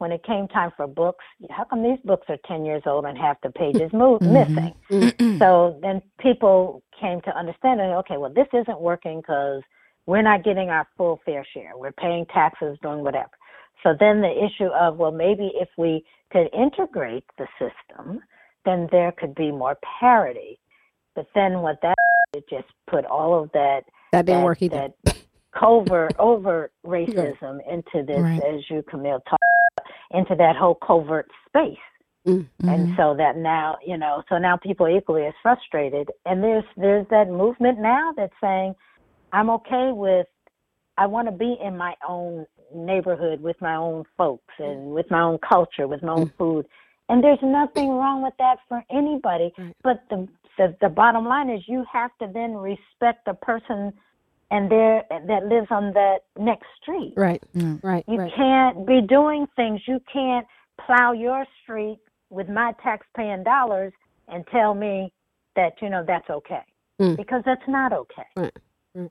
when 0.00 0.12
it 0.12 0.24
came 0.24 0.48
time 0.48 0.70
for 0.78 0.86
books, 0.86 1.24
how 1.50 1.64
come 1.64 1.82
these 1.82 1.98
books 2.04 2.26
are 2.30 2.38
10 2.46 2.64
years 2.64 2.82
old 2.86 3.04
and 3.04 3.18
half 3.18 3.38
the 3.42 3.50
pages 3.50 3.92
mo- 3.92 4.18
mm-hmm. 4.18 4.32
missing? 4.32 4.74
Mm-hmm. 4.90 5.38
so 5.38 5.78
then 5.82 6.00
people 6.18 6.82
came 6.98 7.20
to 7.22 7.36
understand, 7.36 7.80
okay, 7.80 8.16
well, 8.16 8.32
this 8.32 8.46
isn't 8.54 8.80
working 8.80 9.20
because 9.20 9.62
we're 10.06 10.22
not 10.22 10.42
getting 10.42 10.70
our 10.70 10.88
full 10.96 11.20
fair 11.26 11.46
share. 11.52 11.72
We're 11.76 11.92
paying 11.92 12.24
taxes, 12.32 12.78
doing 12.82 13.04
whatever. 13.04 13.30
So 13.82 13.94
then 13.98 14.22
the 14.22 14.32
issue 14.32 14.70
of, 14.72 14.96
well, 14.96 15.12
maybe 15.12 15.52
if 15.54 15.68
we 15.76 16.02
could 16.32 16.48
integrate 16.54 17.24
the 17.36 17.46
system, 17.58 18.20
then 18.64 18.88
there 18.90 19.12
could 19.12 19.34
be 19.34 19.50
more 19.50 19.76
parity. 20.00 20.58
But 21.14 21.26
then 21.34 21.60
what 21.60 21.78
that 21.82 21.94
it 22.32 22.44
just 22.48 22.68
put 22.88 23.04
all 23.04 23.42
of 23.42 23.50
that 23.52 23.82
that 24.12 24.24
didn't 24.24 24.40
that, 24.40 24.44
work 24.44 24.62
either. 24.62 24.92
That 25.04 25.16
covert, 25.58 26.14
overt 26.18 26.72
racism 26.86 27.58
into 27.70 28.06
this, 28.06 28.20
right. 28.20 28.40
as 28.42 28.60
you, 28.70 28.82
Camille, 28.88 29.20
talked 29.28 29.42
into 30.12 30.34
that 30.36 30.56
whole 30.56 30.74
covert 30.74 31.30
space. 31.46 31.78
Mm-hmm. 32.26 32.68
And 32.68 32.94
so 32.96 33.14
that 33.16 33.36
now, 33.36 33.78
you 33.84 33.96
know, 33.96 34.22
so 34.28 34.36
now 34.38 34.56
people 34.56 34.86
are 34.86 34.96
equally 34.96 35.24
as 35.24 35.34
frustrated. 35.42 36.10
And 36.26 36.42
there's 36.42 36.64
there's 36.76 37.06
that 37.10 37.28
movement 37.28 37.78
now 37.78 38.12
that's 38.16 38.34
saying, 38.42 38.74
I'm 39.32 39.48
okay 39.50 39.90
with 39.92 40.26
I 40.98 41.06
want 41.06 41.28
to 41.28 41.32
be 41.32 41.56
in 41.62 41.76
my 41.76 41.94
own 42.06 42.46
neighborhood 42.74 43.40
with 43.40 43.56
my 43.60 43.74
own 43.74 44.04
folks 44.16 44.54
and 44.58 44.92
with 44.92 45.10
my 45.10 45.22
own 45.22 45.38
culture, 45.38 45.88
with 45.88 46.02
my 46.02 46.12
own 46.12 46.26
mm-hmm. 46.26 46.36
food. 46.36 46.66
And 47.08 47.24
there's 47.24 47.42
nothing 47.42 47.88
wrong 47.88 48.22
with 48.22 48.34
that 48.38 48.58
for 48.68 48.84
anybody. 48.90 49.52
But 49.82 50.04
the, 50.10 50.28
the 50.58 50.76
the 50.80 50.88
bottom 50.90 51.24
line 51.24 51.48
is 51.48 51.62
you 51.66 51.84
have 51.90 52.10
to 52.20 52.28
then 52.32 52.54
respect 52.54 53.24
the 53.24 53.34
person 53.34 53.92
and 54.50 54.70
there 54.70 55.04
that 55.10 55.44
lives 55.46 55.68
on 55.70 55.92
that 55.92 56.18
next 56.38 56.66
street. 56.82 57.14
Right. 57.16 57.42
Mm. 57.56 57.82
Right. 57.82 58.04
You 58.08 58.18
right. 58.18 58.32
can't 58.34 58.86
be 58.86 59.00
doing 59.00 59.46
things. 59.56 59.80
You 59.86 60.00
can't 60.12 60.46
plow 60.84 61.12
your 61.12 61.46
street 61.62 61.98
with 62.30 62.48
my 62.48 62.72
tax-paying 62.82 63.44
dollars 63.44 63.92
and 64.28 64.44
tell 64.48 64.74
me 64.74 65.12
that 65.56 65.72
you 65.82 65.90
know 65.90 66.04
that's 66.06 66.28
okay 66.30 66.62
mm. 67.00 67.16
because 67.16 67.42
that's 67.44 67.66
not 67.68 67.92
okay. 67.92 68.26
Right. 68.36 68.58
right. 68.94 69.10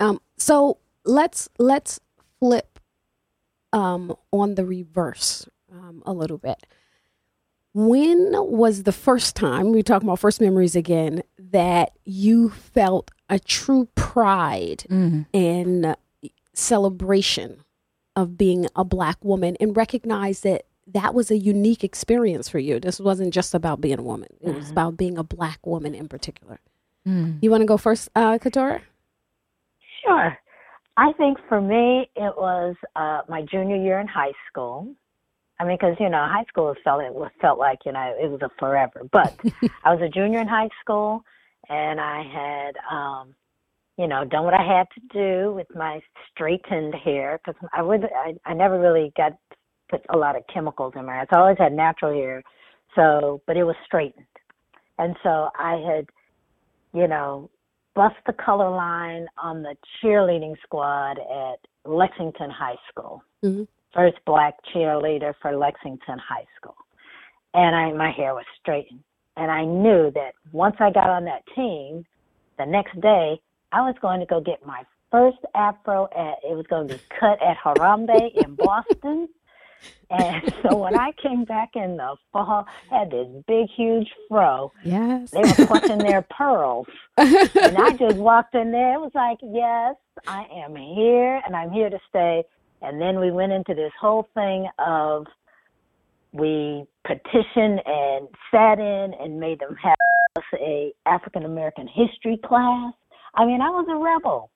Um. 0.00 0.20
So 0.36 0.78
let's 1.04 1.48
let's 1.58 2.00
flip 2.38 2.78
um 3.72 4.14
on 4.32 4.54
the 4.54 4.64
reverse 4.64 5.48
um, 5.72 6.02
a 6.06 6.12
little 6.12 6.38
bit. 6.38 6.66
When 7.80 8.32
was 8.32 8.82
the 8.82 8.92
first 8.92 9.36
time 9.36 9.70
we 9.70 9.84
talk 9.84 10.02
about 10.02 10.18
first 10.18 10.40
memories 10.40 10.74
again 10.74 11.22
that 11.38 11.92
you 12.04 12.48
felt 12.48 13.12
a 13.28 13.38
true 13.38 13.86
pride 13.94 14.84
mm-hmm. 14.90 15.22
and 15.32 15.94
celebration 16.54 17.62
of 18.16 18.36
being 18.36 18.66
a 18.74 18.84
black 18.84 19.24
woman 19.24 19.56
and 19.60 19.76
recognize 19.76 20.40
that 20.40 20.64
that 20.88 21.14
was 21.14 21.30
a 21.30 21.38
unique 21.38 21.84
experience 21.84 22.48
for 22.48 22.58
you. 22.58 22.80
This 22.80 22.98
wasn't 22.98 23.32
just 23.32 23.54
about 23.54 23.80
being 23.80 24.00
a 24.00 24.02
woman. 24.02 24.30
It 24.40 24.56
was 24.56 24.64
mm-hmm. 24.64 24.72
about 24.72 24.96
being 24.96 25.16
a 25.16 25.22
black 25.22 25.64
woman 25.64 25.94
in 25.94 26.08
particular. 26.08 26.58
Mm. 27.06 27.38
You 27.40 27.48
want 27.48 27.60
to 27.60 27.66
go 27.66 27.76
first, 27.76 28.08
uh, 28.16 28.38
Katora? 28.38 28.80
Sure. 30.04 30.36
I 30.96 31.12
think 31.12 31.38
for 31.48 31.60
me, 31.60 32.10
it 32.16 32.36
was 32.36 32.74
uh, 32.96 33.20
my 33.28 33.42
junior 33.42 33.76
year 33.76 34.00
in 34.00 34.08
high 34.08 34.32
school. 34.50 34.96
I 35.60 35.64
mean, 35.64 35.76
because 35.80 35.96
you 35.98 36.08
know, 36.08 36.26
high 36.30 36.44
school 36.48 36.74
felt 36.84 37.02
it 37.02 37.12
felt 37.40 37.58
like 37.58 37.80
you 37.84 37.92
know 37.92 38.14
it 38.20 38.30
was 38.30 38.40
a 38.42 38.50
forever. 38.58 39.02
But 39.10 39.38
I 39.84 39.92
was 39.92 40.00
a 40.02 40.08
junior 40.08 40.40
in 40.40 40.48
high 40.48 40.70
school 40.80 41.24
and 41.68 42.00
I 42.00 42.22
had, 42.22 42.76
um, 42.94 43.34
you 43.96 44.06
know, 44.06 44.24
done 44.24 44.44
what 44.44 44.54
I 44.54 44.62
had 44.62 44.86
to 44.94 45.00
do 45.12 45.52
with 45.52 45.66
my 45.74 46.00
straightened 46.30 46.94
hair 46.94 47.40
because 47.44 47.60
I 47.72 47.82
would, 47.82 48.04
I, 48.04 48.34
I 48.46 48.54
never 48.54 48.78
really 48.78 49.12
got 49.16 49.32
put 49.90 50.04
a 50.10 50.16
lot 50.16 50.36
of 50.36 50.42
chemicals 50.52 50.94
in 50.96 51.04
my 51.06 51.14
hair. 51.14 51.26
I 51.30 51.38
always 51.38 51.58
had 51.58 51.72
natural 51.72 52.12
hair, 52.12 52.42
so 52.94 53.42
but 53.46 53.56
it 53.56 53.64
was 53.64 53.76
straightened, 53.84 54.26
and 54.98 55.16
so 55.22 55.50
I 55.58 55.76
had, 55.76 56.06
you 56.94 57.08
know, 57.08 57.50
bust 57.94 58.16
the 58.26 58.32
color 58.32 58.70
line 58.70 59.26
on 59.36 59.62
the 59.62 59.74
cheerleading 60.02 60.54
squad 60.62 61.18
at 61.18 61.58
Lexington 61.84 62.50
High 62.50 62.76
School. 62.90 63.22
Mm-hmm. 63.44 63.64
First 63.98 64.18
black 64.24 64.54
cheerleader 64.72 65.34
for 65.42 65.56
Lexington 65.56 66.18
High 66.18 66.46
School. 66.56 66.76
And 67.52 67.74
I 67.74 67.92
my 67.92 68.12
hair 68.12 68.32
was 68.32 68.44
straightened. 68.60 69.02
And 69.36 69.50
I 69.50 69.64
knew 69.64 70.12
that 70.12 70.34
once 70.52 70.76
I 70.78 70.90
got 70.90 71.10
on 71.10 71.24
that 71.24 71.42
team, 71.54 72.04
the 72.58 72.66
next 72.66 73.00
day 73.00 73.40
I 73.72 73.80
was 73.80 73.96
going 74.00 74.20
to 74.20 74.26
go 74.26 74.40
get 74.40 74.64
my 74.64 74.84
first 75.10 75.38
afro 75.54 76.08
at 76.16 76.38
it 76.48 76.56
was 76.56 76.66
going 76.68 76.88
to 76.88 76.94
be 76.94 77.00
cut 77.18 77.42
at 77.42 77.56
Harambe 77.56 78.34
in 78.36 78.54
Boston. 78.58 79.28
And 80.10 80.54
so 80.62 80.76
when 80.76 80.98
I 80.98 81.12
came 81.22 81.44
back 81.44 81.70
in 81.74 81.96
the 81.96 82.16
fall, 82.32 82.66
I 82.90 82.98
had 82.98 83.10
this 83.10 83.28
big, 83.46 83.68
huge 83.76 84.08
fro. 84.28 84.72
Yes. 84.84 85.30
They 85.30 85.40
were 85.40 85.66
clutching 85.66 85.98
their 85.98 86.22
pearls. 86.30 86.86
And 87.16 87.78
I 87.78 87.96
just 87.96 88.16
walked 88.16 88.54
in 88.54 88.72
there. 88.72 88.94
It 88.94 89.00
was 89.00 89.12
like, 89.14 89.38
yes, 89.42 89.96
I 90.26 90.46
am 90.52 90.74
here 90.74 91.40
and 91.44 91.54
I'm 91.54 91.70
here 91.70 91.90
to 91.90 91.98
stay. 92.08 92.44
And 92.82 93.00
then 93.00 93.20
we 93.20 93.30
went 93.30 93.52
into 93.52 93.74
this 93.74 93.92
whole 94.00 94.28
thing 94.34 94.68
of 94.78 95.26
we 96.32 96.84
petitioned 97.06 97.80
and 97.86 98.28
sat 98.50 98.78
in 98.78 99.14
and 99.18 99.40
made 99.40 99.60
them 99.60 99.74
have 99.82 99.96
us 100.36 100.44
a 100.60 100.92
African 101.06 101.44
American 101.44 101.88
history 101.88 102.38
class. 102.44 102.92
I 103.34 103.44
mean, 103.44 103.60
I 103.60 103.70
was 103.70 103.86
a 103.90 103.96
rebel. 103.96 104.50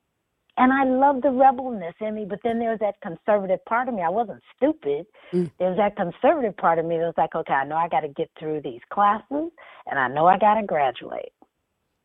And 0.59 0.71
I 0.71 0.85
love 0.85 1.23
the 1.23 1.31
rebelness 1.31 1.95
in 2.01 2.15
me, 2.15 2.27
but 2.29 2.41
then 2.45 2.59
there 2.59 2.71
was 2.71 2.81
that 2.81 3.01
conservative 3.01 3.65
part 3.65 3.89
of 3.89 3.95
me. 3.95 4.03
I 4.03 4.11
wasn't 4.11 4.43
stupid. 4.55 5.07
Mm. 5.33 5.51
There 5.59 5.71
was 5.71 5.79
that 5.79 5.97
conservative 5.97 6.55
part 6.59 6.79
of 6.79 6.85
me 6.85 6.99
that 6.99 7.07
was 7.07 7.15
like, 7.17 7.35
okay, 7.35 7.55
I 7.55 7.65
know 7.65 7.77
I 7.77 7.89
got 7.89 8.01
to 8.01 8.09
get 8.09 8.31
through 8.39 8.61
these 8.63 8.83
classes, 8.91 9.51
and 9.87 9.99
I 9.99 10.09
know 10.09 10.27
I 10.27 10.37
got 10.37 10.61
to 10.61 10.67
graduate. 10.67 11.33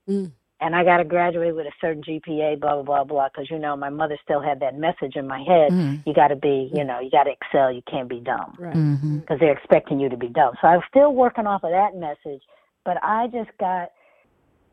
Mm. 0.08 0.32
And 0.60 0.76
I 0.76 0.84
got 0.84 0.98
to 0.98 1.04
graduate 1.04 1.56
with 1.56 1.68
a 1.68 1.72
certain 1.80 2.02
GPA, 2.02 2.60
blah, 2.60 2.74
blah, 2.76 2.84
blah, 2.84 3.04
blah, 3.04 3.28
because, 3.30 3.48
you 3.52 3.60
know, 3.60 3.76
my 3.78 3.90
mother 3.90 4.18
still 4.24 4.42
had 4.42 4.60
that 4.62 4.76
message 4.76 5.16
in 5.16 5.28
my 5.28 5.38
head. 5.40 5.72
Mm. 5.72 6.02
You 6.08 6.14
got 6.16 6.30
to 6.30 6.36
be, 6.36 6.72
you 6.74 6.84
know, 6.84 7.00
you 7.00 7.12
got 7.12 7.26
to 7.26 7.32
excel. 7.32 7.72
You 7.72 7.84
can't 7.90 8.10
be 8.10 8.20
dumb 8.20 8.56
Right. 8.58 8.74
Mhm. 8.76 9.22
because 9.22 9.40
they're 9.40 9.52
expecting 9.56 10.00
you 10.00 10.10
to 10.10 10.18
be 10.18 10.30
dumb. 10.30 10.54
So 10.60 10.68
I 10.68 10.76
was 10.78 10.84
still 10.90 11.14
working 11.14 11.46
off 11.46 11.64
of 11.64 11.70
that 11.70 11.96
message, 11.96 12.42
but 12.86 12.98
I 13.04 13.28
just 13.28 13.52
got 13.60 13.90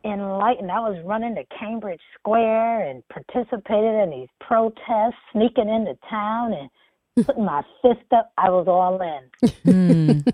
enlightened. 0.04 0.70
I 0.70 0.80
was 0.80 0.98
running 1.04 1.34
to 1.34 1.44
Cambridge 1.58 2.00
Square 2.18 2.88
and 2.88 3.02
participated 3.08 3.94
in 4.02 4.10
these 4.10 4.28
protests, 4.40 5.16
sneaking 5.32 5.68
into 5.68 5.98
town 6.08 6.54
and 6.54 7.26
putting 7.26 7.44
my 7.44 7.62
fist 7.82 8.10
up. 8.12 8.32
I 8.38 8.48
was 8.50 8.66
all 8.68 9.00
in. 9.02 9.50
Mm. 9.64 10.32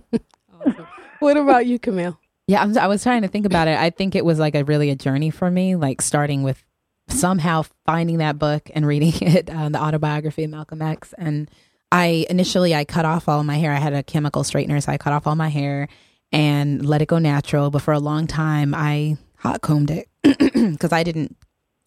Awesome. 0.65 0.87
What 1.21 1.37
about 1.37 1.67
you, 1.67 1.79
Camille? 1.79 2.19
Yeah, 2.51 2.63
I'm, 2.63 2.77
I 2.77 2.89
was 2.89 3.05
trying 3.05 3.23
to 3.23 3.29
think 3.29 3.47
about 3.47 3.69
it. 3.69 3.79
I 3.79 3.91
think 3.91 4.17
it 4.17 4.25
was 4.25 4.41
like 4.41 4.57
a 4.57 4.65
really 4.65 4.91
a 4.91 4.97
journey 4.97 5.31
for 5.31 5.49
me, 5.49 5.77
like 5.77 6.03
starting 6.03 6.43
with 6.43 6.61
somehow 7.07 7.63
finding 7.87 8.19
that 8.19 8.41
book 8.41 8.69
and 8.75 8.85
reading 8.85 9.13
it, 9.21 9.49
uh, 9.49 9.69
the 9.69 9.81
autobiography 9.81 10.43
of 10.43 10.51
Malcolm 10.51 10.83
X. 10.83 11.15
And 11.17 11.49
I 11.93 12.27
initially 12.29 12.75
I 12.75 12.85
cut 12.85 13.05
off 13.05 13.29
all 13.29 13.45
my 13.45 13.59
hair. 13.59 13.71
I 13.71 13.79
had 13.79 13.93
a 13.93 14.03
chemical 14.03 14.43
straightener, 14.43 14.83
so 14.83 14.91
I 14.91 14.99
cut 14.99 15.13
off 15.13 15.29
all 15.29 15.37
my 15.37 15.47
hair 15.47 15.87
and 16.33 16.85
let 16.85 17.03
it 17.03 17.07
go 17.07 17.21
natural. 17.21 17.71
But 17.71 17.83
for 17.83 17.95
a 17.95 18.01
long 18.01 18.27
time, 18.27 18.75
I 18.75 19.17
hot 19.37 19.61
combed 19.61 19.93
it 19.93 20.09
because 20.23 20.91
I 20.91 21.05
didn't, 21.05 21.37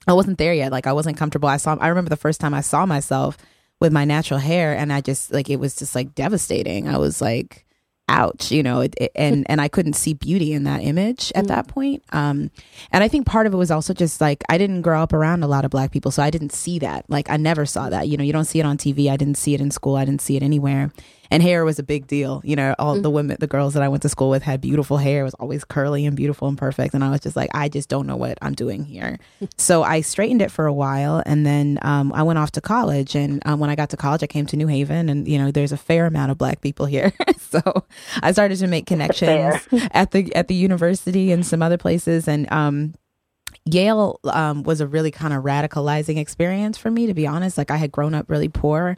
I 0.08 0.14
wasn't 0.14 0.38
there 0.38 0.54
yet. 0.54 0.72
Like 0.72 0.88
I 0.88 0.94
wasn't 0.94 1.18
comfortable. 1.18 1.50
I 1.50 1.58
saw, 1.58 1.76
I 1.82 1.90
remember 1.90 2.10
the 2.10 2.16
first 2.16 2.40
time 2.40 2.54
I 2.54 2.62
saw 2.62 2.86
myself 2.86 3.38
with 3.82 3.92
my 3.92 4.06
natural 4.06 4.40
hair, 4.40 4.78
and 4.78 4.94
I 4.94 5.02
just 5.02 5.34
like 5.34 5.50
it 5.50 5.58
was 5.58 5.76
just 5.76 5.94
like 5.94 6.16
devastating. 6.16 6.88
I 6.88 7.00
was 7.00 7.20
like 7.20 7.63
ouch 8.10 8.52
you 8.52 8.62
know 8.62 8.82
it, 8.82 8.94
it, 9.00 9.12
and 9.16 9.46
and 9.50 9.62
i 9.62 9.68
couldn't 9.68 9.94
see 9.94 10.14
beauty 10.14 10.52
in 10.52 10.66
that 10.66 10.82
image 10.82 11.32
at 11.36 11.48
that 11.48 11.68
point. 11.68 12.04
Um 12.12 12.52
and 12.92 13.04
i 13.04 13.08
think 13.08 13.26
part 13.26 13.48
of 13.48 13.54
it 13.54 13.58
was 13.58 13.72
also 13.72 13.94
just 13.94 14.20
like 14.20 14.44
i 14.50 14.58
didn't 14.58 14.82
grow 14.82 15.02
up 15.02 15.14
around 15.14 15.42
a 15.44 15.48
lot 15.48 15.64
of 15.64 15.72
black 15.72 15.92
people 15.92 16.12
so 16.12 16.22
i 16.22 16.30
didn't 16.30 16.52
see 16.52 16.80
that. 16.80 17.10
Like 17.10 17.30
i 17.30 17.38
never 17.38 17.66
saw 17.66 17.90
that. 17.90 18.08
You 18.10 18.18
know 18.18 18.24
you 18.24 18.34
don't 18.34 18.46
see 18.46 18.60
it 18.60 18.66
on 18.66 18.78
tv 18.78 19.10
i 19.10 19.18
didn't 19.18 19.38
see 19.38 19.54
it 19.54 19.62
in 19.62 19.72
school. 19.72 19.96
I 19.96 20.06
didn't 20.06 20.22
see 20.22 20.36
it 20.36 20.44
anywhere 20.44 20.92
and 21.34 21.42
hair 21.42 21.66
was 21.66 21.80
a 21.80 21.84
big 21.84 22.06
deal. 22.06 22.42
You 22.44 22.56
know 22.56 22.76
all 22.78 23.00
the 23.02 23.10
women 23.10 23.38
the 23.40 23.48
girls 23.48 23.74
that 23.74 23.82
i 23.82 23.90
went 23.90 24.04
to 24.04 24.10
school 24.10 24.30
with 24.30 24.44
had 24.44 24.62
beautiful 24.62 24.98
hair. 24.98 25.22
It 25.22 25.24
was 25.24 25.34
always 25.36 25.64
curly 25.64 26.06
and 26.06 26.16
beautiful 26.16 26.48
and 26.48 26.58
perfect. 26.58 26.94
And 26.94 27.04
i 27.04 27.10
was 27.10 27.22
just 27.22 27.36
like 27.36 27.50
i 27.54 27.68
just 27.68 27.90
don't 27.90 28.06
know 28.06 28.16
what 28.16 28.38
i'm 28.42 28.54
doing 28.54 28.84
here. 28.84 29.20
So 29.58 29.84
i 29.84 30.02
straightened 30.02 30.42
it 30.42 30.52
for 30.52 30.66
a 30.68 30.74
while. 30.74 31.24
And 31.26 31.46
then 31.46 31.80
um, 31.82 32.14
i 32.14 32.22
went 32.22 32.40
off 32.40 32.52
to 32.52 32.62
college. 32.62 33.16
And 33.16 33.42
um, 33.46 33.60
when 33.60 33.70
i 33.70 33.76
got 33.76 33.90
to 33.90 33.98
college 33.98 34.24
i 34.24 34.28
came 34.28 34.46
to 34.48 34.58
new 34.58 34.68
haven. 34.68 35.10
And 35.10 35.28
you 35.28 35.38
know 35.40 35.52
there's 35.52 35.72
a 35.72 35.78
fair 35.78 36.06
amount 36.06 36.32
of 36.32 36.38
black 36.38 36.62
people 36.62 36.86
here. 36.86 37.12
So 37.54 37.86
i 38.24 38.32
started 38.32 38.58
to 38.60 38.68
make 38.68 38.88
connections 38.88 39.68
at 39.92 40.10
the 40.10 40.34
at 40.36 40.48
the 40.48 40.56
university 40.56 41.32
and 41.32 41.46
some 41.46 41.62
other 41.62 41.78
places. 41.78 42.28
And 42.28 42.52
um 42.52 42.96
Yale 43.66 44.20
um, 44.26 44.64
was 44.64 44.82
a 44.82 44.88
really 44.88 45.12
kind 45.12 45.34
of 45.34 45.44
radicalizing 45.44 46.18
experience 46.18 46.78
for 46.78 46.92
me, 46.92 47.08
to 47.08 47.14
be 47.14 47.26
honest. 47.28 47.58
Like 47.58 47.72
I 47.72 47.78
had 47.78 47.92
grown 47.92 48.14
up 48.14 48.30
really 48.30 48.50
poor, 48.50 48.98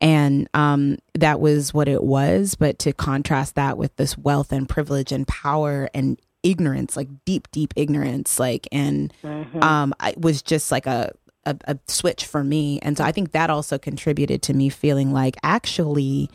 and 0.00 0.48
um, 0.54 0.98
that 1.14 1.40
was 1.40 1.72
what 1.72 1.88
it 1.88 2.02
was. 2.02 2.54
But 2.54 2.78
to 2.80 2.92
contrast 2.92 3.54
that 3.54 3.78
with 3.78 3.96
this 3.96 4.16
wealth 4.18 4.52
and 4.52 4.68
privilege 4.68 5.12
and 5.12 5.26
power 5.26 5.88
and 5.94 6.20
ignorance, 6.42 6.96
like 6.96 7.08
deep, 7.24 7.50
deep 7.50 7.72
ignorance, 7.76 8.38
like 8.38 8.68
and 8.72 9.12
um, 9.62 9.94
I 10.00 10.10
it 10.10 10.20
was 10.20 10.42
just 10.42 10.70
like 10.70 10.86
a, 10.86 11.12
a 11.44 11.56
a 11.64 11.78
switch 11.88 12.24
for 12.24 12.44
me. 12.44 12.78
And 12.80 12.96
so 12.96 13.04
I 13.04 13.12
think 13.12 13.32
that 13.32 13.50
also 13.50 13.78
contributed 13.78 14.42
to 14.42 14.54
me 14.54 14.68
feeling 14.68 15.12
like 15.12 15.36
actually 15.42 16.30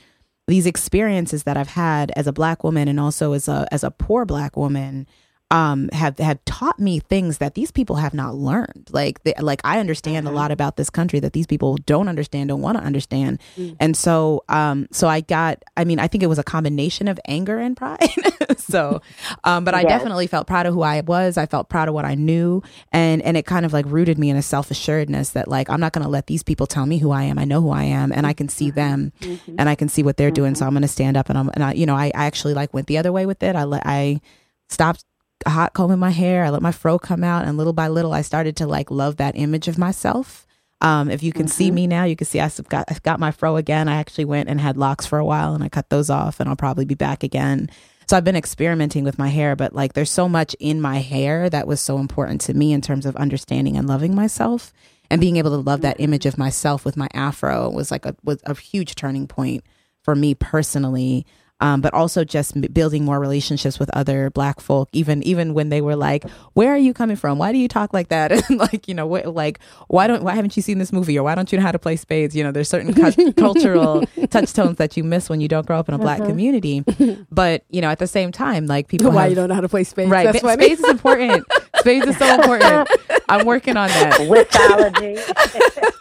these 0.48 0.66
experiences 0.66 1.44
that 1.44 1.56
I've 1.56 1.70
had 1.70 2.12
as 2.16 2.28
a 2.28 2.34
black 2.34 2.64
woman 2.64 2.88
and 2.88 3.00
also 3.00 3.34
as 3.34 3.48
a 3.48 3.68
as 3.72 3.84
a 3.84 3.92
poor 3.92 4.26
black 4.26 4.58
woman 4.58 5.08
um 5.52 5.90
have 5.94 6.18
have 6.20 6.44
taught 6.46 6.80
me 6.80 7.00
things 7.00 7.38
that 7.40 7.54
these 7.56 7.72
people 7.72 7.98
have 7.98 8.14
not 8.14 8.36
learned. 8.36 8.90
Like 8.92 9.24
they, 9.24 9.34
like 9.40 9.62
I 9.64 9.80
understand 9.80 10.28
a 10.28 10.32
lot 10.32 10.50
about 10.52 10.78
this 10.78 10.90
country 10.90 11.20
that 11.20 11.34
these 11.34 11.46
people 11.46 11.76
don't 11.86 12.08
understand 12.08 12.50
don't 12.50 12.62
want 12.62 12.78
to 12.78 12.84
understand 12.84 13.40
and 13.80 13.96
so 13.96 14.44
um 14.50 14.88
so 14.92 15.08
I 15.08 15.22
got 15.22 15.62
I 15.76 15.84
mean 15.84 16.00
I 16.00 16.08
think 16.08 16.24
it 16.24 16.28
was 16.28 16.40
a 16.40 16.44
combination 16.44 17.08
of 17.08 17.20
anger 17.28 17.60
and 17.60 17.76
pride. 17.78 18.00
So 18.58 19.02
um 19.44 19.64
but 19.66 19.74
I 19.76 19.82
Yes. 19.82 19.90
definitely 19.92 20.28
felt 20.28 20.48
proud 20.48 20.66
of 20.66 20.74
who 20.74 20.82
I 20.84 21.02
was. 21.02 21.38
I 21.38 21.46
felt 21.46 21.68
proud 21.70 21.88
of 21.90 21.94
what 21.94 22.06
I 22.06 22.16
knew. 22.16 22.62
And 22.92 23.22
and 23.22 23.36
it 23.38 23.46
kind 23.46 23.66
of 23.66 23.74
like 23.74 23.86
rooted 23.88 24.18
me 24.18 24.30
in 24.30 24.38
a 24.38 24.42
self-assuredness 24.42 25.32
that 25.32 25.48
like 25.48 25.70
I'm 25.70 25.80
not 25.80 25.92
going 25.94 26.04
to 26.04 26.10
let 26.10 26.28
these 26.28 26.44
people 26.44 26.68
tell 26.68 26.86
me 26.86 26.98
who 26.98 27.12
I 27.12 27.24
am. 27.24 27.38
I 27.38 27.44
know 27.46 27.60
who 27.62 27.72
I 27.72 27.84
am 27.84 28.12
and 28.12 28.26
I 28.26 28.34
can 28.34 28.48
see 28.50 28.72
them 28.72 29.12
and 29.58 29.68
I 29.70 29.76
can 29.76 29.90
see 29.90 30.02
what 30.04 30.16
they're 30.18 30.32
doing. 30.32 30.56
So 30.56 30.66
I'm 30.66 30.72
going 30.74 30.82
to 30.84 30.88
stand 30.88 31.18
up 31.18 31.30
and 31.30 31.38
I'm 31.38 31.50
and 31.54 31.64
I 31.64 31.74
you 31.74 31.86
know 31.86 31.96
I, 31.96 32.08
I 32.16 32.26
actually 32.26 32.54
like 32.54 32.74
went 32.74 32.88
the 32.88 32.98
other 32.98 33.12
way 33.12 33.26
with 33.26 33.44
it. 33.44 33.56
I 33.56 33.64
let 33.66 33.84
I 33.86 34.22
stopped 34.70 35.04
hot 35.48 35.74
combing 35.74 36.00
my 36.00 36.12
hair. 36.12 36.44
I 36.44 36.50
let 36.50 36.62
my 36.62 36.72
fro 36.72 37.00
come 37.00 37.24
out, 37.24 37.46
and 37.46 37.58
little 37.58 37.74
by 37.74 37.88
little, 37.88 38.14
I 38.14 38.22
started 38.22 38.56
to 38.58 38.68
like 38.68 38.92
love 38.92 39.18
that 39.18 39.36
image 39.38 39.68
of 39.68 39.78
myself. 39.78 40.46
Um, 40.82 41.12
if 41.12 41.22
you 41.22 41.32
can 41.32 41.48
see 41.48 41.70
me 41.70 41.86
now, 41.86 42.06
you 42.06 42.16
can 42.16 42.26
see 42.26 42.40
I've 42.40 42.68
got 42.68 42.86
I've 42.90 43.04
got 43.04 43.20
my 43.20 43.32
fro 43.32 43.56
again. 43.56 43.88
I 43.88 43.96
actually 43.98 44.26
went 44.26 44.50
and 44.50 44.60
had 44.60 44.78
locks 44.78 45.06
for 45.06 45.20
a 45.20 45.26
while, 45.26 45.54
and 45.54 45.64
I 45.64 45.70
cut 45.70 45.90
those 45.90 46.10
off, 46.10 46.40
and 46.40 46.50
I'll 46.50 46.56
probably 46.56 46.86
be 46.86 46.96
back 46.96 47.24
again. 47.24 47.70
So 48.08 48.18
I've 48.18 48.24
been 48.24 48.36
experimenting 48.36 49.04
with 49.04 49.20
my 49.20 49.30
hair, 49.30 49.56
but 49.56 49.74
like 49.74 49.94
there's 49.94 50.12
so 50.12 50.28
much 50.28 50.56
in 50.60 50.82
my 50.82 50.98
hair 50.98 51.50
that 51.50 51.68
was 51.68 51.80
so 51.80 52.00
important 52.00 52.42
to 52.42 52.54
me 52.54 52.74
in 52.74 52.82
terms 52.82 53.06
of 53.06 53.16
understanding 53.16 53.78
and 53.78 53.88
loving 53.88 54.16
myself, 54.16 54.74
and 55.10 55.22
being 55.22 55.38
able 55.38 55.52
to 55.52 55.58
love 55.58 55.82
that 55.82 56.00
image 56.00 56.26
of 56.26 56.38
myself 56.38 56.84
with 56.84 56.98
my 56.98 57.08
afro 57.14 57.70
was 57.70 57.92
like 57.92 58.06
a 58.06 58.16
was 58.24 58.42
a 58.46 58.56
huge 58.56 58.96
turning 58.96 59.28
point 59.28 59.64
for 60.04 60.16
me 60.16 60.34
personally 60.34 61.26
um, 61.62 61.80
but 61.80 61.94
also 61.94 62.24
just 62.26 62.56
m- 62.58 62.64
building 62.74 63.06
more 63.06 63.20
relationships 63.20 63.80
with 63.80 63.90
other 63.96 64.30
black 64.32 64.60
folk 64.60 64.90
even 64.92 65.24
even 65.24 65.54
when 65.54 65.70
they 65.70 65.80
were 65.82 65.96
like 65.96 66.28
where 66.54 66.74
are 66.74 66.78
you 66.78 66.94
coming 66.94 67.16
from? 67.16 67.38
Why 67.38 67.52
do 67.54 67.58
you 67.58 67.68
talk 67.70 67.94
like 67.94 68.10
that? 68.10 68.32
And 68.50 68.58
like 68.60 68.88
you 68.88 68.94
know 68.94 69.08
what 69.08 69.28
like 69.34 69.60
why 69.88 70.08
don't 70.08 70.24
why 70.24 70.36
haven't 70.36 70.58
you 70.58 70.62
seen 70.64 70.78
this 70.80 70.92
movie? 70.92 71.18
Or 71.18 71.24
why 71.24 71.36
don't 71.36 71.52
you 71.52 71.58
know 71.58 71.64
how 71.64 71.72
to 71.72 71.80
play 71.80 71.96
spades? 71.96 72.36
You 72.36 72.44
know 72.44 72.52
there's 72.52 72.68
certain 72.70 72.94
cu- 72.94 73.32
cultural 73.38 74.04
touchstones 74.30 74.78
that 74.78 74.98
you 74.98 75.04
miss 75.04 75.30
when 75.30 75.40
you 75.40 75.48
don't 75.48 75.66
grow 75.66 75.80
up 75.80 75.88
in 75.88 75.96
a 75.96 76.00
black 76.00 76.20
community. 76.26 76.84
But 77.32 77.64
you 77.70 77.80
know 77.82 77.90
at 77.90 78.00
the 78.00 78.08
same 78.08 78.32
time 78.32 78.66
like 78.68 78.88
people 78.88 79.12
Why 79.12 79.24
have- 79.24 79.32
you 79.32 79.36
don't 79.36 79.48
know 79.50 79.56
how 79.56 79.62
to 79.62 79.70
play 79.70 79.84
spades? 79.84 80.10
right 80.10 80.26
That's 80.26 80.42
ba- 80.42 80.48
funny. 80.50 80.64
spades 80.66 80.82
is 80.82 80.90
important 80.90 81.46
spades 81.82 82.08
is 82.08 82.18
so 82.18 82.36
important 82.36 82.90
i'm 83.32 83.46
working 83.46 83.78
on 83.78 83.88
that. 83.88 84.20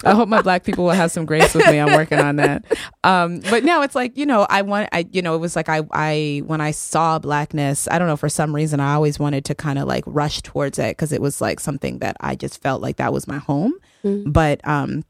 I 0.05 0.15
hope 0.15 0.29
my 0.29 0.43
black 0.43 0.65
people 0.65 0.85
will 0.85 0.93
have 0.93 1.11
some 1.11 1.27
grace 1.27 1.55
with 1.55 1.67
me. 1.67 1.79
I'm 1.79 1.93
working 1.93 2.19
on 2.19 2.37
that. 2.37 2.65
Um, 3.05 3.41
but 3.51 3.65
now 3.65 3.83
it's 3.83 3.95
like 3.95 4.17
you 4.17 4.27
know, 4.27 4.47
I 4.49 4.63
want, 4.63 4.89
I 4.93 5.07
you 5.13 5.23
know, 5.23 5.35
it 5.35 5.39
was 5.39 5.57
like 5.57 5.69
I, 5.69 5.83
I 5.93 6.43
when 6.47 6.61
I 6.61 6.71
saw 6.71 7.19
blackness, 7.19 7.87
I 7.89 7.99
don't 7.99 8.09
know 8.09 8.17
for 8.17 8.29
some 8.29 8.55
reason 8.55 8.81
I 8.81 8.95
always 8.95 9.19
wanted 9.19 9.45
to 9.47 9.55
kind 9.55 9.79
of 9.79 9.87
like 9.87 10.05
rush 10.07 10.43
towards 10.43 10.79
it 10.79 10.97
because 10.97 11.13
it 11.13 11.21
was 11.21 11.41
like 11.41 11.61
something 11.61 11.99
that 11.99 12.17
I 12.21 12.35
just 12.35 12.61
felt 12.63 12.83
like 12.83 12.97
that 12.97 13.13
was 13.13 13.29
my 13.29 13.39
home. 13.39 13.75
But 14.27 14.67
um, 14.67 15.05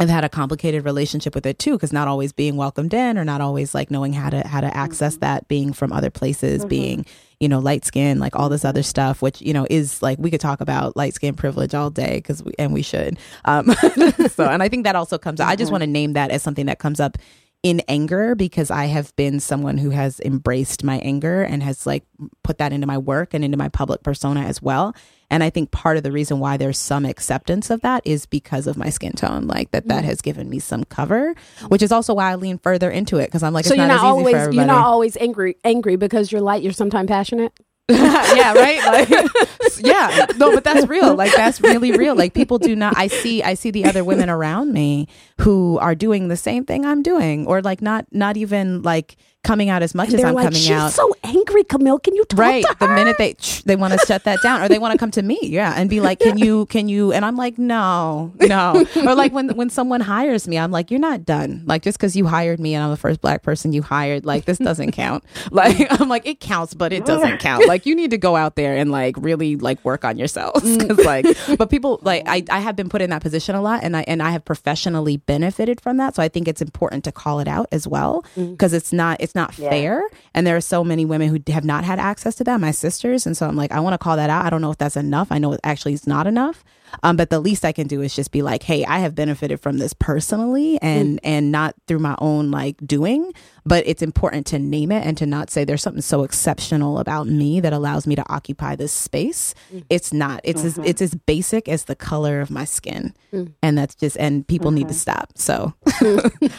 I've 0.00 0.08
had 0.08 0.24
a 0.24 0.30
complicated 0.30 0.86
relationship 0.86 1.34
with 1.34 1.44
it 1.44 1.58
too, 1.58 1.72
because 1.72 1.92
not 1.92 2.08
always 2.08 2.32
being 2.32 2.56
welcomed 2.56 2.94
in, 2.94 3.18
or 3.18 3.24
not 3.24 3.42
always 3.42 3.74
like 3.74 3.90
knowing 3.90 4.14
how 4.14 4.30
to 4.30 4.46
how 4.48 4.62
to 4.62 4.74
access 4.74 5.14
mm-hmm. 5.14 5.20
that, 5.20 5.46
being 5.46 5.74
from 5.74 5.92
other 5.92 6.08
places, 6.08 6.60
mm-hmm. 6.60 6.68
being 6.68 7.06
you 7.38 7.48
know 7.50 7.58
light 7.58 7.84
skin, 7.84 8.18
like 8.18 8.34
all 8.34 8.48
this 8.48 8.64
other 8.64 8.82
stuff, 8.82 9.20
which 9.20 9.42
you 9.42 9.52
know 9.52 9.66
is 9.68 10.00
like 10.00 10.18
we 10.18 10.30
could 10.30 10.40
talk 10.40 10.62
about 10.62 10.96
light 10.96 11.12
skin 11.12 11.34
privilege 11.34 11.74
all 11.74 11.90
day, 11.90 12.16
because 12.16 12.42
we 12.42 12.54
and 12.58 12.72
we 12.72 12.80
should. 12.80 13.18
Um, 13.44 13.74
so, 14.30 14.46
and 14.46 14.62
I 14.62 14.70
think 14.70 14.84
that 14.84 14.96
also 14.96 15.18
comes. 15.18 15.38
Up. 15.38 15.48
I 15.48 15.54
just 15.54 15.66
mm-hmm. 15.66 15.74
want 15.74 15.82
to 15.82 15.86
name 15.86 16.14
that 16.14 16.30
as 16.30 16.42
something 16.42 16.64
that 16.64 16.78
comes 16.78 16.98
up 16.98 17.18
in 17.62 17.80
anger 17.88 18.34
because 18.34 18.70
I 18.70 18.86
have 18.86 19.14
been 19.16 19.38
someone 19.38 19.76
who 19.76 19.90
has 19.90 20.18
embraced 20.20 20.82
my 20.82 20.98
anger 20.98 21.42
and 21.42 21.62
has 21.62 21.86
like 21.86 22.04
put 22.42 22.58
that 22.58 22.72
into 22.72 22.86
my 22.86 22.96
work 22.96 23.34
and 23.34 23.44
into 23.44 23.58
my 23.58 23.68
public 23.68 24.02
persona 24.02 24.40
as 24.40 24.62
well. 24.62 24.94
And 25.32 25.44
I 25.44 25.50
think 25.50 25.70
part 25.70 25.96
of 25.96 26.02
the 26.02 26.10
reason 26.10 26.40
why 26.40 26.56
there's 26.56 26.78
some 26.78 27.04
acceptance 27.04 27.70
of 27.70 27.82
that 27.82 28.02
is 28.04 28.26
because 28.26 28.66
of 28.66 28.76
my 28.76 28.88
skin 28.88 29.12
tone, 29.12 29.46
like 29.46 29.70
that 29.72 29.86
that 29.88 30.02
mm. 30.02 30.06
has 30.06 30.22
given 30.22 30.48
me 30.48 30.58
some 30.58 30.84
cover, 30.84 31.34
which 31.68 31.82
is 31.82 31.92
also 31.92 32.14
why 32.14 32.32
I 32.32 32.34
lean 32.34 32.58
further 32.58 32.90
into 32.90 33.18
it 33.18 33.26
because 33.26 33.42
I'm 33.42 33.52
like, 33.52 33.66
so 33.66 33.74
you're 33.74 33.86
not, 33.86 34.02
not 34.02 34.04
always 34.04 34.54
you're 34.54 34.64
not 34.64 34.86
always 34.86 35.16
angry 35.18 35.56
angry 35.62 35.96
because 35.96 36.32
you're 36.32 36.40
light. 36.40 36.62
You're 36.62 36.72
sometimes 36.72 37.08
passionate. 37.08 37.52
yeah, 38.36 38.52
right. 38.54 38.84
Like, 38.86 39.08
yeah, 39.80 40.26
no, 40.36 40.54
but 40.54 40.64
that's 40.64 40.86
real. 40.86 41.10
Like 41.20 41.34
that's 41.34 41.60
really 41.60 41.92
real. 41.92 42.14
Like 42.14 42.32
people 42.34 42.58
do 42.58 42.74
not. 42.74 42.96
I 42.96 43.08
see. 43.08 43.42
I 43.42 43.54
see 43.54 43.70
the 43.70 43.84
other 43.84 44.04
women 44.04 44.30
around 44.30 44.72
me 44.72 45.06
who 45.40 45.76
are 45.78 45.94
doing 45.94 46.28
the 46.28 46.36
same 46.36 46.64
thing 46.64 46.86
I'm 46.86 47.02
doing, 47.02 47.46
or 47.46 47.60
like 47.60 47.82
not 47.82 48.06
not 48.10 48.36
even 48.36 48.82
like 48.82 49.16
coming 49.42 49.70
out 49.70 49.82
as 49.82 49.94
much 49.94 50.12
as 50.12 50.22
I'm 50.22 50.34
like, 50.34 50.44
coming 50.44 50.60
She's 50.60 50.70
out. 50.70 50.92
So 50.92 51.14
angry, 51.24 51.64
Camille. 51.64 51.98
Can 51.98 52.14
you 52.14 52.24
talk 52.24 52.38
right? 52.38 52.64
the 52.78 52.88
minute 52.88 53.16
they 53.18 53.34
they 53.64 53.76
want 53.76 53.98
to 53.98 53.98
shut 54.06 54.24
that 54.24 54.42
down, 54.42 54.62
or 54.62 54.68
they 54.68 54.78
want 54.78 54.92
to 54.92 54.98
come 54.98 55.10
to 55.12 55.22
me, 55.22 55.38
yeah, 55.42 55.74
and 55.76 55.88
be 55.88 56.00
like, 56.00 56.20
"Can 56.20 56.38
you? 56.38 56.66
Can 56.66 56.88
you?" 56.88 57.12
And 57.12 57.24
I'm 57.24 57.36
like, 57.36 57.58
"No, 57.58 58.32
no." 58.40 58.86
or 58.96 59.14
like 59.14 59.32
when 59.32 59.56
when 59.56 59.70
someone 59.70 60.00
hires 60.00 60.46
me, 60.46 60.58
I'm 60.58 60.70
like, 60.70 60.90
"You're 60.90 61.00
not 61.00 61.24
done. 61.24 61.62
Like 61.66 61.82
just 61.82 61.98
because 61.98 62.16
you 62.16 62.26
hired 62.26 62.60
me 62.60 62.74
and 62.74 62.84
I'm 62.84 62.90
the 62.90 62.96
first 62.96 63.20
black 63.20 63.42
person 63.42 63.72
you 63.72 63.82
hired, 63.82 64.26
like 64.26 64.44
this 64.44 64.58
doesn't 64.58 64.92
count. 64.92 65.24
Like 65.50 66.00
I'm 66.00 66.08
like 66.08 66.26
it 66.26 66.38
counts, 66.38 66.74
but 66.74 66.92
it 66.92 67.04
doesn't 67.04 67.38
count. 67.40 67.66
Like 67.66 67.84
you 67.84 67.94
need 67.94 68.10
to 68.10 68.18
go 68.18 68.36
out 68.36 68.54
there 68.56 68.76
and 68.76 68.92
like 68.92 69.16
really 69.18 69.56
like 69.56 69.84
work 69.84 70.04
on 70.04 70.16
yourselves 70.16 70.62
mm. 70.62 71.04
like, 71.04 71.26
but 71.58 71.70
people 71.70 71.98
like 72.02 72.22
I 72.26 72.44
I 72.50 72.60
have 72.60 72.76
been 72.76 72.88
put 72.88 73.02
in 73.02 73.10
that 73.10 73.20
position 73.22 73.54
a 73.54 73.60
lot, 73.60 73.82
and 73.82 73.96
I 73.96 74.02
and 74.06 74.22
I 74.22 74.30
have 74.30 74.44
professionally 74.44 75.16
benefited 75.16 75.80
from 75.80 75.96
that. 75.96 76.14
So 76.14 76.22
I 76.22 76.28
think 76.28 76.46
it's 76.46 76.62
important 76.62 77.04
to 77.04 77.12
call 77.12 77.40
it 77.40 77.48
out 77.48 77.66
as 77.72 77.88
well 77.88 78.24
because 78.36 78.72
mm. 78.72 78.76
it's 78.76 78.92
not 78.92 79.20
it's 79.20 79.29
not 79.34 79.56
yeah. 79.58 79.70
fair 79.70 80.02
and 80.34 80.46
there 80.46 80.56
are 80.56 80.60
so 80.60 80.84
many 80.84 81.04
women 81.04 81.28
who 81.28 81.52
have 81.52 81.64
not 81.64 81.84
had 81.84 81.98
access 81.98 82.34
to 82.36 82.44
that, 82.44 82.60
my 82.60 82.70
sisters. 82.70 83.26
And 83.26 83.36
so 83.36 83.46
I'm 83.46 83.56
like, 83.56 83.72
I 83.72 83.80
want 83.80 83.94
to 83.94 83.98
call 83.98 84.16
that 84.16 84.30
out. 84.30 84.44
I 84.44 84.50
don't 84.50 84.60
know 84.60 84.70
if 84.70 84.78
that's 84.78 84.96
enough. 84.96 85.28
I 85.30 85.38
know 85.38 85.52
it 85.52 85.60
actually 85.64 85.94
is 85.94 86.06
not 86.06 86.26
enough. 86.26 86.64
Um, 87.02 87.16
but 87.16 87.30
the 87.30 87.40
least 87.40 87.64
I 87.64 87.72
can 87.72 87.86
do 87.86 88.02
is 88.02 88.14
just 88.14 88.32
be 88.32 88.42
like, 88.42 88.62
hey, 88.62 88.84
I 88.84 88.98
have 89.00 89.14
benefited 89.14 89.60
from 89.60 89.78
this 89.78 89.92
personally 89.92 90.78
and 90.82 91.16
mm. 91.16 91.20
and 91.24 91.52
not 91.52 91.74
through 91.86 91.98
my 91.98 92.14
own 92.18 92.50
like 92.50 92.76
doing. 92.86 93.32
But 93.64 93.86
it's 93.86 94.02
important 94.02 94.46
to 94.48 94.58
name 94.58 94.90
it 94.90 95.06
and 95.06 95.16
to 95.18 95.26
not 95.26 95.50
say 95.50 95.64
there's 95.64 95.82
something 95.82 96.02
so 96.02 96.22
exceptional 96.22 96.98
about 96.98 97.26
me 97.26 97.60
that 97.60 97.72
allows 97.72 98.06
me 98.06 98.14
to 98.14 98.24
occupy 98.32 98.74
this 98.76 98.92
space. 98.92 99.54
Mm. 99.72 99.84
It's 99.90 100.12
not. 100.12 100.40
It's 100.44 100.62
mm-hmm. 100.62 100.82
as 100.82 100.88
it's 100.88 101.02
as 101.02 101.14
basic 101.14 101.68
as 101.68 101.84
the 101.84 101.96
color 101.96 102.40
of 102.40 102.50
my 102.50 102.64
skin. 102.64 103.14
Mm. 103.32 103.52
And 103.62 103.78
that's 103.78 103.94
just 103.94 104.16
and 104.18 104.46
people 104.46 104.70
mm-hmm. 104.70 104.76
need 104.76 104.88
to 104.88 104.94
mm-hmm. 104.94 104.98
stop. 104.98 105.32
So 105.36 105.74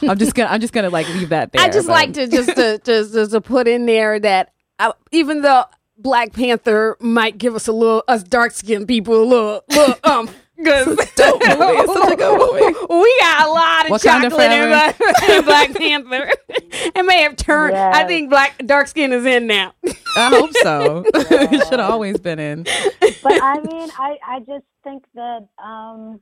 I'm 0.09 0.17
just 0.17 0.35
gonna 0.35 0.49
I'm 0.49 0.61
just 0.61 0.73
gonna 0.73 0.89
like 0.89 1.07
leave 1.09 1.29
that 1.29 1.51
there. 1.51 1.61
I 1.61 1.69
just 1.69 1.87
but. 1.87 1.93
like 1.93 2.13
to 2.13 2.27
just 2.27 2.55
to 2.55 2.79
just, 2.83 3.13
just 3.13 3.31
to 3.31 3.41
put 3.41 3.67
in 3.67 3.85
there 3.85 4.19
that 4.19 4.53
I, 4.79 4.87
uh, 4.87 4.93
even 5.11 5.41
though 5.41 5.65
Black 6.01 6.33
Panther 6.33 6.97
might 6.99 7.37
give 7.37 7.55
us 7.55 7.67
a 7.67 7.73
little 7.73 8.03
us 8.07 8.23
dark 8.23 8.51
skinned 8.51 8.87
people 8.87 9.21
a 9.21 9.25
little, 9.25 9.63
little 9.69 9.95
um 10.03 10.29
Cause 10.63 10.95
dope 11.15 11.41
movie. 11.41 11.55
It's 11.57 11.93
such 11.93 12.13
a 12.13 12.15
good 12.15 12.37
movie. 12.37 12.77
We 12.89 13.19
got 13.19 13.47
a 13.47 13.51
lot 13.51 13.85
of 13.85 13.91
what 13.91 14.01
chocolate 14.01 14.31
kind 14.31 14.95
of 14.95 15.39
in, 15.39 15.45
Black 15.45 15.73
Panther. 15.73 16.31
it 16.49 17.05
may 17.05 17.23
have 17.23 17.35
turned. 17.35 17.73
Yes. 17.73 17.95
I 17.95 18.05
think 18.05 18.29
black 18.29 18.61
dark 18.65 18.87
skin 18.87 19.11
is 19.11 19.25
in 19.25 19.47
now. 19.47 19.73
I 20.15 20.29
hope 20.29 20.51
so. 20.61 21.03
it 21.15 21.67
should 21.67 21.79
have 21.79 21.89
always 21.89 22.19
been 22.19 22.37
in. 22.37 22.63
But 22.63 23.41
I 23.41 23.59
mean, 23.61 23.89
I 23.97 24.17
I 24.27 24.39
just 24.39 24.65
think 24.83 25.03
that 25.15 25.47
um, 25.63 26.19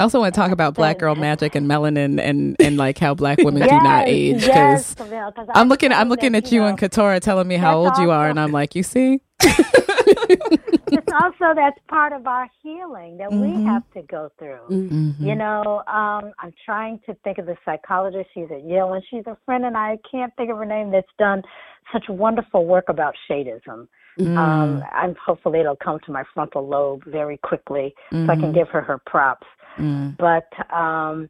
I 0.00 0.02
also 0.02 0.18
want 0.18 0.34
to 0.34 0.40
talk 0.40 0.50
about 0.50 0.72
black 0.72 0.98
girl 0.98 1.14
magic 1.14 1.54
and 1.54 1.68
melanin 1.68 2.18
and, 2.18 2.56
and 2.58 2.78
like 2.78 2.98
how 2.98 3.12
black 3.12 3.36
women 3.36 3.60
yes, 3.62 3.68
do 3.68 3.84
not 3.84 4.08
age 4.08 4.40
because 4.40 4.96
yes, 4.96 5.36
I'm 5.54 5.68
looking 5.68 5.92
I'm 5.92 6.08
looking 6.08 6.34
at 6.34 6.50
you, 6.50 6.60
know, 6.60 6.68
and 6.68 6.78
Katora 6.78 7.20
telling 7.20 7.46
me 7.46 7.58
how 7.58 7.76
old 7.76 7.98
you 7.98 8.10
are 8.10 8.30
and 8.30 8.40
I'm 8.40 8.50
like 8.50 8.74
you 8.74 8.82
see 8.82 9.20
it's 9.40 11.12
also 11.12 11.54
that's 11.54 11.78
part 11.88 12.14
of 12.14 12.26
our 12.26 12.48
healing 12.62 13.18
that 13.18 13.28
mm-hmm. 13.28 13.58
we 13.58 13.64
have 13.66 13.82
to 13.92 14.00
go 14.02 14.30
through. 14.38 14.60
Mm-hmm. 14.70 15.26
You 15.26 15.34
know, 15.34 15.82
um, 15.86 16.32
I'm 16.38 16.54
trying 16.64 17.00
to 17.06 17.14
think 17.22 17.38
of 17.38 17.46
the 17.46 17.56
psychologist. 17.64 18.28
She's 18.34 18.50
at 18.50 18.64
Yale, 18.64 18.92
and 18.92 19.02
she's 19.10 19.26
a 19.26 19.36
friend, 19.44 19.64
and 19.64 19.76
I 19.76 19.98
can't 20.10 20.32
think 20.36 20.50
of 20.50 20.58
her 20.58 20.66
name. 20.66 20.90
That's 20.90 21.08
done 21.18 21.42
such 21.92 22.04
wonderful 22.08 22.66
work 22.66 22.88
about 22.88 23.14
shadism. 23.30 23.88
Mm. 24.18 24.36
Um, 24.36 24.84
I'm 24.92 25.14
hopefully 25.24 25.60
it'll 25.60 25.76
come 25.76 26.00
to 26.04 26.12
my 26.12 26.24
frontal 26.34 26.68
lobe 26.68 27.02
very 27.06 27.38
quickly, 27.38 27.94
mm-hmm. 28.12 28.26
so 28.26 28.32
I 28.32 28.34
can 28.34 28.44
mm-hmm. 28.44 28.54
give 28.54 28.68
her 28.68 28.82
her 28.82 28.98
props. 28.98 29.46
Mm. 29.80 30.16
But 30.16 30.48
um, 30.74 31.28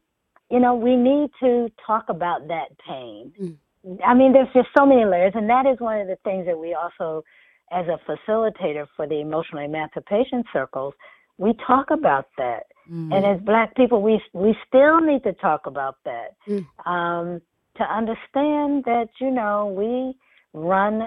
you 0.49 0.59
know, 0.59 0.75
we 0.75 0.95
need 0.95 1.29
to 1.39 1.71
talk 1.85 2.05
about 2.09 2.47
that 2.49 2.77
pain. 2.85 3.31
Mm. 3.41 3.57
I 4.05 4.13
mean, 4.13 4.33
there's 4.33 4.51
just 4.53 4.67
so 4.77 4.85
many 4.85 5.05
layers, 5.05 5.33
and 5.35 5.49
that 5.49 5.65
is 5.65 5.79
one 5.79 5.99
of 6.01 6.07
the 6.07 6.17
things 6.23 6.45
that 6.45 6.57
we 6.57 6.75
also, 6.75 7.23
as 7.71 7.85
a 7.87 7.97
facilitator 8.09 8.85
for 8.95 9.07
the 9.07 9.21
emotional 9.21 9.63
emancipation 9.63 10.43
circles, 10.53 10.93
we 11.37 11.53
talk 11.65 11.89
about 11.89 12.27
that. 12.37 12.67
Mm. 12.91 13.15
And 13.15 13.25
as 13.25 13.41
Black 13.45 13.75
people, 13.75 14.01
we 14.01 14.21
we 14.33 14.55
still 14.67 14.99
need 14.99 15.23
to 15.23 15.33
talk 15.33 15.65
about 15.65 15.97
that 16.05 16.35
mm. 16.47 16.65
um, 16.85 17.41
to 17.77 17.83
understand 17.83 18.83
that 18.83 19.07
you 19.19 19.31
know 19.31 19.67
we 19.67 20.17
run 20.53 20.99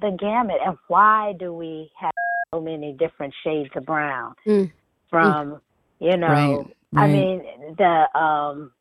the 0.00 0.16
gamut, 0.18 0.58
and 0.64 0.78
why 0.86 1.34
do 1.38 1.52
we 1.52 1.90
have 1.98 2.12
so 2.52 2.60
many 2.60 2.92
different 2.92 3.34
shades 3.42 3.70
of 3.74 3.84
brown 3.84 4.34
mm. 4.46 4.70
from 5.10 5.60
you 6.00 6.16
know, 6.16 6.26
right, 6.26 6.76
right. 6.94 7.04
I 7.04 7.12
mean 7.12 7.44
the 7.76 8.18
um 8.18 8.72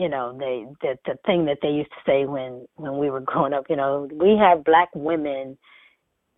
you 0.00 0.08
know, 0.08 0.36
they 0.38 0.64
the 0.80 0.98
the 1.04 1.18
thing 1.26 1.44
that 1.44 1.58
they 1.62 1.68
used 1.68 1.90
to 1.90 2.10
say 2.10 2.24
when 2.24 2.66
when 2.76 2.98
we 2.98 3.10
were 3.10 3.20
growing 3.30 3.52
up, 3.52 3.66
you 3.68 3.76
know, 3.76 4.08
we 4.12 4.36
have 4.36 4.64
black 4.64 4.88
women 4.94 5.58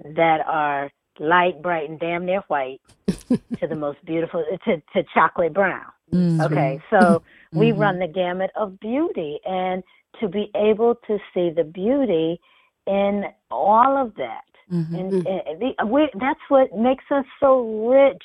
that 0.04 0.40
are 0.46 0.90
light, 1.20 1.62
bright, 1.62 1.88
and 1.88 2.00
damn 2.00 2.26
near 2.26 2.42
white 2.48 2.80
to 3.06 3.66
the 3.68 3.76
most 3.76 4.04
beautiful 4.04 4.44
to 4.64 4.82
to 4.94 5.04
chocolate 5.14 5.54
brown. 5.54 5.86
Mm-hmm. 6.12 6.40
Okay, 6.42 6.82
so 6.90 6.96
mm-hmm. 6.98 7.58
we 7.58 7.72
run 7.72 7.98
the 7.98 8.08
gamut 8.08 8.50
of 8.56 8.78
beauty, 8.80 9.38
and 9.46 9.82
to 10.20 10.28
be 10.28 10.50
able 10.56 10.96
to 11.06 11.18
see 11.32 11.50
the 11.50 11.64
beauty 11.64 12.40
in 12.86 13.24
all 13.50 13.96
of 13.96 14.14
that, 14.16 14.44
mm-hmm. 14.70 14.94
and, 14.94 15.12
and 15.26 15.60
the, 15.60 15.86
we, 15.86 16.10
that's 16.18 16.40
what 16.48 16.76
makes 16.76 17.04
us 17.10 17.24
so 17.38 17.86
rich 17.88 18.22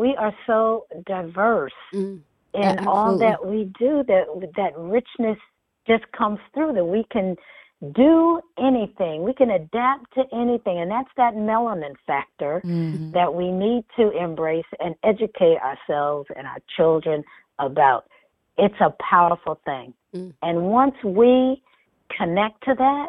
we 0.00 0.16
are 0.16 0.34
so 0.46 0.86
diverse 1.06 1.74
mm, 1.92 2.18
in 2.54 2.62
absolutely. 2.62 2.86
all 2.86 3.18
that 3.18 3.46
we 3.46 3.64
do 3.78 4.02
that 4.08 4.24
that 4.56 4.72
richness 4.78 5.38
just 5.86 6.10
comes 6.12 6.38
through 6.54 6.72
that 6.72 6.84
we 6.84 7.04
can 7.12 7.36
do 7.94 8.40
anything 8.58 9.22
we 9.22 9.34
can 9.34 9.50
adapt 9.50 10.12
to 10.14 10.22
anything 10.32 10.78
and 10.80 10.90
that's 10.90 11.10
that 11.16 11.34
melanin 11.34 11.94
factor 12.06 12.62
mm-hmm. 12.64 13.10
that 13.12 13.32
we 13.32 13.50
need 13.52 13.84
to 13.94 14.10
embrace 14.10 14.70
and 14.80 14.94
educate 15.04 15.58
ourselves 15.58 16.28
and 16.34 16.46
our 16.46 16.58
children 16.76 17.22
about 17.58 18.06
it's 18.56 18.80
a 18.80 18.90
powerful 19.02 19.60
thing 19.64 19.92
mm. 20.14 20.32
and 20.42 20.62
once 20.62 20.94
we 21.04 21.62
connect 22.16 22.62
to 22.64 22.74
that 22.74 23.08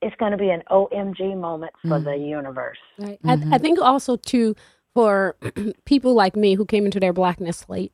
it's 0.00 0.14
going 0.16 0.32
to 0.32 0.38
be 0.38 0.50
an 0.50 0.62
omg 0.70 1.36
moment 1.38 1.72
for 1.82 1.98
mm. 1.98 2.04
the 2.04 2.16
universe 2.16 2.78
right. 2.98 3.22
Mm-hmm. 3.22 3.52
I, 3.52 3.56
I 3.56 3.58
think 3.58 3.78
also 3.78 4.16
too 4.16 4.54
for 4.98 5.36
people 5.84 6.12
like 6.12 6.34
me 6.34 6.54
who 6.54 6.64
came 6.64 6.84
into 6.84 6.98
their 6.98 7.12
blackness 7.12 7.68
late. 7.68 7.92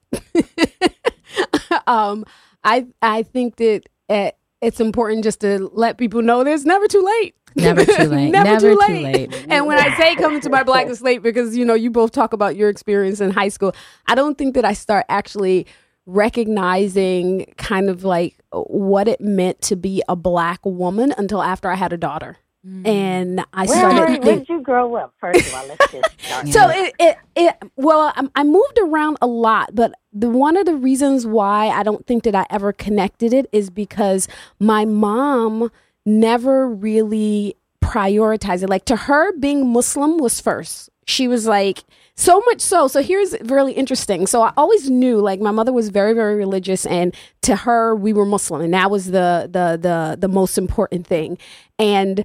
um, 1.86 2.24
I 2.64 2.86
I 3.02 3.24
think 3.24 3.56
that 3.56 3.82
it, 4.08 4.38
it's 4.62 4.80
important 4.80 5.22
just 5.22 5.42
to 5.42 5.68
let 5.74 5.98
people 5.98 6.22
know 6.22 6.42
there's 6.44 6.64
never 6.64 6.88
too 6.88 7.02
late. 7.02 7.34
Never 7.56 7.84
too 7.84 7.92
late. 8.04 8.30
never, 8.30 8.44
never, 8.44 8.70
too, 8.72 8.78
late. 8.78 9.30
too 9.30 9.36
late. 9.36 9.46
And 9.50 9.66
when 9.66 9.78
I 9.78 9.94
say 9.98 10.16
coming 10.16 10.40
to 10.40 10.48
my 10.48 10.62
blackness 10.62 11.02
late, 11.02 11.22
because 11.22 11.54
you 11.54 11.66
know 11.66 11.74
you 11.74 11.90
both 11.90 12.10
talk 12.10 12.32
about 12.32 12.56
your 12.56 12.70
experience 12.70 13.20
in 13.20 13.32
high 13.32 13.50
school, 13.50 13.74
I 14.06 14.14
don't 14.14 14.38
think 14.38 14.54
that 14.54 14.64
I 14.64 14.72
start 14.72 15.04
actually 15.10 15.66
recognizing 16.06 17.52
kind 17.58 17.90
of 17.90 18.04
like 18.04 18.40
what 18.50 19.08
it 19.08 19.20
meant 19.20 19.60
to 19.60 19.76
be 19.76 20.02
a 20.08 20.16
black 20.16 20.60
woman 20.64 21.12
until 21.18 21.42
after 21.42 21.68
I 21.68 21.74
had 21.74 21.92
a 21.92 21.98
daughter. 21.98 22.38
Mm. 22.66 22.86
And 22.86 23.44
I 23.52 23.66
where, 23.66 23.78
started. 23.78 24.24
Where 24.24 24.36
did 24.36 24.48
you 24.48 24.62
grow 24.62 24.96
up? 24.96 25.12
First 25.20 25.46
of 25.46 25.54
all, 25.54 25.66
let's 25.66 25.92
just 25.92 26.20
start. 26.20 26.48
so 26.52 26.70
it, 26.70 26.94
it, 26.98 27.16
it, 27.36 27.56
well, 27.76 28.12
I, 28.16 28.26
I 28.36 28.44
moved 28.44 28.78
around 28.82 29.18
a 29.20 29.26
lot, 29.26 29.74
but 29.74 29.92
the 30.12 30.30
one 30.30 30.56
of 30.56 30.64
the 30.64 30.74
reasons 30.74 31.26
why 31.26 31.68
I 31.68 31.82
don't 31.82 32.06
think 32.06 32.24
that 32.24 32.34
I 32.34 32.46
ever 32.48 32.72
connected 32.72 33.34
it 33.34 33.48
is 33.52 33.68
because 33.68 34.28
my 34.58 34.86
mom 34.86 35.70
never 36.06 36.68
really 36.68 37.54
prioritized 37.82 38.62
it. 38.62 38.70
Like 38.70 38.86
to 38.86 38.96
her, 38.96 39.36
being 39.38 39.70
Muslim 39.70 40.16
was 40.16 40.40
first. 40.40 40.88
She 41.06 41.28
was 41.28 41.46
like, 41.46 41.84
so 42.16 42.40
much 42.46 42.60
so. 42.60 42.88
So 42.88 43.02
here's 43.02 43.34
really 43.42 43.72
interesting. 43.72 44.26
So 44.26 44.42
I 44.42 44.52
always 44.56 44.88
knew 44.88 45.18
like 45.18 45.40
my 45.40 45.50
mother 45.50 45.72
was 45.72 45.90
very, 45.90 46.14
very 46.14 46.36
religious 46.36 46.86
and 46.86 47.14
to 47.42 47.56
her 47.56 47.94
we 47.94 48.12
were 48.12 48.24
Muslim 48.24 48.62
and 48.62 48.72
that 48.72 48.90
was 48.90 49.06
the 49.06 49.48
the 49.50 49.76
the 49.80 50.16
the 50.18 50.28
most 50.28 50.56
important 50.56 51.06
thing. 51.06 51.36
And 51.78 52.24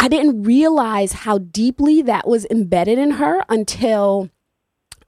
I 0.00 0.08
didn't 0.08 0.42
realize 0.44 1.12
how 1.12 1.38
deeply 1.38 2.02
that 2.02 2.26
was 2.26 2.46
embedded 2.50 2.98
in 2.98 3.12
her 3.12 3.44
until 3.48 4.30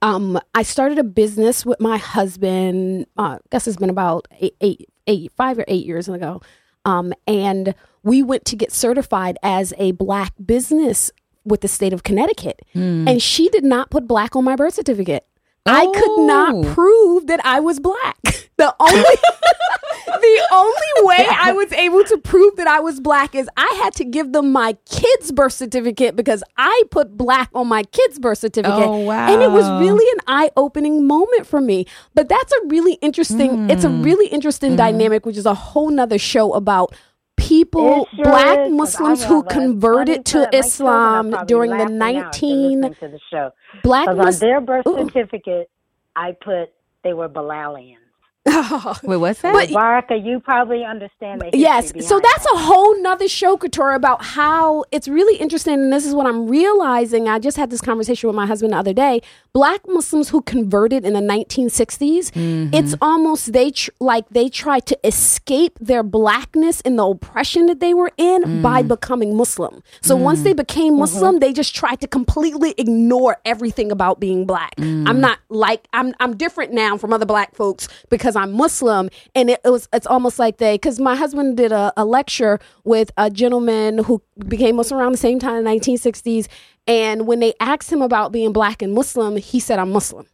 um, 0.03 0.39
I 0.55 0.63
started 0.63 0.99
a 0.99 1.05
business 1.05 1.65
with 1.65 1.81
my 1.81 1.97
husband. 1.97 3.07
Uh, 3.17 3.23
I 3.23 3.39
guess 3.51 3.67
it's 3.67 3.77
been 3.79 3.91
about 3.91 4.29
eight, 4.41 4.55
eight, 4.61 4.89
eight, 5.07 5.33
five 5.37 5.59
or 5.59 5.65
eight 5.69 5.87
years 5.87 6.09
ago. 6.09 6.43
Um, 6.85 7.13
and 7.27 7.75
we 8.03 8.23
went 8.23 8.45
to 8.47 8.57
get 8.57 8.71
certified 8.73 9.39
as 9.43 9.73
a 9.79 9.93
black 9.93 10.33
business 10.45 11.11
with 11.45 11.61
the 11.63 11.69
state 11.69 11.93
of 11.93 12.03
Connecticut. 12.03 12.61
Hmm. 12.73 13.07
And 13.09 13.23
she 13.23 13.49
did 13.49 13.65
not 13.65 13.91
put 13.91 14.07
black 14.07 14.37
on 14.37 14.45
my 14.45 14.57
birth 14.57 14.75
certificate. 14.75 15.25
I 15.65 15.87
could 15.87 16.27
not 16.27 16.55
Oh. 16.57 16.75
prove 16.75 17.29
that 17.29 17.41
I 17.47 17.61
was 17.61 17.79
black. 17.81 18.19
The 18.59 18.75
only 18.79 19.03
the 20.07 20.49
only 20.53 21.07
way 21.07 21.27
I 21.31 21.53
was 21.53 21.73
able 21.73 22.05
to 22.05 22.19
prove 22.19 22.57
that 22.57 22.67
I 22.67 22.81
was 22.81 23.01
black 23.01 23.35
is 23.35 23.49
I 23.57 23.81
had 23.83 23.95
to 23.95 24.05
give 24.05 24.33
them 24.33 24.53
my 24.53 24.77
kid's 24.89 25.33
birth 25.33 25.53
certificate 25.53 26.15
because 26.17 26.43
I 26.57 26.83
put 26.91 27.17
black 27.17 27.51
on 27.55 27.67
my 27.67 27.83
kid's 27.85 28.19
birth 28.19 28.39
certificate. 28.39 28.79
Oh, 28.87 28.99
wow. 28.99 29.33
And 29.33 29.43
it 29.43 29.51
was 29.51 29.69
really 29.81 30.05
an 30.13 30.21
eye-opening 30.27 31.07
moment 31.07 31.47
for 31.47 31.61
me. 31.61 31.87
But 32.15 32.29
that's 32.29 32.53
a 32.53 32.67
really 32.67 32.95
interesting 32.95 33.71
it's 33.71 33.85
a 33.85 33.89
Hmm. 33.89 34.03
really 34.03 34.27
interesting 34.29 34.71
Mm-hmm. 34.73 34.77
dynamic, 34.77 35.27
which 35.27 35.37
is 35.37 35.47
a 35.47 35.55
whole 35.55 35.91
nother 35.91 36.19
show 36.19 36.53
about 36.53 36.95
people, 37.37 38.07
sure 38.15 38.25
black 38.25 38.59
is, 38.61 38.65
'cause 38.69 38.71
Muslims 38.73 39.25
who 39.25 39.43
converted 39.45 40.25
to 40.27 40.33
friend- 40.33 40.53
my 40.53 40.61
children 40.61 40.91
are 40.93 41.35
Islam 41.35 41.47
during 41.47 41.71
the 41.71 41.77
laughing 41.79 41.99
now 41.99 42.07
19 42.23 42.83
to 42.83 43.09
the 43.09 43.19
show. 43.31 43.51
black 43.83 44.07
Because 44.07 44.19
on 44.19 44.25
Muslims. 44.27 44.41
their 44.41 44.61
birth 44.61 44.87
Ooh. 44.87 44.99
certificate, 45.09 45.71
I 46.15 46.33
put 46.41 46.71
they 47.03 47.13
were 47.15 47.29
Bilalians. 47.29 47.97
Wait, 49.05 49.17
what's 49.19 49.41
that? 49.43 49.53
But- 49.53 49.71
Baraka, 49.73 50.17
you 50.17 50.41
probably 50.41 50.85
understand 50.85 51.41
the 51.43 51.51
Yes. 51.57 51.93
So 52.07 52.19
that's 52.19 52.45
that. 52.45 52.53
a 52.55 52.59
whole 52.59 53.01
nother 53.01 53.29
show, 53.29 53.57
Katora, 53.57 53.95
about 53.95 54.25
how 54.25 54.85
it's 54.91 55.07
really 55.07 55.37
interesting. 55.37 55.75
And 55.75 55.93
this 55.93 56.05
is 56.05 56.13
what 56.15 56.27
I'm 56.27 56.49
realizing. 56.49 57.29
I 57.29 57.39
just 57.39 57.57
had 57.57 57.71
this 57.71 57.81
conversation 57.81 58.27
with 58.29 58.35
my 58.35 58.47
husband 58.47 58.73
the 58.73 58.77
other 58.79 58.93
day. 58.93 59.21
Black 59.53 59.83
Muslims 59.87 60.31
who 60.31 60.43
converted 60.43 61.05
in 61.05 61.13
the 61.13 61.21
1960s, 61.21 62.33
Mm-hmm. 62.33 62.75
it's 62.75 62.95
almost 63.01 63.53
they 63.53 63.71
tr- 63.71 63.91
like 64.01 64.29
they 64.31 64.49
tried 64.49 64.87
to 64.87 64.99
escape 65.07 65.79
their 65.81 66.03
blackness 66.03 66.81
and 66.83 66.99
the 66.99 67.07
oppression 67.07 67.67
that 67.67 67.81
they 67.81 67.95
were 67.95 68.11
in 68.17 68.43
Mm. 68.43 68.63
by 68.63 68.83
becoming 68.83 69.37
Muslim. 69.37 69.83
So 70.01 70.17
once 70.17 70.43
they 70.43 70.53
became 70.53 70.99
Muslim, 70.99 71.39
they 71.39 71.53
just 71.53 71.75
tried 71.77 72.01
to 72.01 72.09
completely 72.09 72.75
ignore 72.79 73.37
everything 73.45 73.93
about 73.93 74.19
being 74.19 74.47
black. 74.47 74.73
I'm 74.79 75.21
not 75.21 75.39
like 75.49 75.87
I'm 75.93 76.15
I'm 76.19 76.37
different 76.37 76.73
now 76.73 76.97
from 76.97 77.13
other 77.13 77.27
black 77.27 77.55
folks 77.55 77.89
because 78.09 78.32
I'm 78.37 78.53
Muslim, 78.53 79.11
and 79.35 79.51
it, 79.51 79.61
it 79.65 79.71
was 79.71 79.89
it's 79.93 80.07
almost 80.07 80.39
like 80.39 80.59
they 80.59 80.75
because 80.75 80.99
my 81.01 81.17
husband 81.17 81.57
did 81.57 81.73
a, 81.73 81.93
a 81.97 82.05
lecture 82.05 82.59
with 82.85 83.11
a 83.17 83.31
gentleman 83.31 83.99
who 83.99 84.23
became 84.49 84.77
Muslim 84.77 85.01
around 85.01 85.13
the 85.13 85.19
same 85.19 85.39
time 85.39 85.57
in 85.57 85.65
the 85.65 85.71
1960s, 85.71 86.49
and 86.87 87.27
when 87.27 87.41
they 87.41 87.55
asked 87.61 87.93
him 87.93 88.03
about 88.03 88.33
being 88.33 88.53
black 88.53 88.83
and 88.83 88.93
Muslim, 88.93 89.37
he 89.37 89.61
said, 89.61 89.79
"I'm 89.79 89.91
Muslim." 89.91 90.27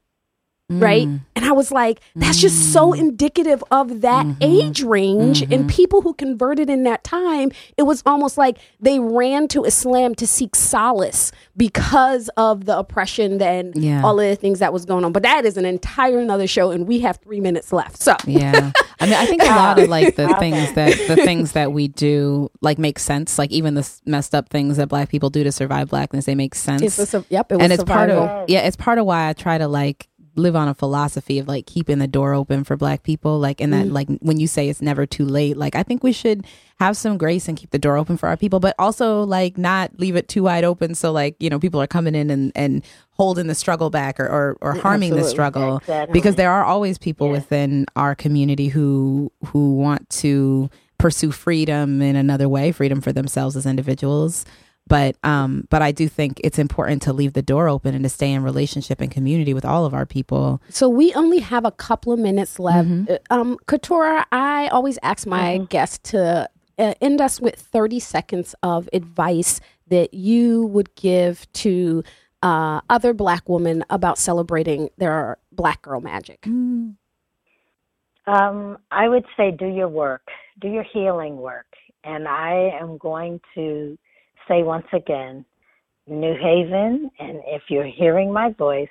Right. 0.70 1.08
Mm. 1.08 1.20
And 1.34 1.44
I 1.46 1.52
was 1.52 1.72
like, 1.72 2.00
that's 2.14 2.38
just 2.38 2.72
so 2.74 2.92
mm. 2.92 2.98
indicative 2.98 3.64
of 3.70 4.02
that 4.02 4.26
mm-hmm. 4.26 4.36
age 4.42 4.82
range. 4.82 5.40
And 5.42 5.50
mm-hmm. 5.50 5.68
people 5.68 6.02
who 6.02 6.12
converted 6.12 6.68
in 6.68 6.82
that 6.82 7.04
time, 7.04 7.52
it 7.78 7.84
was 7.84 8.02
almost 8.04 8.36
like 8.36 8.58
they 8.78 8.98
ran 8.98 9.48
to 9.48 9.64
Islam 9.64 10.14
to 10.16 10.26
seek 10.26 10.54
solace 10.54 11.32
because 11.56 12.28
of 12.36 12.66
the 12.66 12.78
oppression 12.78 13.40
and 13.40 13.74
Yeah. 13.76 14.02
all 14.02 14.20
of 14.20 14.28
the 14.28 14.36
things 14.36 14.58
that 14.58 14.72
was 14.72 14.84
going 14.84 15.04
on. 15.04 15.12
But 15.12 15.22
that 15.22 15.46
is 15.46 15.56
an 15.56 15.64
entire 15.64 16.18
another 16.18 16.46
show, 16.46 16.70
and 16.70 16.86
we 16.86 17.00
have 17.00 17.16
three 17.18 17.40
minutes 17.40 17.72
left. 17.72 18.02
So, 18.02 18.16
yeah 18.26 18.72
i 19.00 19.06
mean 19.06 19.14
i 19.14 19.26
think 19.26 19.42
a 19.42 19.46
lot 19.46 19.78
of 19.78 19.88
like 19.98 20.16
the 20.16 20.28
things 20.38 20.72
that 20.74 20.92
the 21.08 21.16
things 21.16 21.52
that 21.52 21.72
we 21.72 21.88
do 21.88 22.50
like 22.60 22.78
make 22.78 22.98
sense 22.98 23.38
like 23.38 23.50
even 23.50 23.74
the 23.74 23.90
messed 24.04 24.34
up 24.34 24.48
things 24.48 24.76
that 24.76 24.88
black 24.88 25.08
people 25.08 25.30
do 25.30 25.44
to 25.44 25.52
survive 25.52 25.88
blackness 25.88 26.24
they 26.24 26.34
make 26.34 26.54
sense 26.54 26.82
it's 26.98 27.14
a, 27.14 27.24
yep, 27.28 27.50
it 27.50 27.56
was 27.56 27.64
and 27.64 27.72
it's 27.72 27.84
part 27.84 28.10
of 28.10 28.48
yeah 28.48 28.60
it's 28.60 28.76
part 28.76 28.98
of 28.98 29.06
why 29.06 29.28
i 29.28 29.32
try 29.32 29.58
to 29.58 29.68
like 29.68 30.08
live 30.38 30.56
on 30.56 30.68
a 30.68 30.74
philosophy 30.74 31.38
of 31.38 31.46
like 31.48 31.66
keeping 31.66 31.98
the 31.98 32.06
door 32.06 32.32
open 32.32 32.64
for 32.64 32.76
black 32.76 33.02
people 33.02 33.38
like 33.38 33.60
and 33.60 33.72
that 33.72 33.86
Mm. 33.86 33.92
like 33.92 34.08
when 34.20 34.38
you 34.40 34.46
say 34.46 34.68
it's 34.68 34.80
never 34.80 35.04
too 35.06 35.24
late 35.26 35.56
like 35.56 35.74
i 35.76 35.82
think 35.82 36.02
we 36.02 36.12
should 36.12 36.46
have 36.80 36.96
some 36.96 37.18
grace 37.18 37.48
and 37.48 37.58
keep 37.58 37.70
the 37.70 37.78
door 37.78 37.96
open 37.96 38.16
for 38.16 38.28
our 38.28 38.36
people 38.36 38.60
but 38.60 38.74
also 38.78 39.22
like 39.24 39.58
not 39.58 39.90
leave 39.98 40.14
it 40.16 40.28
too 40.28 40.44
wide 40.44 40.64
open 40.64 40.94
so 40.94 41.10
like 41.12 41.34
you 41.40 41.50
know 41.50 41.58
people 41.58 41.82
are 41.82 41.86
coming 41.86 42.14
in 42.14 42.30
and 42.30 42.52
and 42.54 42.84
holding 43.10 43.48
the 43.48 43.54
struggle 43.54 43.90
back 43.90 44.18
or 44.20 44.26
or, 44.26 44.56
or 44.60 44.72
harming 44.74 45.10
the 45.10 45.16
absolutely. 45.18 45.30
struggle 45.30 45.76
Exactly. 45.78 46.12
because 46.12 46.36
there 46.36 46.50
are 46.52 46.64
always 46.64 46.96
people 46.98 47.26
Yeah. 47.26 47.32
within 47.32 47.86
our 47.96 48.14
community 48.14 48.68
who 48.68 49.32
who 49.46 49.74
want 49.74 50.08
to 50.10 50.70
pursue 50.98 51.30
freedom 51.30 52.00
in 52.02 52.16
another 52.16 52.48
way 52.48 52.72
freedom 52.72 53.00
for 53.00 53.12
themselves 53.12 53.56
as 53.56 53.66
individuals 53.66 54.44
but 54.88 55.16
um 55.22 55.66
but 55.70 55.82
i 55.82 55.92
do 55.92 56.08
think 56.08 56.40
it's 56.42 56.58
important 56.58 57.02
to 57.02 57.12
leave 57.12 57.34
the 57.34 57.42
door 57.42 57.68
open 57.68 57.94
and 57.94 58.02
to 58.02 58.08
stay 58.08 58.32
in 58.32 58.42
relationship 58.42 59.00
and 59.00 59.10
community 59.10 59.54
with 59.54 59.64
all 59.64 59.84
of 59.84 59.94
our 59.94 60.06
people 60.06 60.60
So 60.70 60.88
we 60.88 61.12
only 61.14 61.38
have 61.40 61.64
a 61.64 61.70
couple 61.70 62.12
of 62.12 62.18
minutes 62.18 62.58
left. 62.58 62.88
Mm-hmm. 62.88 63.12
Uh, 63.12 63.18
Um, 63.30 63.58
Katora, 63.66 64.24
I 64.32 64.68
always 64.68 64.98
ask 65.02 65.26
my 65.26 65.58
guests 65.68 65.98
to 66.10 66.48
uh, 66.78 66.94
end 67.00 67.20
us 67.20 67.40
with 67.40 67.56
30 67.56 68.00
seconds 68.00 68.54
of 68.62 68.88
advice 68.92 69.60
that 69.88 70.14
you 70.14 70.66
would 70.66 70.94
give 70.94 71.50
to 71.52 72.02
uh, 72.42 72.80
other 72.88 73.12
black 73.12 73.48
women 73.48 73.84
about 73.90 74.18
celebrating 74.18 74.88
their 74.98 75.38
black 75.52 75.82
girl 75.82 76.00
magic. 76.00 76.46
Um, 76.46 76.96
I 78.90 79.08
would 79.08 79.24
say 79.36 79.50
do 79.50 79.66
your 79.66 79.88
work, 79.88 80.28
do 80.60 80.68
your 80.68 80.84
healing 80.84 81.38
work. 81.38 81.66
And 82.04 82.28
I 82.28 82.70
am 82.80 82.96
going 82.98 83.40
to 83.54 83.98
say 84.48 84.62
once 84.62 84.86
again, 84.92 85.44
New 86.06 86.34
Haven, 86.34 87.10
and 87.18 87.40
if 87.46 87.62
you're 87.68 87.86
hearing 87.86 88.32
my 88.32 88.50
voice, 88.52 88.88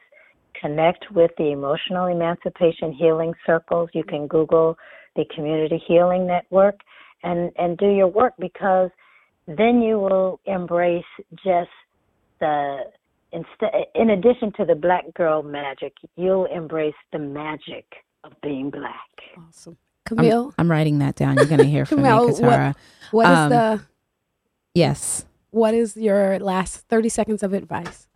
connect 0.60 1.06
with 1.12 1.32
the 1.38 1.52
Emotional 1.52 2.08
Emancipation 2.08 2.94
Healing 2.94 3.34
Circles. 3.46 3.90
You 3.94 4.04
can 4.04 4.28
Google 4.28 4.78
the 5.16 5.26
Community 5.36 5.82
Healing 5.88 6.28
Network 6.28 6.80
and, 7.24 7.52
and 7.58 7.78
do 7.78 7.88
your 7.90 8.08
work 8.08 8.34
because 8.40 8.90
then 9.48 9.82
you 9.82 10.00
will 10.00 10.40
embrace 10.46 11.04
just 11.44 11.70
the 12.40 12.84
instead 13.32 13.72
in 13.96 14.12
addition 14.12 14.52
to 14.58 14.66
the 14.66 14.76
black 14.76 15.12
girl 15.16 15.44
magic, 15.44 15.94
you'll 16.16 16.46
embrace 16.46 16.94
the 17.12 17.20
magic 17.20 17.86
of 18.24 18.34
being 18.42 18.70
black. 18.70 18.94
Awesome. 19.38 19.78
I'm, 20.10 20.18
Camille, 20.18 20.54
I'm 20.58 20.72
writing 20.72 21.00
that 21.00 21.16
down 21.16 21.36
you're 21.36 21.46
gonna 21.46 21.64
hear 21.66 21.86
from 21.86 22.04
me 22.04 22.04
Camille, 22.10 22.28
what- 22.28 22.36
Katora 22.42 22.76
what 23.12 23.26
is 23.26 23.38
um, 23.38 23.50
the 23.50 23.82
yes 24.74 25.26
what 25.58 25.74
is 25.74 25.98
your 25.98 26.40
last 26.40 26.88
30 26.88 27.10
seconds 27.10 27.44
of 27.44 27.52
advice? 27.54 28.08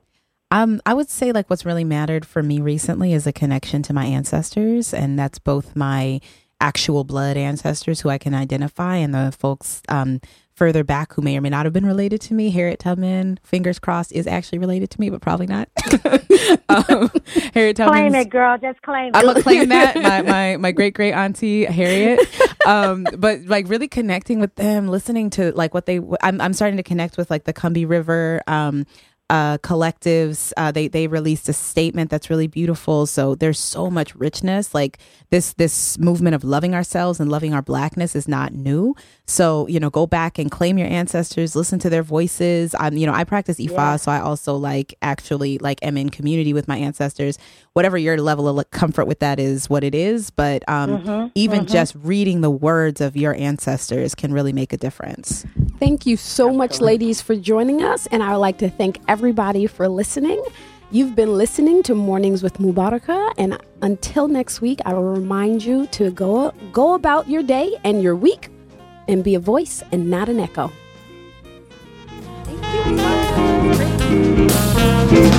Um, 0.52 0.82
I 0.86 0.94
would 0.94 1.10
say 1.10 1.32
like 1.32 1.50
what's 1.50 1.66
really 1.66 1.84
mattered 1.84 2.26
for 2.26 2.44
me 2.44 2.60
recently 2.60 3.14
is 3.14 3.26
a 3.26 3.34
connection 3.34 3.82
to 3.84 3.94
my 3.94 4.06
ancestors, 4.06 4.94
and 4.94 5.18
that's 5.18 5.40
both 5.40 5.76
my 5.76 6.22
actual 6.60 7.04
blood 7.04 7.38
ancestors 7.38 8.02
who 8.02 8.10
I 8.10 8.18
can 8.18 8.36
identify, 8.36 8.98
and 8.98 9.14
the 9.14 9.34
folks 9.38 9.82
um, 9.90 10.22
further 10.62 10.84
back 10.84 11.12
who 11.14 11.24
may 11.24 11.36
or 11.36 11.42
may 11.42 11.50
not 11.50 11.66
have 11.66 11.74
been 11.74 11.88
related 11.88 12.22
to 12.22 12.36
me. 12.36 12.52
Harriet 12.52 12.78
Tubman, 12.78 13.40
fingers 13.42 13.80
crossed, 13.80 14.12
is 14.12 14.28
actually 14.28 14.60
related 14.60 14.92
to 14.92 15.02
me, 15.02 15.10
but 15.10 15.20
probably 15.20 15.48
not. 15.48 15.68
um, 16.70 17.10
Harriet 17.56 17.78
Tubman. 17.78 18.12
Claim 18.12 18.14
it, 18.14 18.30
girl. 18.30 18.60
Just 18.60 18.80
claim 18.84 19.08
it. 19.08 19.16
I'm 19.16 19.24
it. 19.24 19.28
gonna 19.28 19.42
claim 19.42 19.70
that 19.70 19.96
my 19.96 20.22
my 20.22 20.58
my 20.58 20.72
great 20.72 20.94
great 20.94 21.14
auntie 21.14 21.66
Harriet. 21.66 22.20
Um, 22.68 23.08
but 23.18 23.42
like 23.46 23.70
really 23.70 23.88
connecting 23.88 24.40
with 24.40 24.54
them, 24.54 24.88
listening 24.88 25.32
to 25.32 25.52
like 25.54 25.74
what 25.74 25.88
they. 25.88 26.00
I'm 26.22 26.40
I'm 26.40 26.54
starting 26.54 26.78
to 26.78 26.84
connect 26.84 27.18
with 27.18 27.32
like 27.32 27.46
the 27.46 27.54
Combahee 27.54 27.90
River. 27.90 28.44
Um, 28.46 28.86
uh, 29.32 29.58
collectives. 29.60 30.52
Uh, 30.58 30.72
they 30.72 30.90
they 30.90 31.08
released 31.08 31.48
a 31.48 31.54
statement 31.54 32.12
that's 32.12 32.30
really 32.30 32.48
beautiful. 32.48 33.06
So 33.06 33.34
there's 33.34 33.58
so 33.58 33.90
much 33.90 34.14
richness. 34.16 34.76
Like 34.76 34.98
this 35.30 35.54
this 35.54 35.98
movement 35.98 36.36
of 36.36 36.44
loving 36.44 36.76
ourselves 36.76 37.20
and 37.22 37.32
loving 37.32 37.54
our 37.54 37.62
blackness 37.62 38.14
is 38.14 38.28
not 38.28 38.54
new. 38.54 38.94
So 39.26 39.68
you 39.68 39.80
know, 39.80 39.90
go 39.90 40.06
back 40.06 40.38
and 40.38 40.52
claim 40.52 40.78
your 40.78 40.90
ancestors. 40.90 41.56
Listen 41.56 41.80
to 41.80 41.90
their 41.90 42.04
voices. 42.04 42.76
Um, 42.78 42.98
you 42.98 43.08
know, 43.08 43.14
I 43.14 43.24
practice 43.24 43.58
Ifa, 43.58 43.72
Yeah. 43.72 43.96
so 43.96 44.12
I 44.12 44.20
also 44.20 44.56
like 44.58 44.94
actually 45.02 45.58
like 45.60 45.80
am 45.82 45.96
in 45.96 46.10
community 46.10 46.52
with 46.52 46.68
my 46.68 46.78
ancestors. 46.78 47.38
Whatever 47.72 47.98
your 47.98 48.18
level 48.18 48.50
of 48.50 48.58
like, 48.58 48.72
comfort 48.72 49.06
with 49.06 49.20
that 49.20 49.40
is, 49.40 49.70
what 49.70 49.86
it 49.86 49.96
is. 49.96 50.30
But 50.30 50.68
um, 50.68 51.32
even 51.36 51.66
just 51.68 51.96
reading 51.96 52.42
the 52.42 52.52
words 52.52 53.00
of 53.00 53.16
your 53.16 53.34
ancestors 53.36 54.14
can 54.14 54.34
really 54.34 54.52
make 54.52 54.74
a 54.74 54.78
difference. 54.78 55.46
Thank 55.82 56.06
you 56.06 56.16
so 56.16 56.44
Absolutely. 56.44 56.58
much, 56.58 56.80
ladies, 56.80 57.22
for 57.24 57.36
joining 57.36 57.82
us. 57.82 58.06
And 58.12 58.22
I 58.22 58.34
would 58.34 58.38
like 58.38 58.60
to 58.60 58.70
thank 58.70 59.00
everybody 59.08 59.66
for 59.66 59.90
listening. 59.90 60.40
You've 60.92 61.16
been 61.16 61.36
listening 61.36 61.82
to 61.84 61.96
Mornings 61.96 62.44
with 62.44 62.60
Mubaraka. 62.60 63.34
And 63.40 63.58
until 63.82 64.28
next 64.28 64.62
week, 64.62 64.80
I 64.86 64.94
will 64.94 65.12
remind 65.12 65.64
you 65.64 65.88
to 65.88 66.12
go, 66.12 66.54
go 66.72 66.94
about 66.94 67.28
your 67.28 67.42
day 67.42 67.80
and 67.84 68.04
your 68.04 68.16
week 68.16 68.50
and 69.08 69.24
be 69.24 69.34
a 69.34 69.40
voice 69.40 69.82
and 69.92 70.08
not 70.08 70.30
an 70.30 70.40
echo. 70.40 70.72
Thank 72.44 72.62
you. 75.12 75.31